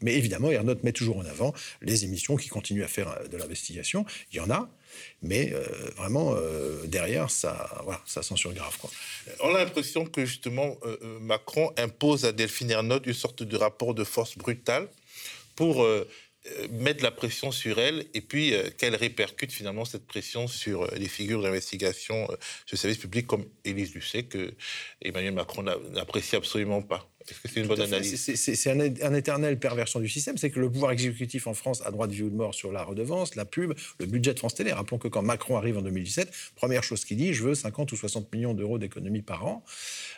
Mais 0.00 0.14
évidemment, 0.14 0.50
Ernotte 0.50 0.82
met 0.84 0.92
toujours 0.92 1.18
en 1.18 1.24
avant 1.24 1.54
les 1.80 2.04
émissions 2.04 2.36
qui 2.36 2.48
continuent 2.48 2.84
à 2.84 2.88
faire 2.88 3.08
euh, 3.08 3.28
de 3.28 3.36
l'investigation. 3.36 4.04
Il 4.32 4.36
y 4.36 4.40
en 4.40 4.50
a. 4.50 4.68
Mais 5.22 5.52
euh, 5.52 5.64
vraiment, 5.96 6.34
euh, 6.36 6.86
derrière, 6.86 7.30
ça, 7.30 7.80
voilà, 7.84 8.00
ça 8.04 8.22
censure 8.22 8.52
grave. 8.52 8.76
On 9.40 9.54
a 9.54 9.58
l'impression 9.58 10.04
que 10.04 10.24
justement, 10.24 10.76
Macron 11.20 11.72
impose 11.76 12.24
à 12.24 12.32
Delphine 12.32 12.70
Ernotte 12.70 13.06
une 13.06 13.14
sorte 13.14 13.42
de 13.42 13.56
rapport 13.56 13.94
de 13.94 14.04
force 14.04 14.36
brutale 14.38 14.88
pour 15.56 15.86
euh, 16.46 16.68
mettre 16.70 17.02
la 17.02 17.10
pression 17.10 17.50
sur 17.50 17.78
elle 17.78 18.06
et 18.12 18.20
puis 18.20 18.52
euh, 18.52 18.68
qu'elle 18.76 18.94
répercute 18.94 19.50
finalement 19.50 19.86
cette 19.86 20.06
pression 20.06 20.46
sur 20.46 20.82
euh, 20.82 20.88
les 20.96 21.08
figures 21.08 21.40
d'investigation 21.40 22.26
sur 22.26 22.72
le 22.72 22.76
service 22.76 22.98
public 22.98 23.26
comme 23.26 23.46
Élise 23.64 23.94
Lucet 23.94 24.24
que 24.24 24.52
Emmanuel 25.00 25.32
Macron 25.32 25.62
n'apprécie 25.62 26.36
absolument 26.36 26.82
pas. 26.82 27.08
Est-ce 27.30 27.40
que 27.40 27.48
c'est 27.48 27.60
une 27.60 27.66
bonne 27.66 27.80
analyse 27.80 28.16
C'est 28.16 28.70
un, 28.70 28.80
un, 28.80 29.14
éternel 29.14 29.58
perversion 29.58 30.00
du 30.00 30.08
système. 30.08 30.36
C'est 30.36 30.50
que 30.50 30.60
le 30.60 30.70
pouvoir 30.70 30.92
exécutif 30.92 31.46
en 31.46 31.54
France 31.54 31.82
a 31.84 31.90
droit 31.90 32.06
de 32.06 32.12
vie 32.12 32.22
ou 32.22 32.30
de 32.30 32.34
mort 32.34 32.54
sur 32.54 32.72
la 32.72 32.82
redevance, 32.82 33.34
la 33.34 33.44
pub, 33.44 33.72
le 33.98 34.06
budget 34.06 34.34
de 34.34 34.38
France 34.38 34.54
Télé. 34.54 34.72
Rappelons 34.72 34.98
que 34.98 35.08
quand 35.08 35.22
Macron 35.22 35.56
arrive 35.56 35.78
en 35.78 35.82
2017, 35.82 36.30
première 36.54 36.82
chose 36.82 37.04
qu'il 37.04 37.16
dit, 37.16 37.32
je 37.32 37.42
veux 37.42 37.54
50 37.54 37.92
ou 37.92 37.96
60 37.96 38.32
millions 38.32 38.54
d'euros 38.54 38.78
d'économie 38.78 39.22
par 39.22 39.46
an. 39.46 39.64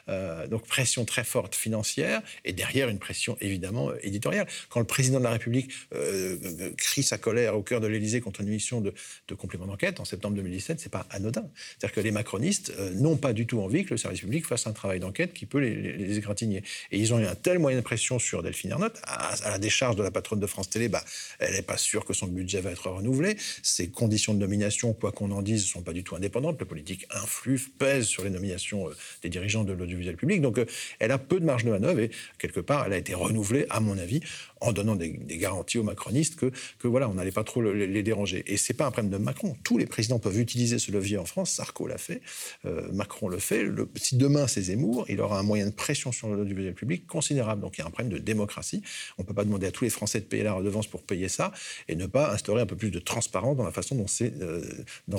Euh, 0.08 0.46
donc 0.46 0.66
pression 0.66 1.04
très 1.04 1.24
forte 1.24 1.56
financière 1.56 2.22
et 2.44 2.52
derrière 2.52 2.88
une 2.88 2.98
pression 2.98 3.36
évidemment 3.40 3.90
éditoriale. 4.02 4.46
Quand 4.68 4.78
le 4.78 4.86
président 4.86 5.18
de 5.18 5.24
la 5.24 5.30
République 5.30 5.72
euh, 5.94 6.36
euh, 6.60 6.70
crie 6.76 7.02
sa 7.02 7.18
colère 7.18 7.56
au 7.56 7.62
cœur 7.62 7.80
de 7.80 7.88
l'Élysée 7.88 8.20
contre 8.20 8.40
une 8.40 8.48
mission 8.48 8.80
de, 8.80 8.94
complément 9.36 9.66
d'enquête 9.66 9.98
en 9.98 10.04
septembre 10.04 10.36
2017, 10.36 10.78
c'est 10.80 10.92
pas 10.92 11.06
anodin. 11.10 11.48
C'est-à-dire 11.78 11.94
que 11.94 12.00
les 12.00 12.12
macronistes 12.12 12.72
n'ont 12.94 13.16
pas 13.16 13.32
du 13.32 13.46
tout 13.46 13.60
envie 13.60 13.84
que 13.84 13.90
le 13.90 13.98
service 13.98 14.20
public 14.20 14.46
fasse 14.46 14.66
un 14.66 14.72
travail 14.72 15.00
d'enquête 15.00 15.32
qui 15.32 15.46
peut 15.46 15.58
les, 15.58 15.74
les, 15.74 16.18
égratigner. 16.18 16.62
Et 16.92 16.95
ils 16.98 17.14
ont 17.14 17.18
eu 17.18 17.26
un 17.26 17.34
tel 17.34 17.58
moyen 17.58 17.78
de 17.78 17.82
pression 17.82 18.18
sur 18.18 18.42
Delphine 18.42 18.70
Ernotte, 18.70 19.00
à, 19.04 19.34
la 19.50 19.58
décharge 19.58 19.96
de 19.96 20.02
la 20.02 20.10
patronne 20.10 20.40
de 20.40 20.46
France 20.46 20.70
Télé, 20.70 20.88
bah, 20.88 21.02
elle 21.38 21.54
n'est 21.54 21.62
pas 21.62 21.76
sûre 21.76 22.04
que 22.04 22.12
son 22.12 22.26
budget 22.26 22.60
va 22.60 22.70
être 22.70 22.90
renouvelé. 22.90 23.36
Ses 23.62 23.88
conditions 23.88 24.34
de 24.34 24.38
nomination, 24.38 24.92
quoi 24.92 25.12
qu'on 25.12 25.30
en 25.30 25.42
dise, 25.42 25.62
ne 25.62 25.68
sont 25.68 25.82
pas 25.82 25.92
du 25.92 26.04
tout 26.04 26.16
indépendantes. 26.16 26.58
Le 26.58 26.66
politique 26.66 27.06
influe, 27.10 27.58
pèse 27.78 28.06
sur 28.06 28.24
les 28.24 28.30
nominations 28.30 28.88
euh, 28.88 28.96
des 29.22 29.28
dirigeants 29.28 29.64
de 29.64 29.72
l'audiovisuel 29.72 30.16
public. 30.16 30.40
Donc 30.40 30.58
euh, 30.58 30.66
elle 30.98 31.12
a 31.12 31.18
peu 31.18 31.40
de 31.40 31.44
marge 31.44 31.64
de 31.64 31.70
manœuvre 31.70 32.00
et 32.00 32.10
quelque 32.38 32.60
part, 32.60 32.84
elle 32.86 32.92
a 32.92 32.98
été 32.98 33.14
renouvelée, 33.14 33.66
à 33.70 33.80
mon 33.80 33.98
avis, 33.98 34.20
en 34.60 34.72
donnant 34.72 34.96
des, 34.96 35.10
garanties 35.10 35.78
aux 35.78 35.82
macronistes 35.82 36.36
que, 36.36 36.50
que 36.78 36.88
voilà, 36.88 37.08
on 37.08 37.14
n'allait 37.14 37.32
pas 37.32 37.44
trop 37.44 37.62
les, 37.62 38.02
déranger. 38.02 38.44
Et 38.46 38.56
c'est 38.56 38.74
pas 38.74 38.86
un 38.86 38.90
problème 38.90 39.12
de 39.12 39.18
Macron. 39.18 39.56
Tous 39.64 39.78
les 39.78 39.86
présidents 39.86 40.18
peuvent 40.18 40.38
utiliser 40.38 40.78
ce 40.78 40.92
levier 40.92 41.18
en 41.18 41.24
France. 41.24 41.50
Sarko 41.50 41.86
l'a 41.86 41.98
fait, 41.98 42.20
euh, 42.64 42.90
Macron 42.92 43.28
le 43.28 43.38
fait. 43.38 43.64
Si 43.96 44.16
demain 44.16 44.46
c'est 44.46 44.62
Zemmour, 44.62 45.04
il 45.08 45.20
aura 45.20 45.38
un 45.38 45.42
moyen 45.42 45.66
de 45.66 45.72
pression 45.72 46.12
sur 46.12 46.28
l'audiovisuel 46.28 46.74
public 46.74 46.85
considérable. 47.06 47.62
Donc 47.62 47.76
il 47.76 47.80
y 47.80 47.84
a 47.84 47.86
un 47.86 47.90
problème 47.90 48.12
de 48.12 48.18
démocratie. 48.18 48.82
On 49.18 49.22
ne 49.22 49.26
peut 49.26 49.34
pas 49.34 49.44
demander 49.44 49.66
à 49.66 49.70
tous 49.70 49.84
les 49.84 49.90
Français 49.90 50.20
de 50.20 50.24
payer 50.24 50.42
la 50.42 50.52
redevance 50.52 50.86
pour 50.86 51.02
payer 51.02 51.28
ça 51.28 51.52
et 51.88 51.96
ne 51.96 52.06
pas 52.06 52.32
instaurer 52.32 52.62
un 52.62 52.66
peu 52.66 52.76
plus 52.76 52.90
de 52.90 52.98
transparence 52.98 53.56
dans 53.56 53.64
la 53.64 53.72
façon 53.72 53.94
dont, 53.94 54.06
euh, 54.20 54.60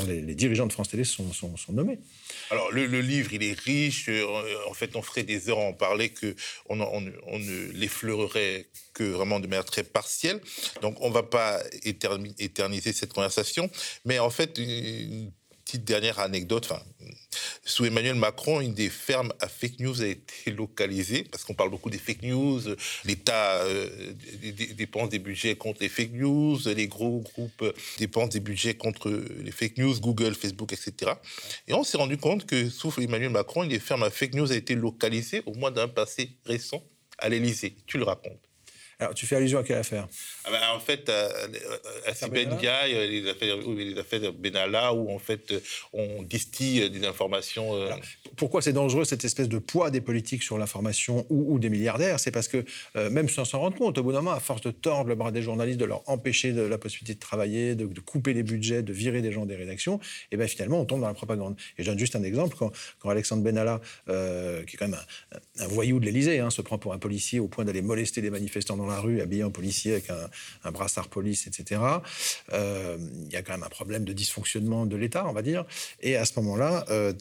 les, 0.08 0.36
dirigeants 0.36 0.68
de 0.68 0.74
France 0.74 0.90
Télé 0.90 1.04
sont, 1.04 1.32
sont, 1.34 1.56
nommés. 1.70 2.00
Alors 2.50 2.72
le, 2.72 2.86
livre, 3.02 3.34
il 3.34 3.44
est 3.44 3.60
riche. 3.60 4.10
Euh, 4.10 4.26
en 4.70 4.74
fait, 4.74 4.96
on 4.96 5.02
ferait 5.02 5.24
des 5.24 5.50
heures 5.50 5.60
en 5.60 5.74
parler 5.74 6.10
que 6.10 6.36
on, 6.70 6.80
on, 6.80 7.12
on 7.28 7.40
ne 7.40 7.72
l'effleurerait 7.74 8.68
que 8.94 9.04
vraiment 9.04 9.40
de 9.40 9.48
manière 9.48 9.66
très 9.66 9.84
partielle. 9.84 10.42
Donc 10.82 10.98
on 11.02 11.10
ne 11.10 11.14
va 11.14 11.24
pas 11.24 11.62
éterniser 11.84 12.94
cette 12.94 13.14
conversation. 13.14 13.70
Mais 14.06 14.20
en 14.20 14.30
fait, 14.30 14.58
une 14.58 15.32
petite 15.68 15.84
dernière 15.84 16.20
anecdote. 16.20 16.66
Enfin, 16.70 16.82
sous 17.66 17.84
Emmanuel 17.86 18.16
Macron, 18.16 18.62
une 18.62 18.74
des 18.74 18.90
fermes 18.90 19.34
à 19.42 19.50
fake 19.50 19.80
news 19.80 20.02
a 20.02 20.08
été 20.08 20.52
localisée, 20.58 21.26
parce 21.30 21.44
qu'on 21.44 21.54
parle 21.54 21.70
beaucoup 21.70 21.90
des 21.90 21.98
fake 21.98 22.24
news, 22.24 22.62
l'État 23.04 23.62
euh, 23.64 24.14
dépense 24.78 25.10
des 25.10 25.20
budgets 25.20 25.56
contre 25.56 25.82
les 25.82 25.90
fake 25.90 26.14
news, 26.14 26.58
les 26.66 26.88
gros 26.88 27.20
groupes 27.20 27.74
dépensent 27.98 28.30
des 28.30 28.40
budgets 28.40 28.76
contre 28.76 29.10
les 29.10 29.52
fake 29.52 29.78
news, 29.78 30.00
Google, 30.00 30.36
Facebook, 30.36 30.72
etc. 30.72 31.12
Et 31.68 31.74
on 31.74 31.84
s'est 31.84 31.98
rendu 31.98 32.18
compte 32.18 32.46
que 32.46 32.70
sous 32.70 32.94
Emmanuel 33.02 33.32
Macron, 33.32 33.64
une 33.64 33.70
des 33.70 33.80
fermes 33.80 34.04
à 34.04 34.10
fake 34.10 34.36
news 34.36 34.52
a 34.52 34.56
été 34.56 34.74
localisée 34.74 35.44
au 35.46 35.54
moins 35.54 35.72
d'un 35.72 35.90
passé 35.90 36.32
récent 36.46 36.82
à 37.18 37.28
l'Élysée. 37.28 37.76
Tu 37.88 37.98
le 37.98 38.06
racontes. 38.06 38.47
Alors, 39.00 39.14
tu 39.14 39.28
fais 39.28 39.36
allusion 39.36 39.60
à 39.60 39.64
quelle 39.64 39.78
affaire? 39.78 40.08
Ah 40.44 40.50
ben, 40.52 40.60
En 40.76 40.80
fait, 40.80 41.08
à, 41.10 41.30
à 42.08 42.16
Sibène 42.16 42.58
les 42.60 43.30
affaires, 43.30 43.58
les 43.78 43.98
affaires 44.00 44.34
Benalla, 44.34 44.92
où 44.94 45.12
en 45.12 45.20
fait, 45.20 45.54
on 45.94 46.24
distille 46.24 46.90
des 46.90 47.06
informations. 47.06 47.76
Euh, 47.76 47.92
pourquoi 48.38 48.64
c'est 48.64 48.74
dangereux 48.74 49.06
cette 49.06 49.24
espèce 49.24 49.50
de 49.50 49.60
poids 49.60 49.92
des 49.92 50.02
politiques 50.02 50.42
sur 50.42 50.58
l'information 50.58 51.28
ou, 51.30 51.60
des 51.60 51.70
milliardaires? 51.70 52.20
C'est 52.20 52.32
parce 52.32 52.48
que, 52.48 52.66
euh, 52.96 53.12
même 53.12 53.30
sans 53.30 53.46
s'en 53.46 53.60
rendre 53.60 53.78
compte, 53.78 54.00
au 54.00 54.04
bout 54.04 54.14
d'un 54.14 54.22
moment, 54.22 54.36
à 54.36 54.40
force 54.40 54.62
de 54.62 54.72
tordre 54.72 55.10
le 55.10 55.16
bras 55.16 55.32
des 55.32 55.44
journalistes, 55.44 55.80
de 55.80 55.86
leur 55.86 56.02
empêcher 56.10 56.52
de, 56.52 56.62
la 56.62 56.80
possibilité 56.80 57.14
de 57.14 57.20
travailler, 57.20 57.76
de, 57.76 58.00
couper 58.00 58.34
les 58.34 58.44
budgets, 58.44 58.82
de 58.82 58.94
virer 58.94 59.22
des 59.22 59.32
gens 59.32 59.46
des 59.46 59.56
rédactions, 59.56 59.98
et 59.98 60.28
eh 60.32 60.38
bien 60.38 60.48
finalement, 60.48 60.82
on 60.82 60.86
tombe 60.86 61.02
dans 61.02 61.08
la 61.08 61.14
propagande. 61.14 61.56
Et 61.78 61.84
je 61.84 61.90
donne 61.90 62.00
juste 62.00 62.16
un 62.16 62.24
exemple 62.24 62.56
quand, 62.58 62.72
quand 62.98 63.10
Alexandre 63.10 63.44
Benalla, 63.44 63.80
euh, 64.10 64.64
qui 64.64 64.76
est 64.76 64.80
quand 64.80 64.88
même 64.88 65.00
un, 65.60 65.68
voyou 65.68 66.00
de 66.00 66.06
l'Élysée, 66.06 66.40
hein, 66.40 66.50
se 66.50 66.64
prend 66.64 66.80
pour 66.80 66.94
un 66.94 66.98
policier 66.98 67.40
au 67.40 67.48
point 67.48 67.64
d'aller 67.64 67.84
molester 67.84 68.22
des 68.22 68.32
manifestants 68.32 68.78
dans 68.78 68.87
la 68.88 69.00
rue, 69.00 69.22
habillé 69.22 69.44
en 69.44 69.52
policier 69.52 69.94
avec 69.94 70.10
un, 70.10 70.72
brassard 70.72 71.08
police, 71.08 71.48
etc. 71.48 71.82
Euh, 72.54 72.98
il 73.26 73.32
y 73.32 73.36
a 73.36 73.42
quand 73.42 73.54
même 73.54 73.64
un 73.64 73.70
problème 73.70 74.06
de 74.06 74.14
dysfonctionnement 74.14 74.86
de 74.86 74.96
l'État, 74.96 75.26
on 75.28 75.34
va 75.34 75.42
dire. 75.42 75.66
Et 76.02 76.16
à 76.16 76.26
ce 76.26 76.40
moment-là, 76.40 76.86
euh, 76.90 77.14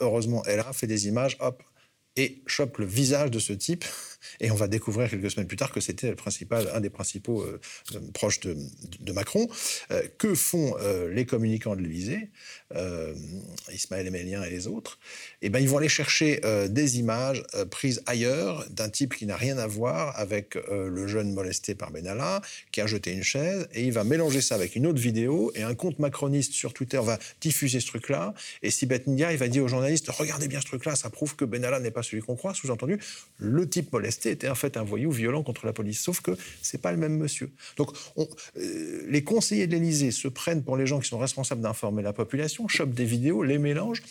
heureusement, 0.00 0.42
elle 0.46 0.60
a 0.60 0.72
fait 0.72 0.86
des 0.86 1.08
images, 1.08 1.36
hop, 1.40 1.62
et 2.16 2.42
chope 2.46 2.78
le 2.78 2.86
visage 2.86 3.30
de 3.30 3.38
ce 3.38 3.52
type 3.52 3.84
et 4.40 4.50
on 4.50 4.54
va 4.54 4.68
découvrir 4.68 5.10
quelques 5.10 5.30
semaines 5.30 5.46
plus 5.46 5.56
tard 5.56 5.72
que 5.72 5.80
c'était 5.80 6.14
un 6.72 6.80
des 6.80 6.90
principaux 6.90 7.42
euh, 7.42 7.60
euh, 7.94 8.00
proches 8.12 8.40
de, 8.40 9.12
Macron. 9.12 9.48
Euh, 9.90 10.02
que 10.18 10.34
font 10.34 10.76
les 11.10 11.24
communicants 11.26 11.76
de 11.76 11.82
l'Élysée, 11.82 12.28
Ismaël 13.72 14.06
Emélien 14.06 14.42
et 14.42 14.50
les 14.50 14.66
autres? 14.66 14.98
Eh 15.42 15.48
ben, 15.48 15.60
ils 15.60 15.68
vont 15.68 15.78
aller 15.78 15.88
chercher 15.88 16.40
des 16.68 16.98
images 16.98 17.42
prises 17.70 18.02
ailleurs 18.06 18.68
d'un 18.70 18.88
type 18.88 19.14
qui 19.14 19.26
n'a 19.26 19.36
rien 19.36 19.58
à 19.58 19.66
voir 19.66 20.18
avec 20.18 20.54
le 20.54 21.06
jeune 21.06 21.32
molesté 21.32 21.74
par 21.74 21.90
Benalla, 21.90 22.42
qui 22.72 22.80
a 22.80 22.86
jeté 22.86 23.12
une 23.12 23.22
chaise, 23.22 23.68
et 23.72 23.84
il 23.84 23.92
va 23.92 24.04
mélanger 24.04 24.40
ça 24.40 24.54
avec 24.54 24.76
une 24.76 24.86
autre 24.86 25.00
vidéo, 25.00 25.52
et 25.54 25.62
un 25.62 25.74
compte 25.74 25.98
macroniste 25.98 26.52
sur 26.52 26.72
Twitter 26.72 27.00
va 27.02 27.18
diffuser 27.40 27.80
ce 27.80 27.86
truc-là, 27.86 28.34
et 28.62 28.70
Sibeth 28.70 29.04
il 29.06 29.36
va 29.36 29.48
dire 29.48 29.64
aux 29.64 29.68
journalistes, 29.68 30.08
regardez 30.08 30.48
bien 30.48 30.60
ce 30.60 30.66
truc-là, 30.66 30.96
ça 30.96 31.10
prouve 31.10 31.36
que 31.36 31.44
Benalla 31.44 31.80
n'est 31.80 31.90
pas 31.90 32.02
celui 32.02 32.22
qu'on 32.22 32.36
croit, 32.36 32.54
sous-entendu, 32.54 32.98
le 33.38 33.68
type 33.68 33.92
molesté 33.92 34.13
était 34.26 34.48
en 34.48 34.54
fait 34.54 34.76
un 34.76 34.82
voyou 34.82 35.10
violent 35.10 35.42
contre 35.42 35.66
la 35.66 35.72
police. 35.72 36.00
Sauf 36.00 36.20
que 36.20 36.32
c'est 36.62 36.80
pas 36.80 36.92
le 36.92 36.98
même 36.98 37.16
monsieur. 37.16 37.50
Donc 37.76 37.90
euh, 38.16 39.02
les 39.08 39.24
conseillers 39.24 39.66
de 39.66 39.72
l'Élysée 39.72 40.10
se 40.10 40.28
prennent 40.28 40.62
pour 40.62 40.76
les 40.76 40.86
gens 40.86 41.00
qui 41.00 41.08
sont 41.08 41.18
responsables 41.18 41.60
d'informer 41.60 42.02
la 42.02 42.12
population, 42.12 42.68
chopent 42.68 42.94
des 42.94 43.04
vidéos, 43.04 43.42
les 43.42 43.58
mélangent 43.58 44.02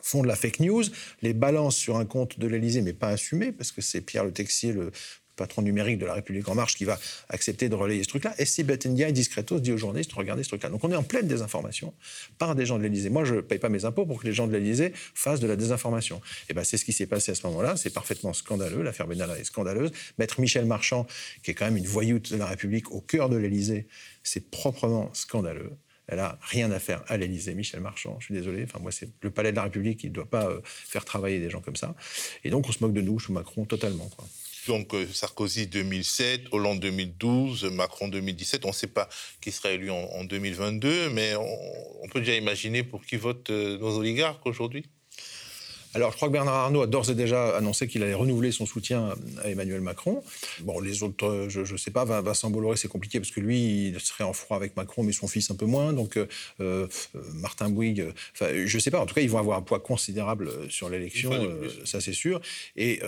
font 0.00 0.22
de 0.22 0.28
la 0.28 0.36
fake 0.36 0.60
news, 0.60 0.84
les 1.22 1.34
balancent 1.34 1.76
sur 1.76 1.96
un 1.96 2.06
compte 2.06 2.38
de 2.38 2.46
l'Élysée, 2.46 2.80
mais 2.80 2.94
pas 2.94 3.08
assumé, 3.08 3.52
parce 3.52 3.72
que 3.72 3.82
c'est 3.82 4.00
Pierre 4.00 4.24
Le 4.24 4.32
Texier, 4.32 4.72
le 4.72 4.90
patron 5.38 5.62
numérique 5.62 5.98
de 5.98 6.04
la 6.04 6.12
République 6.12 6.46
En 6.48 6.54
Marche, 6.54 6.76
qui 6.76 6.84
va 6.84 6.98
accepter 7.30 7.70
de 7.70 7.74
relayer 7.74 8.02
ce 8.02 8.08
truc-là. 8.08 8.34
Et 8.38 8.44
si 8.44 8.62
Bettendia, 8.64 9.10
discretos, 9.10 9.60
dit 9.60 9.72
aux 9.72 9.78
journalistes, 9.78 10.12
regardez 10.12 10.42
ce 10.42 10.48
truc-là. 10.48 10.68
Donc 10.68 10.84
on 10.84 10.92
est 10.92 10.96
en 10.96 11.02
pleine 11.02 11.26
désinformation 11.26 11.94
par 12.36 12.54
des 12.54 12.66
gens 12.66 12.76
de 12.76 12.82
l'Élysée. 12.82 13.08
Moi, 13.08 13.24
je 13.24 13.36
ne 13.36 13.40
paye 13.40 13.58
pas 13.58 13.70
mes 13.70 13.86
impôts 13.86 14.04
pour 14.04 14.20
que 14.20 14.26
les 14.26 14.34
gens 14.34 14.46
de 14.46 14.52
l'Élysée 14.52 14.92
fassent 15.14 15.40
de 15.40 15.46
la 15.46 15.56
désinformation. 15.56 16.20
Et 16.50 16.54
ben 16.54 16.64
c'est 16.64 16.76
ce 16.76 16.84
qui 16.84 16.92
s'est 16.92 17.06
passé 17.06 17.32
à 17.32 17.34
ce 17.34 17.46
moment-là. 17.46 17.76
C'est 17.76 17.94
parfaitement 17.94 18.34
scandaleux. 18.34 18.82
L'affaire 18.82 19.06
Benalla 19.06 19.38
est 19.38 19.44
scandaleuse. 19.44 19.92
Maître 20.18 20.40
Michel 20.40 20.66
Marchand, 20.66 21.06
qui 21.42 21.52
est 21.52 21.54
quand 21.54 21.64
même 21.64 21.78
une 21.78 21.86
voyoute 21.86 22.32
de 22.32 22.36
la 22.36 22.46
République 22.46 22.90
au 22.92 23.00
cœur 23.00 23.28
de 23.28 23.36
l'Élysée, 23.36 23.86
c'est 24.22 24.50
proprement 24.50 25.10
scandaleux. 25.14 25.72
Elle 26.08 26.20
a 26.20 26.38
rien 26.40 26.72
à 26.72 26.78
faire 26.78 27.04
à 27.06 27.18
l'Élysée, 27.18 27.54
Michel 27.54 27.80
Marchand. 27.80 28.16
Je 28.18 28.26
suis 28.26 28.34
désolé. 28.34 28.64
Enfin, 28.64 28.78
moi, 28.78 28.90
c'est 28.90 29.10
le 29.20 29.30
palais 29.30 29.50
de 29.50 29.56
la 29.56 29.64
République 29.64 30.00
qui 30.00 30.08
ne 30.08 30.14
doit 30.14 30.28
pas 30.28 30.46
euh, 30.46 30.60
faire 30.64 31.04
travailler 31.04 31.38
des 31.38 31.50
gens 31.50 31.60
comme 31.60 31.76
ça. 31.76 31.94
Et 32.44 32.50
donc, 32.50 32.66
on 32.66 32.72
se 32.72 32.82
moque 32.82 32.94
de 32.94 33.02
nous 33.02 33.20
sous 33.20 33.32
Macron 33.32 33.66
totalement. 33.66 34.10
Donc 34.68 34.94
euh, 34.94 35.06
Sarkozy 35.12 35.66
2007, 35.66 36.42
Hollande 36.52 36.78
2012, 36.78 37.64
Macron 37.72 38.06
2017. 38.08 38.64
On 38.64 38.68
ne 38.68 38.72
sait 38.72 38.86
pas 38.86 39.08
qui 39.40 39.50
sera 39.50 39.70
élu 39.70 39.90
en, 39.90 40.24
2022, 40.24 41.10
mais 41.10 41.34
on, 41.34 42.04
on, 42.04 42.08
peut 42.08 42.20
déjà 42.20 42.36
imaginer 42.36 42.84
pour 42.84 43.04
qui 43.04 43.16
votent 43.16 43.50
euh, 43.50 43.78
nos 43.78 43.98
oligarques 43.98 44.46
aujourd'hui. 44.46 44.84
Alors, 45.94 46.10
je 46.12 46.16
crois 46.16 46.28
que 46.28 46.32
Bernard 46.32 46.54
Arnault 46.54 46.82
a 46.82 46.86
d'ores 46.86 47.10
et 47.10 47.14
déjà 47.14 47.56
annoncé 47.56 47.88
qu'il 47.88 48.02
allait 48.02 48.14
renouveler 48.14 48.52
son 48.52 48.66
soutien 48.66 49.14
à 49.42 49.48
Emmanuel 49.48 49.80
Macron. 49.80 50.22
Bon, 50.60 50.80
les 50.80 51.02
autres, 51.02 51.26
euh, 51.26 51.48
je 51.48 51.60
ne 51.60 51.78
sais 51.78 51.90
pas, 51.90 52.04
Vincent 52.04 52.50
Bolloré, 52.50 52.76
c'est 52.76 52.88
compliqué 52.88 53.20
parce 53.20 53.30
que 53.30 53.40
lui, 53.40 53.88
il 53.88 54.00
serait 54.00 54.24
en 54.24 54.34
froid 54.34 54.56
avec 54.56 54.76
Macron, 54.76 55.02
mais 55.02 55.12
son 55.12 55.28
fils 55.28 55.50
un 55.50 55.54
peu 55.54 55.64
moins. 55.64 55.92
Donc, 55.92 56.16
euh, 56.16 56.26
euh, 56.60 56.86
Martin 57.34 57.70
Bouygues, 57.70 58.08
je 58.40 58.76
ne 58.76 58.80
sais 58.80 58.90
pas. 58.90 59.00
En 59.00 59.06
tout 59.06 59.14
cas, 59.14 59.22
ils 59.22 59.30
vont 59.30 59.38
avoir 59.38 59.58
un 59.58 59.62
poids 59.62 59.80
considérable 59.80 60.50
sur 60.70 60.90
l'élection, 60.90 61.32
ça 61.84 62.00
c'est 62.00 62.12
sûr. 62.12 62.40
Et 62.76 63.00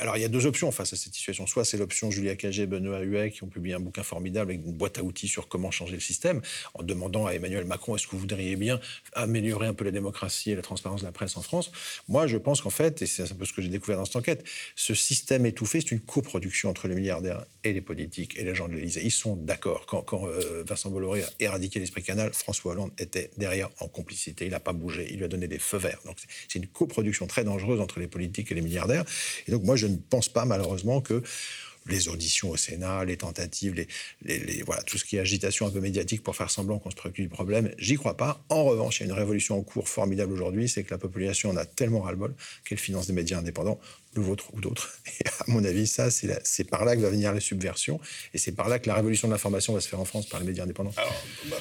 alors, 0.00 0.16
il 0.16 0.20
y 0.20 0.24
a 0.24 0.28
deux 0.28 0.46
options 0.46 0.70
face 0.70 0.92
à 0.92 0.96
cette 0.96 1.14
situation. 1.14 1.46
Soit 1.46 1.64
c'est 1.64 1.76
l'option 1.76 2.10
Julia 2.10 2.36
Cagé, 2.36 2.66
Benoît 2.66 3.00
Huet, 3.00 3.30
qui 3.30 3.42
ont 3.44 3.48
publié 3.48 3.74
un 3.74 3.80
bouquin 3.80 4.02
formidable 4.02 4.52
avec 4.52 4.64
une 4.64 4.72
boîte 4.72 4.98
à 4.98 5.02
outils 5.02 5.28
sur 5.28 5.48
comment 5.48 5.70
changer 5.70 5.94
le 5.94 6.00
système, 6.00 6.40
en 6.74 6.82
demandant 6.82 7.26
à 7.26 7.32
Emmanuel 7.32 7.64
Macron 7.64 7.96
est-ce 7.96 8.06
que 8.06 8.12
vous 8.12 8.20
voudriez 8.20 8.56
bien 8.56 8.80
améliorer 9.14 9.66
un 9.66 9.74
peu 9.74 9.84
la 9.84 9.90
démocratie 9.90 10.50
et 10.50 10.54
la 10.54 10.62
transparence 10.62 11.00
de 11.00 11.06
la 11.06 11.12
presse 11.12 11.36
en 11.36 11.42
France? 11.42 11.70
Moi, 12.08 12.17
je 12.26 12.36
pense 12.36 12.60
qu'en 12.60 12.70
fait, 12.70 13.02
et 13.02 13.06
c'est 13.06 13.22
un 13.22 13.34
peu 13.34 13.44
ce 13.44 13.52
que 13.52 13.62
j'ai 13.62 13.68
découvert 13.68 13.98
dans 13.98 14.04
cette 14.04 14.16
enquête, 14.16 14.44
ce 14.76 14.94
système 14.94 15.46
étouffé, 15.46 15.80
c'est 15.80 15.92
une 15.92 16.00
coproduction 16.00 16.70
entre 16.70 16.88
les 16.88 16.94
milliardaires 16.94 17.44
et 17.64 17.72
les 17.72 17.80
politiques 17.80 18.38
et 18.38 18.44
les 18.44 18.54
gens 18.54 18.68
de 18.68 18.74
l'Élysée. 18.74 19.02
Ils 19.04 19.10
sont 19.10 19.36
d'accord. 19.36 19.86
Quand, 19.86 20.26
euh, 20.26 20.64
Vincent 20.66 20.90
Bolloré 20.90 21.22
a 21.22 21.28
éradiqué 21.40 21.80
l'esprit 21.80 22.02
canal, 22.02 22.32
François 22.32 22.72
Hollande 22.72 22.90
était 22.98 23.30
derrière 23.36 23.70
en 23.80 23.88
complicité. 23.88 24.46
Il 24.46 24.50
n'a 24.50 24.60
pas 24.60 24.72
bougé. 24.72 25.06
Il 25.10 25.18
lui 25.18 25.24
a 25.24 25.28
donné 25.28 25.48
des 25.48 25.58
feux 25.58 25.78
verts. 25.78 26.00
Donc 26.04 26.16
c'est 26.48 26.58
une 26.58 26.66
coproduction 26.66 27.26
très 27.26 27.44
dangereuse 27.44 27.80
entre 27.80 28.00
les 28.00 28.08
politiques 28.08 28.50
et 28.52 28.54
les 28.54 28.62
milliardaires. 28.62 29.04
Et 29.46 29.52
donc 29.52 29.64
moi, 29.64 29.76
je 29.76 29.86
ne 29.86 29.96
pense 29.96 30.28
pas 30.28 30.44
malheureusement 30.44 31.00
que 31.00 31.22
les 31.88 32.08
auditions 32.08 32.50
au 32.50 32.56
Sénat, 32.56 33.04
les 33.04 33.16
tentatives, 33.16 33.74
voilà, 34.66 34.82
tout 34.82 34.98
ce 34.98 35.04
qui 35.04 35.16
est 35.16 35.20
agitation 35.20 35.66
un 35.66 35.70
peu 35.70 35.80
médiatique 35.80 36.22
pour 36.22 36.36
faire 36.36 36.50
semblant 36.50 36.78
qu'on 36.78 36.90
se 36.90 36.96
préoccupe 36.96 37.24
du 37.24 37.28
problème, 37.28 37.72
j'y 37.78 37.96
crois 37.96 38.16
pas. 38.16 38.44
En 38.48 38.64
revanche, 38.64 39.00
il 39.00 39.06
y 39.06 39.10
a 39.10 39.12
une 39.12 39.18
révolution 39.18 39.58
en 39.58 39.62
cours 39.62 39.88
formidable 39.88 40.32
aujourd'hui, 40.32 40.68
c'est 40.68 40.84
que 40.84 40.90
la 40.90 40.98
population 40.98 41.50
en 41.50 41.56
a 41.56 41.64
tellement 41.64 42.00
ras-le-bol 42.00 42.34
qu'elle 42.64 42.78
finance 42.78 43.06
des 43.06 43.12
médias 43.12 43.38
indépendants 43.38 43.80
le 44.18 44.24
vôtre 44.24 44.52
ou 44.54 44.60
d'autres. 44.60 44.98
À 45.40 45.50
mon 45.50 45.64
avis, 45.64 45.86
ça, 45.86 46.10
c'est 46.10 46.64
par 46.64 46.84
là 46.84 46.94
que 46.94 47.00
va 47.00 47.10
venir 47.10 47.32
les 47.32 47.40
subversions, 47.40 48.00
et 48.34 48.38
c'est 48.38 48.52
par 48.52 48.68
là 48.68 48.78
que 48.78 48.88
la 48.88 48.94
révolution 48.94 49.28
de 49.28 49.32
l'information 49.32 49.72
va 49.72 49.80
se 49.80 49.88
faire 49.88 50.00
en 50.00 50.04
France 50.04 50.26
par 50.26 50.40
les 50.40 50.46
médias 50.46 50.64
indépendants. 50.64 50.92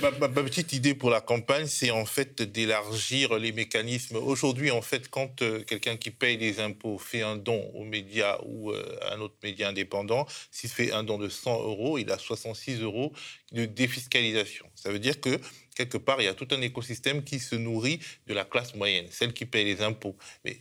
Ma, 0.02 0.28
petite 0.28 0.74
idée 0.74 0.94
pour 0.94 1.10
la 1.10 1.22
campagne, 1.22 1.68
c'est 1.68 1.92
en 1.92 2.06
fait 2.06 2.42
d'élargir 2.42 3.38
les 3.38 3.52
mécanismes. 3.52 4.18
Aujourd'hui, 4.18 4.72
en 4.72 4.82
fait, 4.82 5.10
quand 5.10 5.42
euh, 5.42 5.64
quelqu'un 5.64 5.96
qui 5.96 6.12
paye 6.12 6.38
des 6.38 6.60
impôts 6.60 6.98
fait 6.98 7.22
un 7.22 7.38
don 7.38 7.72
aux 7.74 7.86
médias 7.86 8.40
ou 8.46 8.72
euh, 8.72 8.98
à 9.02 9.16
un 9.16 9.22
autre 9.22 9.36
média 9.44 9.70
indépendant, 9.70 10.26
s'il 10.52 10.70
fait 10.70 10.92
un 10.92 11.04
don 11.04 11.18
de 11.18 11.30
100 11.30 11.64
euros, 11.64 11.98
il 11.98 12.12
a 12.12 12.18
66 12.18 12.82
euros 12.82 13.14
de 13.52 13.66
défiscalisation. 13.66 14.66
Ça 14.76 14.92
veut 14.92 15.00
dire 15.00 15.22
que 15.22 15.40
quelque 15.78 15.98
part, 15.98 16.20
il 16.22 16.26
y 16.26 16.28
a 16.28 16.34
tout 16.34 16.48
un 16.52 16.62
écosystème 16.62 17.24
qui 17.24 17.40
se 17.40 17.56
nourrit 17.56 18.00
de 18.26 18.34
la 18.34 18.46
classe 18.46 18.74
moyenne, 18.76 19.06
celle 19.12 19.34
qui 19.34 19.46
paye 19.46 19.64
les 19.64 19.82
impôts. 19.82 20.18
Mais 20.44 20.58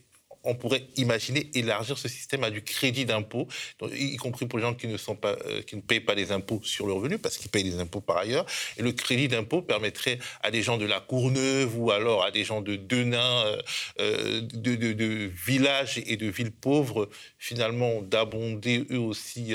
on 0.46 0.54
pourrait 0.54 0.86
imaginer 0.96 1.50
élargir 1.54 1.98
ce 1.98 2.08
système 2.08 2.44
à 2.44 2.50
du 2.50 2.62
crédit 2.62 3.04
d'impôt, 3.04 3.48
y 3.92 4.16
compris 4.16 4.46
pour 4.46 4.58
les 4.58 4.64
gens 4.64 4.74
qui 4.74 4.86
ne, 4.86 4.96
sont 4.96 5.16
pas, 5.16 5.36
euh, 5.46 5.62
qui 5.62 5.76
ne 5.76 5.80
payent 5.80 6.00
pas 6.00 6.14
les 6.14 6.32
impôts 6.32 6.60
sur 6.62 6.86
le 6.86 6.92
revenu, 6.92 7.18
parce 7.18 7.36
qu'ils 7.36 7.50
payent 7.50 7.64
des 7.64 7.80
impôts 7.80 8.00
par 8.00 8.18
ailleurs. 8.18 8.46
Et 8.78 8.82
le 8.82 8.92
crédit 8.92 9.28
d'impôt 9.28 9.60
permettrait 9.60 10.18
à 10.42 10.50
des 10.50 10.62
gens 10.62 10.78
de 10.78 10.86
la 10.86 11.00
Courneuve 11.00 11.78
ou 11.78 11.90
alors 11.90 12.24
à 12.24 12.30
des 12.30 12.44
gens 12.44 12.62
de 12.62 12.76
Denain, 12.76 13.44
euh, 13.46 13.62
euh, 14.00 14.40
de, 14.40 14.74
de, 14.76 15.30
villages 15.46 16.00
et 16.06 16.16
de 16.16 16.28
villes 16.28 16.52
pauvres, 16.52 17.08
finalement, 17.38 18.02
d'abonder 18.02 18.86
eux 18.90 18.98
aussi 18.98 19.54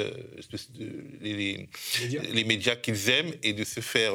les, 1.22 1.68
les, 2.34 2.44
médias, 2.44 2.76
qu'ils 2.76 3.10
aiment 3.10 3.34
et 3.44 3.54
de 3.54 3.64
se 3.64 3.80
faire 3.80 4.14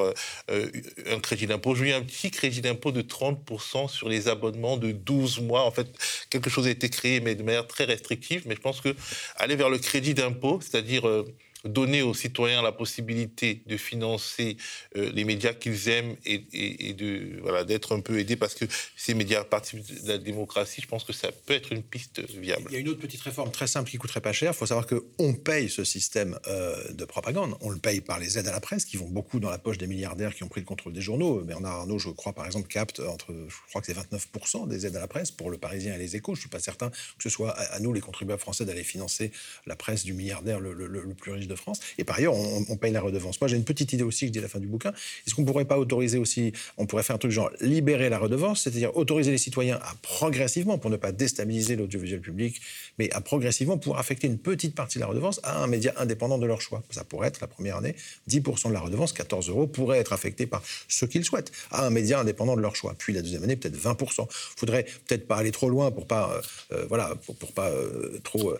un 0.49 1.21
crédit 1.21 1.47
d'impôt. 1.47 1.75
Je 1.75 1.85
un 1.93 2.03
petit 2.03 2.31
crédit 2.31 2.61
d'impôt 2.61 2.93
de 2.93 3.03
30% 3.03 3.89
sur 3.89 4.09
les 4.09 4.29
abonnements 4.29 4.77
de 4.77 4.93
12 4.93 5.41
mois. 5.41 5.65
En 5.65 5.71
fait, 5.71 5.89
quelque 6.31 6.51
chose 6.51 6.66
été 6.71 6.89
créé, 6.89 7.21
mais 7.21 7.35
de 7.35 7.43
manière 7.43 7.67
très 7.67 7.85
restrictive. 7.85 8.43
Mais 8.47 8.55
je 8.55 8.61
pense 8.61 8.81
que 8.81 8.95
aller 9.37 9.57
vers 9.57 9.71
le 9.71 9.79
crédit 9.79 10.15
d'impôt, 10.15 10.61
c'est-à-dire 10.61 11.07
euh, 11.09 11.25
donner 11.65 12.03
aux 12.03 12.15
citoyens 12.15 12.63
la 12.63 12.73
possibilité 12.73 13.63
de 13.67 13.77
financer 13.77 14.57
euh, 14.97 15.11
les 15.13 15.25
médias 15.25 15.53
qu'ils 15.53 15.89
aiment 15.89 16.17
et, 16.25 16.95
de 16.95 17.41
voilà 17.43 17.65
d'être 17.65 17.95
un 17.95 18.01
peu 18.01 18.19
aidés 18.19 18.37
parce 18.37 18.55
que 18.55 18.65
ces 18.97 19.15
médias 19.15 19.45
participent 19.45 20.05
de 20.05 20.09
la 20.09 20.19
démocratie. 20.19 20.81
Je 20.81 20.87
pense 20.87 21.05
que 21.05 21.13
ça 21.13 21.31
peut 21.33 21.55
être 21.55 21.73
une 21.73 21.83
piste 21.83 22.21
viable. 22.21 22.67
Il 22.71 22.75
y 22.75 22.77
a 22.77 22.81
une 22.81 22.89
autre 22.89 23.01
petite 23.01 23.21
réforme 23.23 23.51
très 23.51 23.67
simple 23.67 23.91
qui 23.91 23.99
coûterait 23.99 24.21
pas 24.21 24.33
cher. 24.33 24.53
Il 24.53 24.57
faut 24.57 24.67
savoir 24.67 24.87
que 24.87 25.05
on 25.19 25.35
paye 25.35 25.69
ce 25.69 25.85
système 25.85 26.39
euh, 26.47 26.93
de 26.93 27.05
propagande. 27.05 27.57
On 27.61 27.71
le 27.71 27.79
paye 27.79 28.01
par 28.01 28.19
les 28.19 28.39
aides 28.39 28.49
à 28.49 28.53
la 28.53 28.61
presse 28.61 28.85
qui 28.85 28.97
vont 28.97 29.09
beaucoup 29.09 29.41
dans 29.41 29.51
la 29.51 29.59
poche 29.59 29.79
des 29.79 29.87
milliardaires 29.87 30.35
qui 30.35 30.45
ont 30.45 30.49
pris 30.49 30.61
le 30.61 30.67
contrôle 30.67 30.93
des 30.93 31.03
journaux. 31.03 31.41
Bernard 31.41 31.81
Arnault, 31.81 31.99
je 31.99 32.11
crois 32.11 32.33
par 32.33 32.47
exemple, 32.47 32.69
capte 32.69 33.01
entre, 33.01 33.35
je 33.49 33.69
crois 33.69 33.81
que 33.81 33.87
c'est 33.87 33.99
29% 33.99 34.69
des 34.69 34.87
aides 34.87 34.97
à 34.97 35.01
la 35.01 35.09
presse 35.09 35.31
pour 35.31 35.51
le 35.51 35.59
Parisien 35.59 35.95
et 35.95 35.99
les 35.99 36.17
Échos. 36.17 36.35
Je 36.35 36.41
suis 36.41 36.49
pas 36.49 36.61
certain 36.61 36.91
que 36.91 37.23
ce 37.23 37.31
soit 37.31 37.51
à, 37.51 37.79
nous 37.81 37.93
les 37.93 38.01
contribuables 38.01 38.41
français 38.41 38.65
d'aller 38.65 38.85
financer 38.85 39.33
la 39.67 39.77
presse 39.77 40.05
du 40.05 40.13
milliardaire 40.13 40.61
le, 40.61 40.73
le 40.73 41.15
plus 41.15 41.33
riche 41.33 41.49
de 41.49 41.56
France. 41.57 41.81
Et 41.99 42.05
par 42.05 42.17
ailleurs, 42.17 42.35
on, 42.35 42.77
paye 42.77 42.93
la 42.93 43.01
redevance. 43.01 43.41
Moi, 43.41 43.49
j'ai 43.49 43.57
une 43.57 43.65
petite 43.65 43.93
idée 43.93 44.05
aussi 44.05 44.27
je 44.27 44.33
dis 44.33 44.39
à 44.39 44.43
la 44.43 44.49
fin 44.49 44.59
du 44.59 44.67
bouquin. 44.67 44.93
Est-ce 45.27 45.35
qu'on 45.35 45.43
ne 45.43 45.47
pourrait 45.47 45.65
pas 45.65 45.79
autoriser 45.79 46.19
aussi, 46.19 46.53
on 46.77 46.87
pourrait 46.87 47.03
faire 47.03 47.17
un 47.17 47.19
truc 47.19 47.33
genre 47.33 47.51
libérer 47.61 48.09
la 48.09 48.19
redevance, 48.19 48.63
c'est-à-dire 48.63 48.97
autoriser 48.97 49.31
les 49.31 49.39
citoyens 49.39 49.77
à 49.77 49.95
progressivement, 50.03 50.79
pour 50.79 50.91
ne 50.91 50.97
pas 50.97 51.13
déstabiliser 51.13 51.77
l'audiovisuel 51.77 52.21
public, 52.21 52.61
mais 52.99 53.11
à 53.13 53.21
progressivement 53.21 53.79
pouvoir 53.79 54.01
affecter 54.01 54.27
une 54.27 54.39
petite 54.39 54.75
partie 54.75 54.99
de 54.99 55.01
la 55.01 55.09
redevance 55.09 55.41
à 55.43 55.63
un 55.63 55.67
média 55.67 55.93
indépendant 55.97 56.39
de 56.39 56.47
leur 56.47 56.61
choix. 56.61 56.83
Ça 56.91 57.05
pourrait 57.05 57.29
être 57.29 57.41
la 57.41 57.47
première 57.47 57.77
année, 57.77 57.95
10% 58.29 58.69
de 58.69 58.73
la 58.73 58.81
redevance, 58.81 59.13
14 59.13 59.49
euros, 59.49 59.67
pourrait 59.67 59.99
être 59.99 60.13
affecté 60.13 60.47
par 60.47 60.63
ceux 60.89 61.07
qui 61.07 61.19
le 61.19 61.25
souhaitent 61.25 61.53
à 61.71 61.87
un 61.87 61.91
média 61.91 62.21
indépendant 62.21 62.57
de 62.57 62.61
leur 62.61 62.77
choix. 62.77 62.95
Puis 62.99 63.13
la 63.13 63.23
deuxième 63.23 63.45
année, 63.45 63.57
peut-être 63.57 63.77
20%. 63.77 64.27
Il 64.29 64.59
faudrait 64.59 64.85
peut-être 65.07 65.27
pas 65.27 65.37
aller 65.37 65.53
trop 65.53 65.69
loin 65.69 65.91
pour 65.91 66.07
pas, 66.07 66.31
euh, 66.31 66.43
euh, 66.73 66.87
voilà, 66.89 67.15
pour, 67.27 67.53
pas 67.53 67.69
euh, 67.69 68.19
trop 68.23 68.55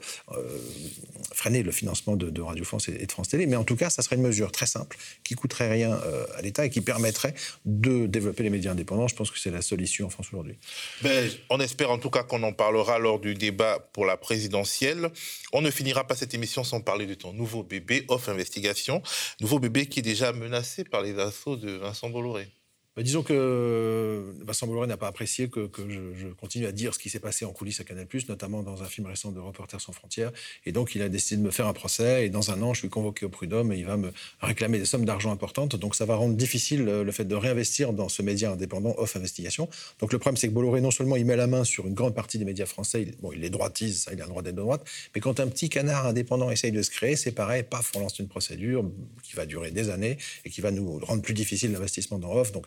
freiner 1.33 1.63
le 1.63 1.73
financement 1.73 2.17
de, 2.17 2.31
de 2.31 2.43
Radio 2.43 2.65
France 2.65 2.76
et 2.89 3.07
de 3.07 3.13
France 3.13 3.29
Télé. 3.29 3.47
Mais 3.47 3.57
en 3.57 3.65
tout 3.65 3.77
cas, 3.77 3.91
ça 3.91 4.03
serait 4.03 4.17
une 4.17 4.23
mesure 4.23 4.53
très 4.53 4.67
simple 4.67 4.97
qui 5.25 5.35
coûterait 5.35 5.71
rien 5.71 5.99
à 6.37 6.43
l'État 6.43 6.67
et 6.67 6.71
qui 6.71 6.81
permettrait 6.81 7.35
de 7.65 8.07
développer 8.07 8.43
les 8.43 8.51
médias 8.51 8.73
indépendants. 8.73 9.09
Je 9.09 9.15
pense 9.15 9.31
que 9.31 9.39
c'est 9.39 9.51
la 9.51 9.63
solution 9.63 10.07
en 10.07 10.11
France 10.11 10.29
aujourd'hui. 10.33 10.57
Ben, 11.03 11.31
on 11.51 11.61
espère 11.61 11.91
en 11.91 11.99
tout 11.99 12.11
cas 12.11 12.23
qu'on 12.23 12.43
en 12.43 12.53
parlera 12.53 12.99
lors 12.99 13.19
du 13.19 13.35
débat 13.35 13.79
pour 13.93 14.07
la 14.07 14.17
présidentielle. 14.17 15.11
On 15.53 15.63
ne 15.63 15.71
finira 15.71 16.07
pas 16.07 16.15
cette 16.15 16.35
émission 16.35 16.65
sans 16.65 16.81
parler 16.81 17.07
de 17.07 17.15
ton 17.15 17.33
nouveau 17.33 17.63
bébé, 17.63 18.05
Off 18.09 18.29
Investigation. 18.29 19.03
Nouveau 19.41 19.59
bébé 19.59 19.87
qui 19.87 20.01
est 20.01 20.03
déjà 20.03 20.33
menacé 20.33 20.85
par 20.85 21.03
les 21.03 21.19
assauts 21.19 21.57
de 21.57 21.73
Vincent 21.73 22.11
Bolloré. 22.11 22.49
Bah, 22.97 23.03
disons 23.03 23.23
que 23.23 24.33
Vincent 24.43 24.67
Bolloré 24.67 24.87
n'a 24.87 24.97
pas 24.97 25.09
apprécié 25.09 25.49
que, 25.49 25.69
je, 25.87 26.29
continue 26.29 26.65
à 26.65 26.73
dire 26.73 26.95
ce 26.95 26.99
qui 26.99 27.11
s'est 27.11 27.21
passé 27.21 27.45
en 27.45 27.53
coulisses 27.53 27.79
à 27.81 27.85
Canal+, 27.85 28.07
notamment 28.27 28.63
dans 28.63 28.83
un 28.83 28.87
film 28.87 29.07
récent 29.07 29.33
de 29.33 29.39
Reporters 29.39 29.83
sans 29.83 29.93
frontières. 29.93 30.33
Et 30.65 30.73
donc, 30.73 30.95
il 30.95 31.03
a 31.03 31.11
décidé 31.11 31.37
de 31.37 31.43
me 31.43 31.51
faire 31.51 31.67
un 31.67 31.75
procès. 31.75 32.25
Et 32.25 32.31
dans 32.31 32.51
un 32.51 32.63
an, 32.63 32.73
je 32.73 32.81
suis 32.81 32.89
convoqué 32.89 33.27
au 33.27 33.29
prud'homme 33.29 33.71
et 33.71 33.77
il 33.77 33.85
va 33.85 33.99
me 33.99 34.13
réclamer 34.41 34.79
des 34.79 34.87
sommes 34.87 35.05
d'argent 35.05 35.31
importantes. 35.31 35.77
Donc, 35.77 35.95
ça 35.95 36.07
va 36.07 36.17
rendre 36.17 36.37
difficile 36.37 36.85
le 36.85 37.13
fait 37.13 37.27
de 37.27 37.35
réinvestir 37.35 37.93
dans 37.93 38.09
ce 38.09 38.23
média 38.23 38.51
indépendant 38.51 38.95
off 38.97 39.15
investigation. 39.15 39.69
Donc, 39.99 40.15
le 40.15 40.19
problème, 40.19 40.39
c'est 40.39 40.49
que 40.49 40.55
Bolloré, 40.55 40.81
non 40.81 40.91
seulement 40.91 41.17
il 41.17 41.27
met 41.27 41.37
la 41.37 41.47
main 41.47 41.65
sur 41.65 41.87
une 41.87 41.95
grande 41.95 42.15
partie 42.15 42.39
des 42.39 42.47
médias 42.47 42.65
français, 42.65 43.09
bon, 43.21 43.31
il 43.31 43.41
les 43.41 43.51
droitise, 43.51 44.05
ça, 44.05 44.15
il 44.15 44.21
a 44.23 44.25
le 44.25 44.31
droit 44.31 44.41
d'être 44.41 44.55
de 44.55 44.63
droite. 44.63 44.87
Mais 45.15 45.21
quand 45.21 45.39
un 45.39 45.49
petit 45.49 45.69
canard 45.69 46.07
indépendant 46.07 46.51
essaye 46.51 46.73
de 46.73 46.81
se 46.81 46.91
créer, 46.91 47.17
c'est 47.17 47.33
pareil, 47.33 47.63
paf, 47.63 47.93
on 47.95 48.01
lance 48.01 48.19
une 48.19 48.29
procédure 48.29 48.91
qui 49.23 49.37
va 49.37 49.45
durer 49.45 49.71
des 49.71 49.91
années 49.91 50.17
et 50.47 50.51
qui 50.51 50.63
va 50.63 50.71
nous 50.71 50.99
rendre 51.01 51.21
plus 51.21 51.35
difficile 51.35 51.73
l'investissement 51.73 52.19
dans 52.19 52.33
off. 52.33 52.53
Donc, 52.53 52.67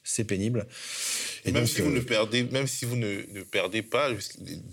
c'est 0.03 0.23
pénible. 0.23 0.67
Et 1.45 1.51
même, 1.51 1.67
si 1.67 1.81
vous 1.81 1.91
ne 1.91 1.99
euh, 1.99 2.05
perdez, 2.05 2.43
même 2.43 2.67
si 2.67 2.85
vous 2.85 2.95
ne, 2.95 3.21
ne 3.31 3.43
perdez 3.43 3.81
pas, 3.81 4.09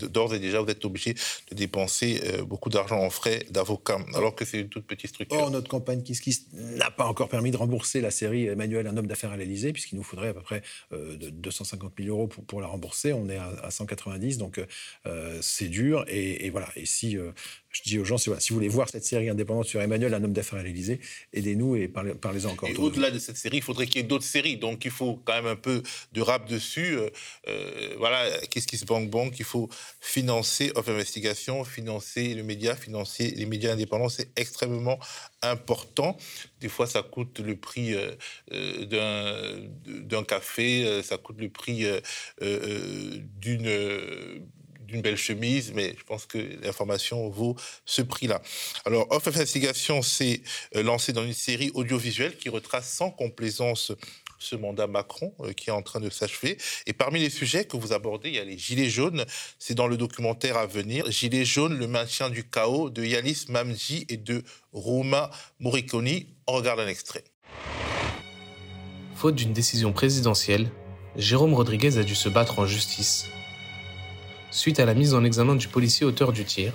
d'ores 0.01 0.35
et 0.35 0.39
déjà, 0.39 0.61
vous 0.61 0.71
êtes 0.71 0.85
obligé 0.85 1.15
de 1.51 1.55
dépenser 1.55 2.21
euh, 2.25 2.45
beaucoup 2.45 2.71
d'argent 2.71 2.99
en 2.99 3.11
frais 3.11 3.45
d'avocat, 3.51 3.99
alors 4.15 4.35
que 4.35 4.45
c'est 4.45 4.61
une 4.61 4.69
toute 4.69 4.87
petite 4.87 5.11
structure. 5.11 5.39
Or, 5.39 5.51
notre 5.51 5.69
campagne 5.69 6.03
Kiss 6.03 6.21
Kiss 6.21 6.47
n'a 6.53 6.91
pas 6.91 7.05
encore 7.05 7.29
permis 7.29 7.51
de 7.51 7.57
rembourser 7.57 8.01
la 8.01 8.11
série 8.11 8.47
Emmanuel, 8.47 8.87
un 8.87 8.97
homme 8.97 9.07
d'affaires 9.07 9.33
à 9.33 9.37
l'Élysée, 9.37 9.73
puisqu'il 9.73 9.97
nous 9.97 10.03
faudrait 10.03 10.29
à 10.29 10.35
peu 10.35 10.43
près 10.43 10.63
euh, 10.93 11.17
de 11.17 11.31
250 11.31 11.93
000 11.99 12.09
euros 12.09 12.27
pour, 12.27 12.45
pour, 12.45 12.61
la 12.61 12.67
rembourser. 12.67 13.13
On 13.13 13.29
est 13.29 13.37
à, 13.37 13.71
190, 13.71 14.39
donc 14.39 14.61
c'est 15.41 15.69
dur. 15.69 16.05
Et, 16.09 16.47
et, 16.47 16.51
voilà. 16.51 16.69
Et 16.77 16.87
si 16.87 17.17
je 17.71 17.83
dis 17.83 17.99
aux 17.99 18.05
gens, 18.05 18.19
si, 18.19 18.31
vous 18.31 18.55
voulez 18.55 18.69
voir 18.69 18.89
cette 18.89 19.05
série 19.05 19.29
indépendante 19.29 19.67
sur 19.67 19.81
Emmanuel, 19.81 20.15
un 20.15 20.25
homme 20.25 20.33
d'affaires 20.33 20.59
à 20.59 20.63
l'Élysée, 20.63 21.01
aidez-nous 21.33 21.77
et 21.77 21.89
parlez-en 21.89 22.51
encore. 22.51 22.69
Et 22.69 22.77
au-delà 22.77 23.11
de 23.11 23.19
cette 23.19 23.37
série, 23.37 23.59
il 23.59 23.63
faudrait 23.63 23.87
qu'il 23.87 23.97
y 23.97 24.05
ait 24.05 24.09
d'autres 24.09 24.25
séries. 24.25 24.57
Donc 24.57 24.85
il 24.85 24.91
faut 24.91 25.18
quand 25.25 25.35
même 25.35 25.47
un 25.47 25.57
peu 25.57 25.83
de 26.13 26.21
rap 26.21 26.49
dessus. 26.49 26.97
Euh, 26.97 27.11
euh, 27.49 27.95
voilà, 27.99 28.25
qu'est-ce 28.49 28.67
qui 28.67 28.79
se 28.79 28.85
banque 28.85 29.11
banque 29.11 29.39
Il 29.39 29.45
faut 29.45 29.69
financer 30.01 30.73
Off 30.75 30.89
Investigation, 30.89 31.65
financer 31.65 32.35
le 32.35 32.43
média, 32.43 32.75
financer 32.75 33.31
les 33.31 33.47
médias 33.47 33.73
indépendants. 33.73 34.09
C'est 34.09 34.31
extrêmement 34.37 34.99
important. 35.43 36.17
Des 36.61 36.69
fois, 36.69 36.87
ça 36.87 37.03
coûte 37.03 37.39
le 37.41 37.57
prix 37.57 37.95
euh, 37.95 38.85
d'un 40.05 40.25
café, 40.25 41.03
ça 41.03 41.17
coûte 41.19 41.41
le 41.41 41.49
prix 41.49 41.87
d'une 42.41 43.69
d'une 44.89 45.03
belle 45.03 45.17
chemise, 45.17 45.73
mais 45.75 45.95
je 45.97 46.05
pense 46.05 46.27
que 46.27 46.39
l'information 46.63 47.29
vaut 47.29 47.55
ce 47.85 48.03
prix-là. 48.03 48.43
Alors, 48.87 49.07
Off 49.11 49.29
Investigation 49.29 50.03
s'est 50.03 50.41
euh, 50.75 50.83
lancé 50.83 51.13
dans 51.13 51.25
une 51.25 51.35
série 51.35 51.71
audiovisuelle 51.75 52.37
qui 52.37 52.49
retrace 52.49 52.91
sans 52.91 53.11
complaisance 53.11 53.93
ce 54.39 54.57
mandat 54.57 54.87
Macron 54.87 55.35
euh, 55.41 55.53
qui 55.53 55.69
est 55.69 55.73
en 55.73 55.83
train 55.83 56.01
de 56.01 56.09
s'achever. 56.09 56.57
Et 56.87 56.93
parmi 56.93 57.21
les 57.21 57.29
sujets 57.29 57.67
que 57.67 57.77
vous 57.77 57.93
abordez, 57.93 58.31
il 58.31 58.37
y 58.37 58.39
a 58.39 58.45
les 58.45 58.57
Gilets 58.57 58.89
jaunes. 58.89 59.25
C'est 59.59 59.75
dans 59.75 59.89
le 59.89 59.97
documentaire 59.97 60.57
à 60.57 60.67
venir. 60.67 61.11
Gilets 61.11 61.45
jaunes, 61.45 61.77
le 61.79 61.87
maintien 61.87 62.31
du 62.31 62.49
chaos 62.49 62.89
de 62.89 63.05
Yalis 63.05 63.47
Mamji 63.49 64.07
et 64.09 64.17
de 64.17 64.43
Roma 64.73 65.31
Moriconi. 65.61 66.29
On 66.47 66.55
regarde 66.55 66.81
un 66.81 66.89
extrait. 66.89 67.25
Faute 69.15 69.35
d'une 69.35 69.53
décision 69.53 69.93
présidentielle, 69.93 70.71
Jérôme 71.17 71.53
Rodriguez 71.53 71.99
a 71.99 72.05
dû 72.05 72.15
se 72.15 72.29
battre 72.29 72.61
en 72.61 72.67
justice 72.67 73.27
Suite 74.51 74.81
à 74.81 74.87
la 74.87 74.95
mise 74.95 75.13
en 75.13 75.25
examen 75.25 75.57
du 75.57 75.69
policier 75.69 76.07
auteur 76.07 76.33
du 76.33 76.45
tir, 76.45 76.73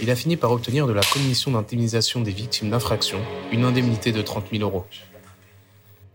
il 0.00 0.10
a 0.10 0.16
fini 0.16 0.36
par 0.36 0.52
obtenir 0.52 0.86
de 0.86 0.92
la 0.92 1.02
Commission 1.02 1.50
d'indemnisation 1.50 2.20
des 2.20 2.30
victimes 2.30 2.70
d'infraction 2.70 3.18
une 3.50 3.64
indemnité 3.64 4.12
de 4.12 4.22
30 4.22 4.50
000 4.52 4.62
euros. 4.62 4.86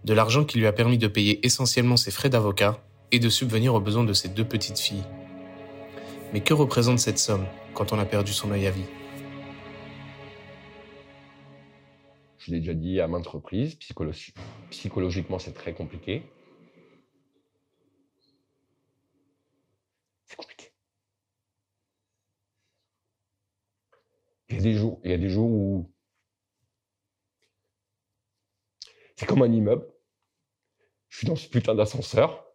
De 0.06 0.14
l'argent 0.14 0.46
qui 0.46 0.58
lui 0.58 0.68
a 0.68 0.72
permis 0.72 0.98
de 0.98 1.08
payer 1.08 1.46
essentiellement 1.46 1.98
ses 1.98 2.12
frais 2.12 2.30
d'avocat 2.30 2.82
et 3.12 3.20
de 3.20 3.30
subvenir 3.30 3.74
aux 3.74 3.82
besoins 3.82 4.06
de 4.06 4.14
ses 4.14 4.30
deux 4.30 4.46
petites 4.46 4.80
filles. 4.80 5.04
Mais 6.32 6.40
que 6.40 6.54
représente 6.54 7.00
cette 7.00 7.20
somme 7.20 7.46
quand 7.74 7.92
on 7.92 8.00
a 8.00 8.06
perdu 8.06 8.32
son 8.32 8.52
œil 8.52 8.66
à 8.66 8.72
vie? 8.72 8.86
Je 12.38 12.52
l'ai 12.52 12.60
déjà 12.60 12.74
dit 12.74 13.02
à 13.02 13.08
maintes 13.08 13.28
reprises, 13.28 13.78
psychologiquement 14.70 15.40
c'est 15.40 15.54
très 15.54 15.74
compliqué. 15.74 16.24
Il 24.50 24.56
y 24.56 24.60
a 24.60 24.62
des 24.62 24.74
jours, 24.74 25.00
il 25.04 25.12
y 25.12 25.14
a 25.14 25.18
des 25.18 25.30
jours 25.30 25.50
où 25.50 25.92
c'est 29.16 29.26
comme 29.26 29.42
un 29.42 29.52
immeuble. 29.52 29.88
Je 31.10 31.20
suis 31.20 31.28
dans 31.28 31.36
ce 31.36 31.48
putain 31.48 31.74
d'ascenseur. 31.74 32.46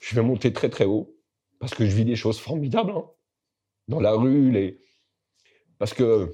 Je 0.00 0.14
vais 0.14 0.22
monter 0.22 0.52
très 0.52 0.68
très 0.68 0.84
haut 0.84 1.16
parce 1.58 1.74
que 1.74 1.86
je 1.86 1.94
vis 1.94 2.04
des 2.04 2.16
choses 2.16 2.38
formidables 2.38 2.90
hein. 2.90 3.10
dans 3.88 4.00
la 4.00 4.12
rue, 4.12 4.50
les 4.50 4.80
parce 5.78 5.94
que 5.94 6.32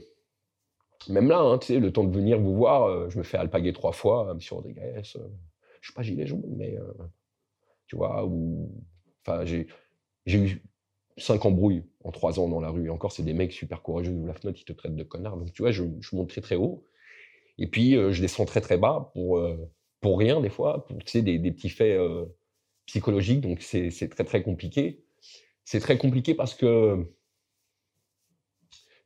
même 1.09 1.29
là, 1.29 1.41
hein, 1.41 1.59
tu 1.59 1.68
sais, 1.68 1.79
le 1.79 1.93
temps 1.93 2.05
de 2.05 2.14
venir 2.14 2.39
vous 2.39 2.55
voir, 2.55 2.85
euh, 2.85 3.09
je 3.09 3.18
me 3.18 3.22
fais 3.22 3.39
alpaguer 3.39 3.72
trois 3.72 3.93
fois, 3.93 4.35
Monsieur 4.35 4.57
Rodriguez. 4.57 4.81
Euh, 4.97 5.03
je 5.81 5.87
suis 5.89 5.95
pas 5.95 6.03
gilet 6.03 6.26
jaune, 6.26 6.45
mais 6.57 6.76
euh, 6.76 6.93
tu 7.87 7.97
vois, 7.97 8.26
ou 8.26 8.70
enfin 9.22 9.45
j'ai 9.45 9.66
eu 10.26 10.62
cinq 11.19 11.45
embrouilles 11.45 11.85
en 12.05 12.11
trois 12.11 12.41
ans 12.41 12.49
dans 12.49 12.61
la 12.61 12.71
rue. 12.71 12.87
Et 12.87 12.91
encore, 12.91 13.12
c'est 13.12 13.23
des 13.23 13.33
mecs 13.33 13.53
super 13.53 13.83
courageux, 13.83 14.12
ouvrent 14.12 14.29
la 14.29 14.35
fenêtre, 14.35 14.59
ils 14.61 14.64
te 14.64 14.73
traitent 14.73 14.97
de 14.97 15.03
connard. 15.05 15.37
Donc, 15.37 15.53
tu 15.53 15.62
vois, 15.62 15.71
je, 15.71 15.83
monte 16.12 16.29
très, 16.29 16.41
très 16.41 16.57
haut. 16.57 16.85
Et 17.59 17.66
puis, 17.66 17.97
euh, 17.97 18.12
je 18.12 18.21
descends 18.21 18.45
très, 18.45 18.61
très 18.61 18.79
bas 18.79 19.11
pour, 19.14 19.39
euh, 19.39 19.57
pour 20.01 20.19
rien, 20.19 20.41
des 20.41 20.51
fois, 20.51 20.87
pour 20.87 20.99
tu 20.99 21.11
sais, 21.11 21.23
des, 21.23 21.39
petits 21.51 21.69
faits 21.69 21.99
euh, 21.99 22.25
psychologiques. 22.87 23.41
Donc, 23.41 23.62
c'est 23.62 23.91
très, 24.11 24.25
très 24.25 24.43
compliqué. 24.43 25.03
c'est 25.64 25.81
très 25.81 25.99
compliqué 25.99 26.35
parce 26.35 26.55
que 26.55 27.05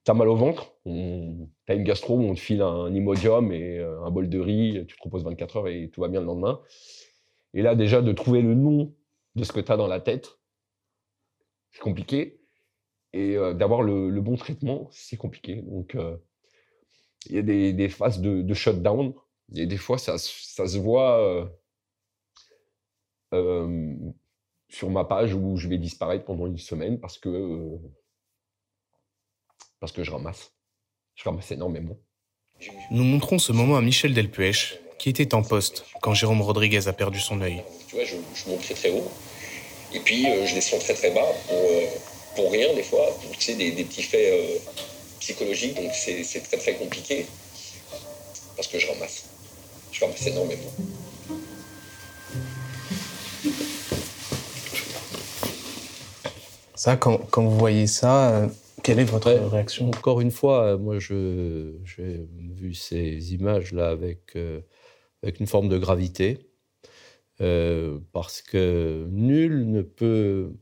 tu 0.05 0.11
as 0.11 0.15
mal 0.15 0.29
au 0.29 0.37
ventre, 0.37 0.73
tu 0.85 1.49
as 1.69 1.75
une 1.75 1.85
gastro, 1.85 2.19
on 2.19 2.35
te 2.35 2.41
file 2.41 2.61
un 2.61 2.93
Imodium 2.93 3.53
et 3.53 3.79
un 3.79 4.11
bol 4.11 4.29
de 4.29 4.39
riz, 4.41 4.85
tu 4.89 4.97
te 4.97 5.03
reposes 5.03 5.23
24 5.25 5.57
heures 5.59 5.69
et 5.69 5.91
tout 5.91 6.01
va 6.01 6.09
bien 6.09 6.21
le 6.21 6.27
lendemain. 6.27 6.61
Et 7.55 7.63
là, 7.63 7.77
déjà, 7.77 8.03
de 8.03 8.13
trouver 8.13 8.43
le 8.43 8.55
nom 8.55 8.93
de 9.37 9.45
ce 9.45 9.53
que 9.53 9.61
tu 9.61 9.71
as 9.71 9.77
dans 9.77 9.87
la 9.87 10.01
tête, 10.01 10.39
c'est 11.73 11.81
compliqué. 11.81 12.41
Et 13.15 13.35
d'avoir 13.55 13.83
le, 13.83 14.21
bon 14.21 14.37
traitement, 14.37 14.89
c'est 14.91 15.19
compliqué. 15.19 15.57
Donc, 15.63 15.97
il 17.27 17.37
y 17.37 17.39
a 17.39 17.43
des, 17.43 17.89
phases 17.89 18.21
de, 18.21 18.55
shutdown. 18.55 19.13
Et 19.55 19.67
des 19.67 19.77
fois, 19.77 19.99
ça, 19.99 20.17
se 20.17 20.79
voit 20.79 21.53
sur 24.73 24.89
ma 24.91 25.05
page 25.05 25.35
où 25.35 25.57
je 25.57 25.69
vais 25.69 25.79
disparaître 25.79 26.25
pendant 26.25 26.47
une 26.47 26.59
semaine 26.59 26.99
parce 26.99 27.19
que, 27.19 27.79
parce 29.79 29.93
que 29.93 30.03
je 30.03 30.11
ramasse. 30.11 30.55
Je 31.15 31.25
ramasse 31.25 31.51
énormément. 31.53 31.99
Nous 32.91 33.05
montrons 33.05 33.39
ce 33.39 33.53
moment 33.53 33.77
à 33.77 33.83
Michel 33.83 34.15
Delpuech, 34.15 34.81
qui 34.99 35.09
était 35.09 35.35
en 35.35 35.43
poste 35.43 35.85
quand 36.01 36.15
Jérôme 36.15 36.43
Rodriguez 36.43 36.89
a 36.89 36.93
perdu 36.93 37.19
son 37.19 37.41
œil. 37.41 37.63
Tu 37.89 37.97
vois, 37.97 38.05
je, 38.05 38.17
monte 38.49 38.63
très 38.63 38.75
très 38.75 38.91
haut. 38.91 39.11
Et 39.95 40.01
puis, 40.01 40.27
je 40.47 40.55
descends 40.55 40.79
très 40.79 40.95
très 40.95 41.11
bas 41.11 41.27
pour, 41.49 41.71
pour 42.37 42.53
rien, 42.53 42.73
des 42.75 42.83
fois. 42.83 43.07
Pour, 43.21 43.31
tu 43.33 43.43
sais, 43.43 43.55
des, 43.55 43.73
des 43.73 43.85
petits 43.85 44.03
faits 44.03 44.63
psychologique, 45.21 45.75
donc 45.75 45.93
c'est 45.95 46.43
très 46.43 46.57
très 46.57 46.75
compliqué 46.75 47.27
parce 48.57 48.69
que 48.69 48.79
je 48.79 48.87
ramasse. 48.89 49.25
Je 49.93 50.01
ramasse 50.05 50.27
énormément. 50.27 50.73
Ça, 56.75 56.97
quand, 56.97 57.19
quand 57.31 57.45
vous 57.45 57.57
voyez 57.57 57.87
ça, 57.87 58.31
euh, 58.31 58.49
quelle 58.83 58.99
est 58.99 59.05
votre 59.05 59.31
réaction 59.31 59.89
Encore 59.89 60.21
une 60.21 60.33
fois, 60.33 60.65
euh, 60.65 60.79
moi, 60.79 60.99
j'ai 60.99 62.27
vu 62.35 62.75
ces 62.75 63.35
images-là 63.35 63.91
avec, 63.91 64.35
euh, 64.35 64.61
avec 65.23 65.39
une 65.39 65.47
forme 65.47 65.69
de 65.69 65.79
gravité, 65.79 66.41
parce 68.13 68.43
que 68.43 69.07
nul 69.11 69.69
ne 69.71 69.83
peut 69.83 70.53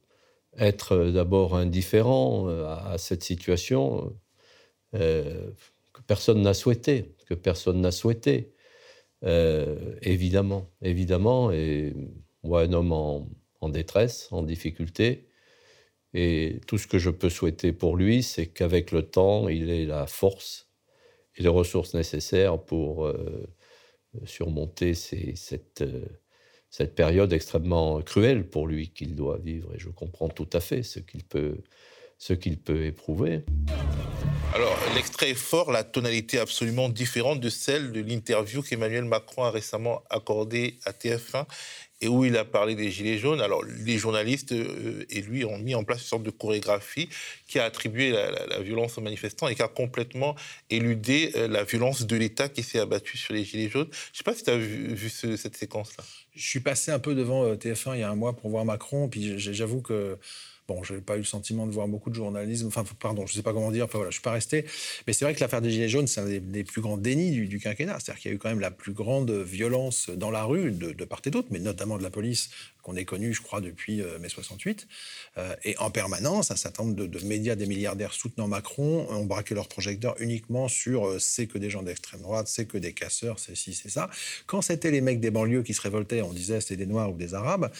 être 0.59 0.97
d'abord 1.11 1.57
indifférent 1.57 2.49
à, 2.49 2.97
cette 2.99 3.22
situation. 3.22 4.12
Euh, 4.95 5.51
que 5.93 6.03
personne 6.03 6.43
n'a 6.43 6.55
souhaité, 6.55 7.14
que 7.26 7.35
personne 7.35 7.81
n'a 7.81 7.93
souhaité, 7.93 8.53
euh, 9.24 9.97
évidemment, 10.03 10.70
évidemment. 10.83 11.53
Et 11.53 11.95
moi, 12.43 12.62
un 12.62 12.72
homme 12.72 12.93
en, 12.93 13.68
détresse, 13.68 14.28
en 14.33 14.43
difficulté, 14.43 15.28
et 16.14 16.61
tout 16.66 16.78
ce 16.78 16.87
que 16.87 16.99
je 16.99 17.11
peux 17.11 17.31
souhaiter 17.31 17.72
pour 17.72 17.97
lui, 17.97 18.22
c'est 18.22 18.47
qu'avec 18.49 18.91
le 18.93 19.03
temps, 19.03 19.49
il 19.49 19.70
ait 19.70 19.87
la 19.87 20.07
force 20.07 20.68
et 21.37 21.43
les 21.43 21.49
ressources 21.49 21.95
nécessaires 21.95 22.59
pour 22.61 23.07
euh, 23.07 23.47
surmonter 24.24 24.95
cette, 24.95 25.85
cette 26.70 26.94
période 26.94 27.32
extrêmement 27.32 28.00
cruelle 28.00 28.48
pour 28.48 28.66
lui 28.66 28.88
qu'il 28.90 29.14
doit 29.14 29.38
vivre. 29.38 29.74
Et 29.74 29.78
je 29.78 29.88
comprends 29.88 30.28
tout 30.28 30.48
à 30.52 30.60
fait 30.60 30.82
ce 30.82 31.00
qu'il 31.00 31.24
peut, 31.24 31.58
ce 32.18 32.32
peut 32.32 32.84
éprouver. 32.84 33.44
Alors, 34.54 34.76
l'extrait 34.94 35.30
est 35.30 35.34
fort, 35.34 35.70
la 35.70 35.84
tonalité 35.84 36.38
absolument 36.38 36.88
différente 36.88 37.40
de 37.40 37.48
celle 37.48 37.92
de 37.92 38.00
l'interview 38.00 38.62
qu'Emmanuel 38.62 39.04
Macron 39.04 39.44
a 39.44 39.50
récemment 39.50 40.02
accordée 40.10 40.78
à 40.84 40.90
TF1 40.90 41.46
et 42.00 42.08
où 42.08 42.24
il 42.24 42.36
a 42.36 42.44
parlé 42.44 42.74
des 42.74 42.90
Gilets 42.90 43.18
jaunes. 43.18 43.40
Alors, 43.40 43.62
les 43.62 43.98
journalistes 43.98 44.52
euh, 44.52 45.04
et 45.10 45.20
lui 45.22 45.44
ont 45.44 45.58
mis 45.58 45.74
en 45.74 45.84
place 45.84 46.00
une 46.00 46.06
sorte 46.06 46.22
de 46.22 46.30
chorégraphie 46.30 47.08
qui 47.46 47.58
a 47.58 47.64
attribué 47.64 48.10
la, 48.10 48.60
violence 48.60 48.98
aux 48.98 49.02
manifestants 49.02 49.48
et 49.48 49.54
qui 49.54 49.62
a 49.62 49.68
complètement 49.68 50.34
éludé 50.70 51.32
euh, 51.36 51.46
la 51.46 51.62
violence 51.64 52.06
de 52.06 52.16
l'État 52.16 52.48
qui 52.48 52.62
s'est 52.62 52.80
abattue 52.80 53.18
sur 53.18 53.34
les 53.34 53.44
Gilets 53.44 53.68
jaunes. 53.68 53.88
Je 53.92 53.96
ne 53.98 54.16
sais 54.16 54.24
pas 54.24 54.34
si 54.34 54.44
tu 54.44 54.50
as 54.50 54.56
vu, 54.56 55.08
cette 55.08 55.56
séquence-là. 55.56 56.04
Je 56.35 56.47
suis 56.47 56.61
passé 56.61 56.91
un 56.93 56.99
peu 56.99 57.14
devant 57.14 57.45
euh, 57.45 57.57
TF1 57.57 57.95
il 57.95 58.01
y 58.01 58.03
a 58.03 58.11
un 58.11 58.14
mois 58.14 58.37
pour 58.37 58.51
voir 58.51 58.64
Macron, 58.64 59.09
puis 59.09 59.39
j'avoue 59.39 59.83
que 59.83 60.18
Bon, 60.70 60.84
je 60.84 60.94
n'ai 60.94 61.00
pas 61.00 61.16
eu 61.16 61.18
le 61.18 61.24
sentiment 61.24 61.66
de 61.66 61.72
voir 61.72 61.88
beaucoup 61.88 62.10
de 62.10 62.14
journalisme. 62.14 62.68
Enfin, 62.68 62.84
pardon, 63.00 63.26
je 63.26 63.32
ne 63.32 63.36
sais 63.38 63.42
pas 63.42 63.52
comment 63.52 63.72
dire. 63.72 63.86
Enfin, 63.86 63.98
voilà, 63.98 64.10
je 64.10 64.14
ne 64.14 64.20
suis 64.20 64.22
pas 64.22 64.30
resté. 64.30 64.64
Mais 65.04 65.12
c'est 65.12 65.24
vrai 65.24 65.34
que 65.34 65.40
l'affaire 65.40 65.60
des 65.60 65.72
Gilets 65.72 65.88
jaunes, 65.88 66.06
c'est 66.06 66.20
un 66.20 66.26
des, 66.26 66.62
plus 66.62 66.80
grands 66.80 66.96
dénis 66.96 67.32
du, 67.32 67.58
quinquennat. 67.58 67.98
C'est-à-dire 67.98 68.22
qu'il 68.22 68.30
y 68.30 68.34
a 68.34 68.36
eu 68.36 68.38
quand 68.38 68.50
même 68.50 68.60
la 68.60 68.70
plus 68.70 68.92
grande 68.92 69.32
violence 69.32 70.10
dans 70.10 70.30
la 70.30 70.44
rue, 70.44 70.70
de, 70.70 71.04
part 71.04 71.22
et 71.24 71.30
d'autre, 71.30 71.48
mais 71.50 71.58
notamment 71.58 71.98
de 71.98 72.04
la 72.04 72.10
police, 72.10 72.50
qu'on 72.82 72.94
ait 72.94 73.04
connue, 73.04 73.34
je 73.34 73.42
crois, 73.42 73.60
depuis 73.60 74.00
euh, 74.00 74.20
mai 74.20 74.28
68. 74.28 74.86
Euh, 75.38 75.56
et 75.64 75.76
en 75.78 75.90
permanence, 75.90 76.52
un 76.52 76.56
certain 76.56 76.84
nombre 76.84 77.04
de, 77.04 77.24
médias, 77.24 77.56
des 77.56 77.66
milliardaires 77.66 78.12
soutenant 78.12 78.46
Macron 78.46 79.08
ont 79.10 79.24
braqué 79.24 79.56
leurs 79.56 79.66
projecteurs 79.66 80.14
uniquement 80.20 80.68
sur 80.68 81.08
euh, 81.08 81.18
c'est 81.18 81.48
que 81.48 81.58
des 81.58 81.68
gens 81.68 81.82
d'extrême 81.82 82.20
droite, 82.20 82.46
c'est 82.46 82.66
que 82.66 82.78
des 82.78 82.92
casseurs, 82.92 83.40
c'est 83.40 83.56
ci, 83.56 83.74
c'est 83.74 83.90
ça. 83.90 84.08
Quand 84.46 84.62
c'était 84.62 84.92
les 84.92 85.00
mecs 85.00 85.18
des 85.18 85.32
banlieues 85.32 85.64
qui 85.64 85.74
se 85.74 85.80
révoltaient, 85.80 86.22
on 86.22 86.32
disait 86.32 86.60
c'était 86.60 86.76
des 86.76 86.86
Noirs 86.86 87.10
ou 87.10 87.16
des 87.16 87.34
Arabes. 87.34 87.72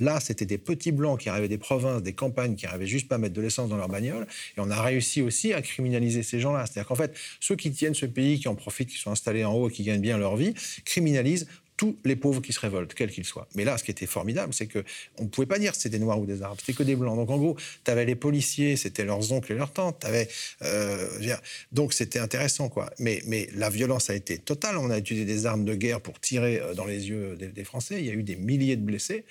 Là, 0.00 0.20
c'était 0.20 0.46
des 0.46 0.58
petits 0.58 0.92
blancs 0.92 1.20
qui 1.20 1.28
arrivaient 1.28 1.48
des 1.48 1.58
provinces, 1.58 2.02
des 2.02 2.12
campagnes, 2.12 2.54
qui 2.54 2.66
arrivaient 2.66 2.86
juste 2.86 3.08
pas 3.08 3.16
à 3.16 3.18
mettre 3.18 3.34
de 3.34 3.40
l'essence 3.40 3.68
dans 3.68 3.76
leur 3.76 3.88
bagnole. 3.88 4.26
Et 4.56 4.60
on 4.60 4.70
a 4.70 4.80
réussi 4.80 5.22
aussi 5.22 5.52
à 5.52 5.62
criminaliser 5.62 6.22
ces 6.22 6.40
gens-là. 6.40 6.66
C'est-à-dire 6.66 6.88
qu'en 6.88 6.94
fait, 6.94 7.14
ceux 7.40 7.56
qui 7.56 7.70
tiennent 7.72 7.94
ce 7.94 8.06
pays, 8.06 8.38
qui 8.38 8.48
en 8.48 8.54
profitent, 8.54 8.90
qui 8.90 8.98
sont 8.98 9.10
installés 9.10 9.44
en 9.44 9.54
haut 9.54 9.68
et 9.68 9.72
qui 9.72 9.82
gagnent 9.82 10.00
bien 10.00 10.18
leur 10.18 10.36
vie, 10.36 10.54
criminalisent 10.84 11.46
tous 11.78 11.96
les 12.04 12.16
pauvres 12.16 12.42
qui 12.42 12.52
se 12.52 12.60
révoltent, 12.60 12.92
quels 12.92 13.10
qu'ils 13.10 13.24
soient. 13.24 13.48
Mais 13.54 13.64
là, 13.64 13.78
ce 13.78 13.84
qui 13.84 13.92
était 13.92 14.06
formidable, 14.06 14.52
c'est 14.52 14.66
que 14.66 14.84
on 15.16 15.22
ne 15.22 15.28
pouvait 15.28 15.46
pas 15.46 15.60
dire 15.60 15.70
que 15.70 15.78
c'était 15.78 15.96
des 15.96 16.04
Noirs 16.04 16.18
ou 16.18 16.26
des 16.26 16.42
Arabes, 16.42 16.58
c'était 16.58 16.76
que 16.76 16.82
des 16.82 16.96
Blancs. 16.96 17.16
Donc 17.16 17.30
en 17.30 17.38
gros, 17.38 17.56
tu 17.84 17.90
avais 17.90 18.04
les 18.04 18.16
policiers, 18.16 18.76
c'était 18.76 19.04
leurs 19.04 19.32
oncles 19.32 19.52
et 19.52 19.54
leurs 19.54 19.72
tantes. 19.72 20.04
Avais, 20.04 20.28
euh, 20.62 21.36
donc 21.70 21.92
c'était 21.92 22.18
intéressant, 22.18 22.68
quoi. 22.68 22.90
Mais, 22.98 23.22
mais 23.26 23.48
la 23.54 23.70
violence 23.70 24.10
a 24.10 24.14
été 24.14 24.38
totale. 24.38 24.76
On 24.76 24.90
a 24.90 24.98
utilisé 24.98 25.24
des 25.24 25.46
armes 25.46 25.64
de 25.64 25.74
guerre 25.74 26.00
pour 26.00 26.20
tirer 26.20 26.58
euh, 26.58 26.74
dans 26.74 26.84
les 26.84 27.08
yeux 27.08 27.36
des, 27.36 27.64
Français. 27.64 28.00
Il 28.00 28.06
y 28.06 28.10
a 28.10 28.14
eu 28.14 28.24
des 28.24 28.36
milliers 28.36 28.76
de 28.76 28.82
blessés. 28.82 29.24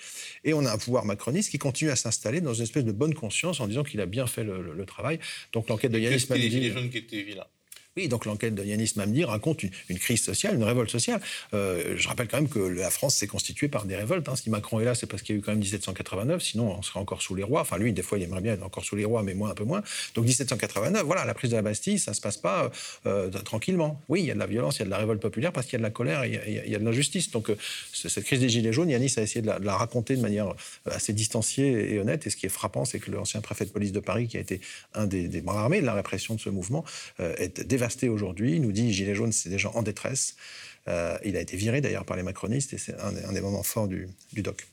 Et 0.44 0.54
on 0.54 0.64
a 0.64 0.72
un 0.72 0.78
pouvoir 0.78 1.04
macroniste 1.04 1.50
qui 1.50 1.58
continue 1.58 1.90
à 1.90 1.96
s'installer 1.96 2.40
dans 2.40 2.54
une 2.54 2.62
espèce 2.62 2.84
de 2.84 2.92
bonne 2.92 3.14
conscience 3.14 3.60
en 3.60 3.66
disant 3.66 3.84
qu'il 3.84 4.00
a 4.00 4.06
bien 4.06 4.26
fait 4.26 4.44
le, 4.44 4.86
travail. 4.86 5.18
Donc 5.52 5.68
l'enquête 5.68 5.92
de 5.92 5.98
Yanis 5.98 6.24
Mamdi... 6.30 6.48
les 6.48 6.72
jeunes 6.72 6.88
qui 6.88 6.96
étaient 6.98 7.26
vilains 7.98 8.08
donc 8.08 8.24
l'enquête 8.24 8.54
de 8.54 8.64
Yanis 8.64 8.92
Mamdi 8.96 9.24
raconte 9.24 9.62
une, 9.62 9.98
crise 9.98 10.22
sociale, 10.22 10.54
une 10.54 10.64
révolte 10.64 10.90
sociale. 10.90 11.20
Euh, 11.54 11.94
je 11.96 12.08
rappelle 12.08 12.28
quand 12.28 12.38
même 12.38 12.48
que 12.48 12.58
la 12.58 12.90
France 12.90 13.16
s'est 13.16 13.26
constituée 13.26 13.68
par 13.68 13.84
des 13.84 13.96
révoltes. 13.96 14.28
Hein. 14.28 14.36
Si 14.36 14.50
Macron 14.50 14.80
est 14.80 14.84
là, 14.84 14.94
c'est 14.94 15.06
parce 15.06 15.22
qu'il 15.22 15.34
y 15.34 15.38
a 15.38 15.40
eu 15.40 15.42
quand 15.42 15.52
même 15.52 15.60
1789, 15.60 16.42
sinon 16.42 16.76
on 16.78 16.82
serait 16.82 17.00
encore 17.00 17.22
sous 17.22 17.34
les 17.34 17.42
rois. 17.42 17.60
Enfin, 17.60 17.78
lui, 17.78 17.92
des 17.92 18.02
fois, 18.02 18.18
il 18.18 18.24
aimerait 18.24 18.40
bien 18.40 18.54
être 18.54 18.64
encore 18.64 18.84
sous 18.84 18.96
les 18.96 19.04
rois, 19.04 19.22
mais 19.22 19.34
moi, 19.34 19.50
un 19.50 19.54
peu 19.54 19.64
moins. 19.64 19.82
Donc 20.14 20.24
1789, 20.24 21.02
voilà, 21.04 21.24
la 21.24 21.34
prise 21.34 21.50
de 21.50 21.56
la 21.56 21.62
Bastille, 21.62 21.98
ça 21.98 22.12
ne 22.12 22.16
se 22.16 22.20
passe 22.20 22.36
pas 22.36 22.70
euh, 23.06 23.30
tranquillement. 23.30 24.00
Oui, 24.08 24.20
il 24.20 24.26
y 24.26 24.30
a 24.30 24.34
de 24.34 24.38
la 24.38 24.46
violence, 24.46 24.76
il 24.76 24.80
y 24.80 24.82
a 24.82 24.84
de 24.86 24.90
la 24.90 24.98
révolte 24.98 25.20
populaire 25.20 25.52
parce 25.52 25.66
qu'il 25.66 25.74
y 25.74 25.76
a 25.76 25.78
de 25.78 25.84
la 25.84 25.90
colère 25.90 26.24
il 26.24 26.70
y 26.70 26.74
a, 26.74 26.78
de 26.78 26.84
l'injustice. 26.84 27.30
Donc 27.30 27.50
euh, 27.50 27.56
cette 27.92 28.24
crise 28.24 28.40
des 28.40 28.48
Gilets 28.48 28.72
jaunes, 28.72 28.90
Yanis 28.90 29.14
a 29.16 29.22
essayé 29.22 29.42
de 29.42 29.46
la, 29.46 29.76
raconter 29.76 30.16
de 30.16 30.22
manière 30.22 30.54
assez 30.86 31.12
distanciée 31.12 31.94
et 31.94 31.98
honnête. 31.98 32.26
Et 32.26 32.30
ce 32.30 32.36
qui 32.36 32.46
est 32.46 32.50
frappant, 32.50 32.84
c'est 32.84 32.98
que 32.98 33.10
l'ancien 33.10 33.40
préfet 33.40 33.64
de 33.64 33.70
police 33.70 33.92
de 33.92 34.00
Paris, 34.00 34.28
qui 34.28 34.36
a 34.36 34.40
été 34.40 34.60
un 34.94 35.06
des 35.06 35.40
bras 35.40 35.62
armés 35.62 35.80
de 35.80 35.86
la 35.86 35.94
répression 35.94 36.34
de 36.34 36.40
ce 36.40 36.50
mouvement, 36.50 36.84
est 37.18 37.60
dévasté 37.60 37.87
aujourd'hui 38.08 38.60
nous 38.60 38.72
dit 38.72 38.92
Gilets 38.92 39.14
jaunes, 39.14 39.32
c'est 39.32 39.50
des 39.50 39.58
gens 39.58 39.72
en 39.74 39.82
détresse. 39.82 40.36
Euh, 40.88 41.18
il 41.24 41.36
a 41.36 41.40
été 41.40 41.56
viré 41.56 41.80
d'ailleurs 41.80 42.04
par 42.04 42.16
les 42.16 42.22
macronistes 42.22 42.72
et 42.72 42.78
c'est 42.78 42.94
un, 42.98 43.32
des 43.32 43.40
moments 43.40 43.62
forts 43.62 43.88
du, 43.88 44.08
doc. 44.32 44.66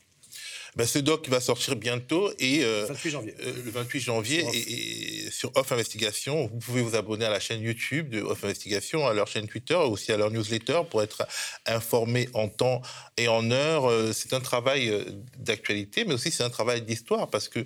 Ben, 0.76 0.86
ce 0.86 0.98
doc 0.98 1.28
va 1.28 1.40
sortir 1.40 1.74
bientôt 1.76 2.30
et 2.38 2.62
euh, 2.62 2.84
28 2.86 3.10
janvier. 3.10 3.34
Euh, 3.40 3.52
le 3.64 3.70
28 3.70 4.00
janvier 4.00 4.40
sur 4.42 4.54
et, 4.54 5.30
sur 5.30 5.56
Off 5.56 5.72
Investigation. 5.72 6.48
Vous 6.48 6.58
pouvez 6.58 6.82
vous 6.82 6.94
abonner 6.94 7.24
à 7.24 7.30
la 7.30 7.40
chaîne 7.40 7.62
YouTube 7.62 8.10
de 8.10 8.20
Off 8.20 8.44
Investigation, 8.44 9.06
à 9.06 9.14
leur 9.14 9.26
chaîne 9.26 9.46
Twitter, 9.46 9.74
aussi 9.74 10.12
à 10.12 10.18
leur 10.18 10.30
newsletter 10.30 10.82
pour 10.90 11.02
être 11.02 11.26
informé 11.64 12.28
en 12.34 12.48
temps 12.48 12.82
et 13.16 13.28
en 13.28 13.50
heure. 13.50 13.90
Euh, 13.90 14.12
c'est 14.12 14.34
un 14.34 14.40
travail 14.40 14.92
d'actualité, 15.38 16.04
mais 16.04 16.12
aussi 16.12 16.30
c'est 16.30 16.44
un 16.44 16.50
travail 16.50 16.82
d'histoire 16.82 17.30
parce 17.30 17.48
que 17.48 17.64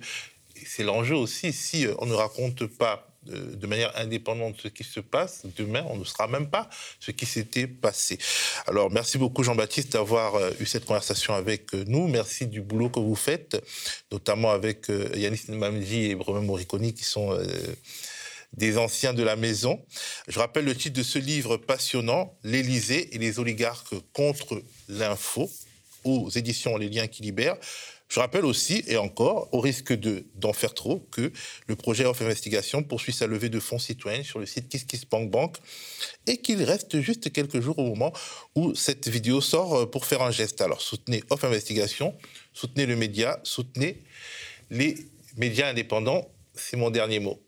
c'est 0.65 0.83
l'enjeu 0.83 1.15
aussi. 1.15 1.51
Si 1.51 1.87
on 1.99 2.05
ne 2.05 2.13
raconte 2.13 2.65
pas 2.65 3.10
de, 3.23 3.67
manière 3.67 3.95
indépendante 3.97 4.55
de 4.55 4.61
ce 4.61 4.67
qui 4.67 4.83
se 4.83 4.99
passe, 4.99 5.43
demain, 5.55 5.85
on 5.89 5.97
ne 5.97 6.03
saura 6.03 6.27
même 6.27 6.49
pas 6.49 6.69
ce 6.99 7.11
qui 7.11 7.25
s'était 7.25 7.67
passé. 7.67 8.17
Alors, 8.67 8.89
merci 8.89 9.17
beaucoup, 9.17 9.43
Jean-Baptiste, 9.43 9.93
d'avoir 9.93 10.35
euh, 10.35 10.51
eu 10.59 10.65
cette 10.65 10.85
conversation 10.85 11.33
avec 11.33 11.73
euh, 11.73 11.83
nous. 11.87 12.07
Merci 12.07 12.47
du 12.47 12.61
boulot 12.61 12.89
que 12.89 12.99
vous 12.99 13.15
faites, 13.15 13.61
notamment 14.11 14.51
avec 14.51 14.89
euh, 14.89 15.09
Yanis 15.15 15.43
Mamdi 15.49 16.05
et 16.05 16.15
Bremen 16.15 16.45
Moriconi, 16.45 16.93
qui 16.93 17.03
sont 17.03 17.37
des 18.53 18.77
anciens 18.77 19.13
de 19.13 19.23
la 19.23 19.35
maison. 19.35 19.83
Je 20.27 20.39
rappelle 20.39 20.65
le 20.65 20.75
titre 20.75 20.97
de 20.97 21.03
ce 21.03 21.19
livre 21.19 21.57
passionnant, 21.57 22.37
L'Élysée 22.43 23.15
et 23.15 23.17
les 23.17 23.39
oligarques 23.39 23.95
contre 24.13 24.61
l'info, 24.89 25.49
aux 26.03 26.29
éditions 26.29 26.77
Les 26.77 26.89
Liens 26.89 27.07
qui 27.07 27.21
libèrent. 27.21 27.57
Je 28.11 28.19
rappelle 28.19 28.43
aussi, 28.43 28.83
et 28.87 28.97
encore, 28.97 29.47
au 29.53 29.61
risque 29.61 29.93
d'en 30.35 30.51
faire 30.51 30.73
trop, 30.73 30.99
que 31.11 31.31
le 31.67 31.75
projet 31.77 32.03
Off 32.03 32.21
Investigation 32.21 32.83
poursuit 32.83 33.13
sa 33.13 33.25
levée 33.25 33.47
de 33.47 33.61
fonds 33.61 33.79
citoyens 33.79 34.21
sur 34.21 34.37
le 34.37 34.45
site 34.45 34.67
KissKissBankBank 34.67 35.55
et 36.27 36.35
qu'il 36.35 36.61
reste 36.61 36.99
juste 36.99 37.31
quelques 37.31 37.61
jours 37.61 37.79
au 37.79 37.85
moment 37.85 38.11
où 38.53 38.75
cette 38.75 39.07
vidéo 39.07 39.39
sort 39.39 39.75
euh, 39.75 39.85
pour 39.85 40.05
faire 40.05 40.21
un 40.23 40.31
geste. 40.31 40.59
Alors 40.59 40.81
soutenez 40.81 41.23
Off 41.29 41.45
Investigation, 41.45 42.13
soutenez 42.51 42.85
le 42.85 42.97
média, 42.97 43.39
soutenez 43.43 44.03
les 44.69 44.97
médias 45.37 45.69
indépendants. 45.69 46.27
C'est 46.53 46.75
mon 46.75 46.89
dernier 46.89 47.19
mot. 47.19 47.41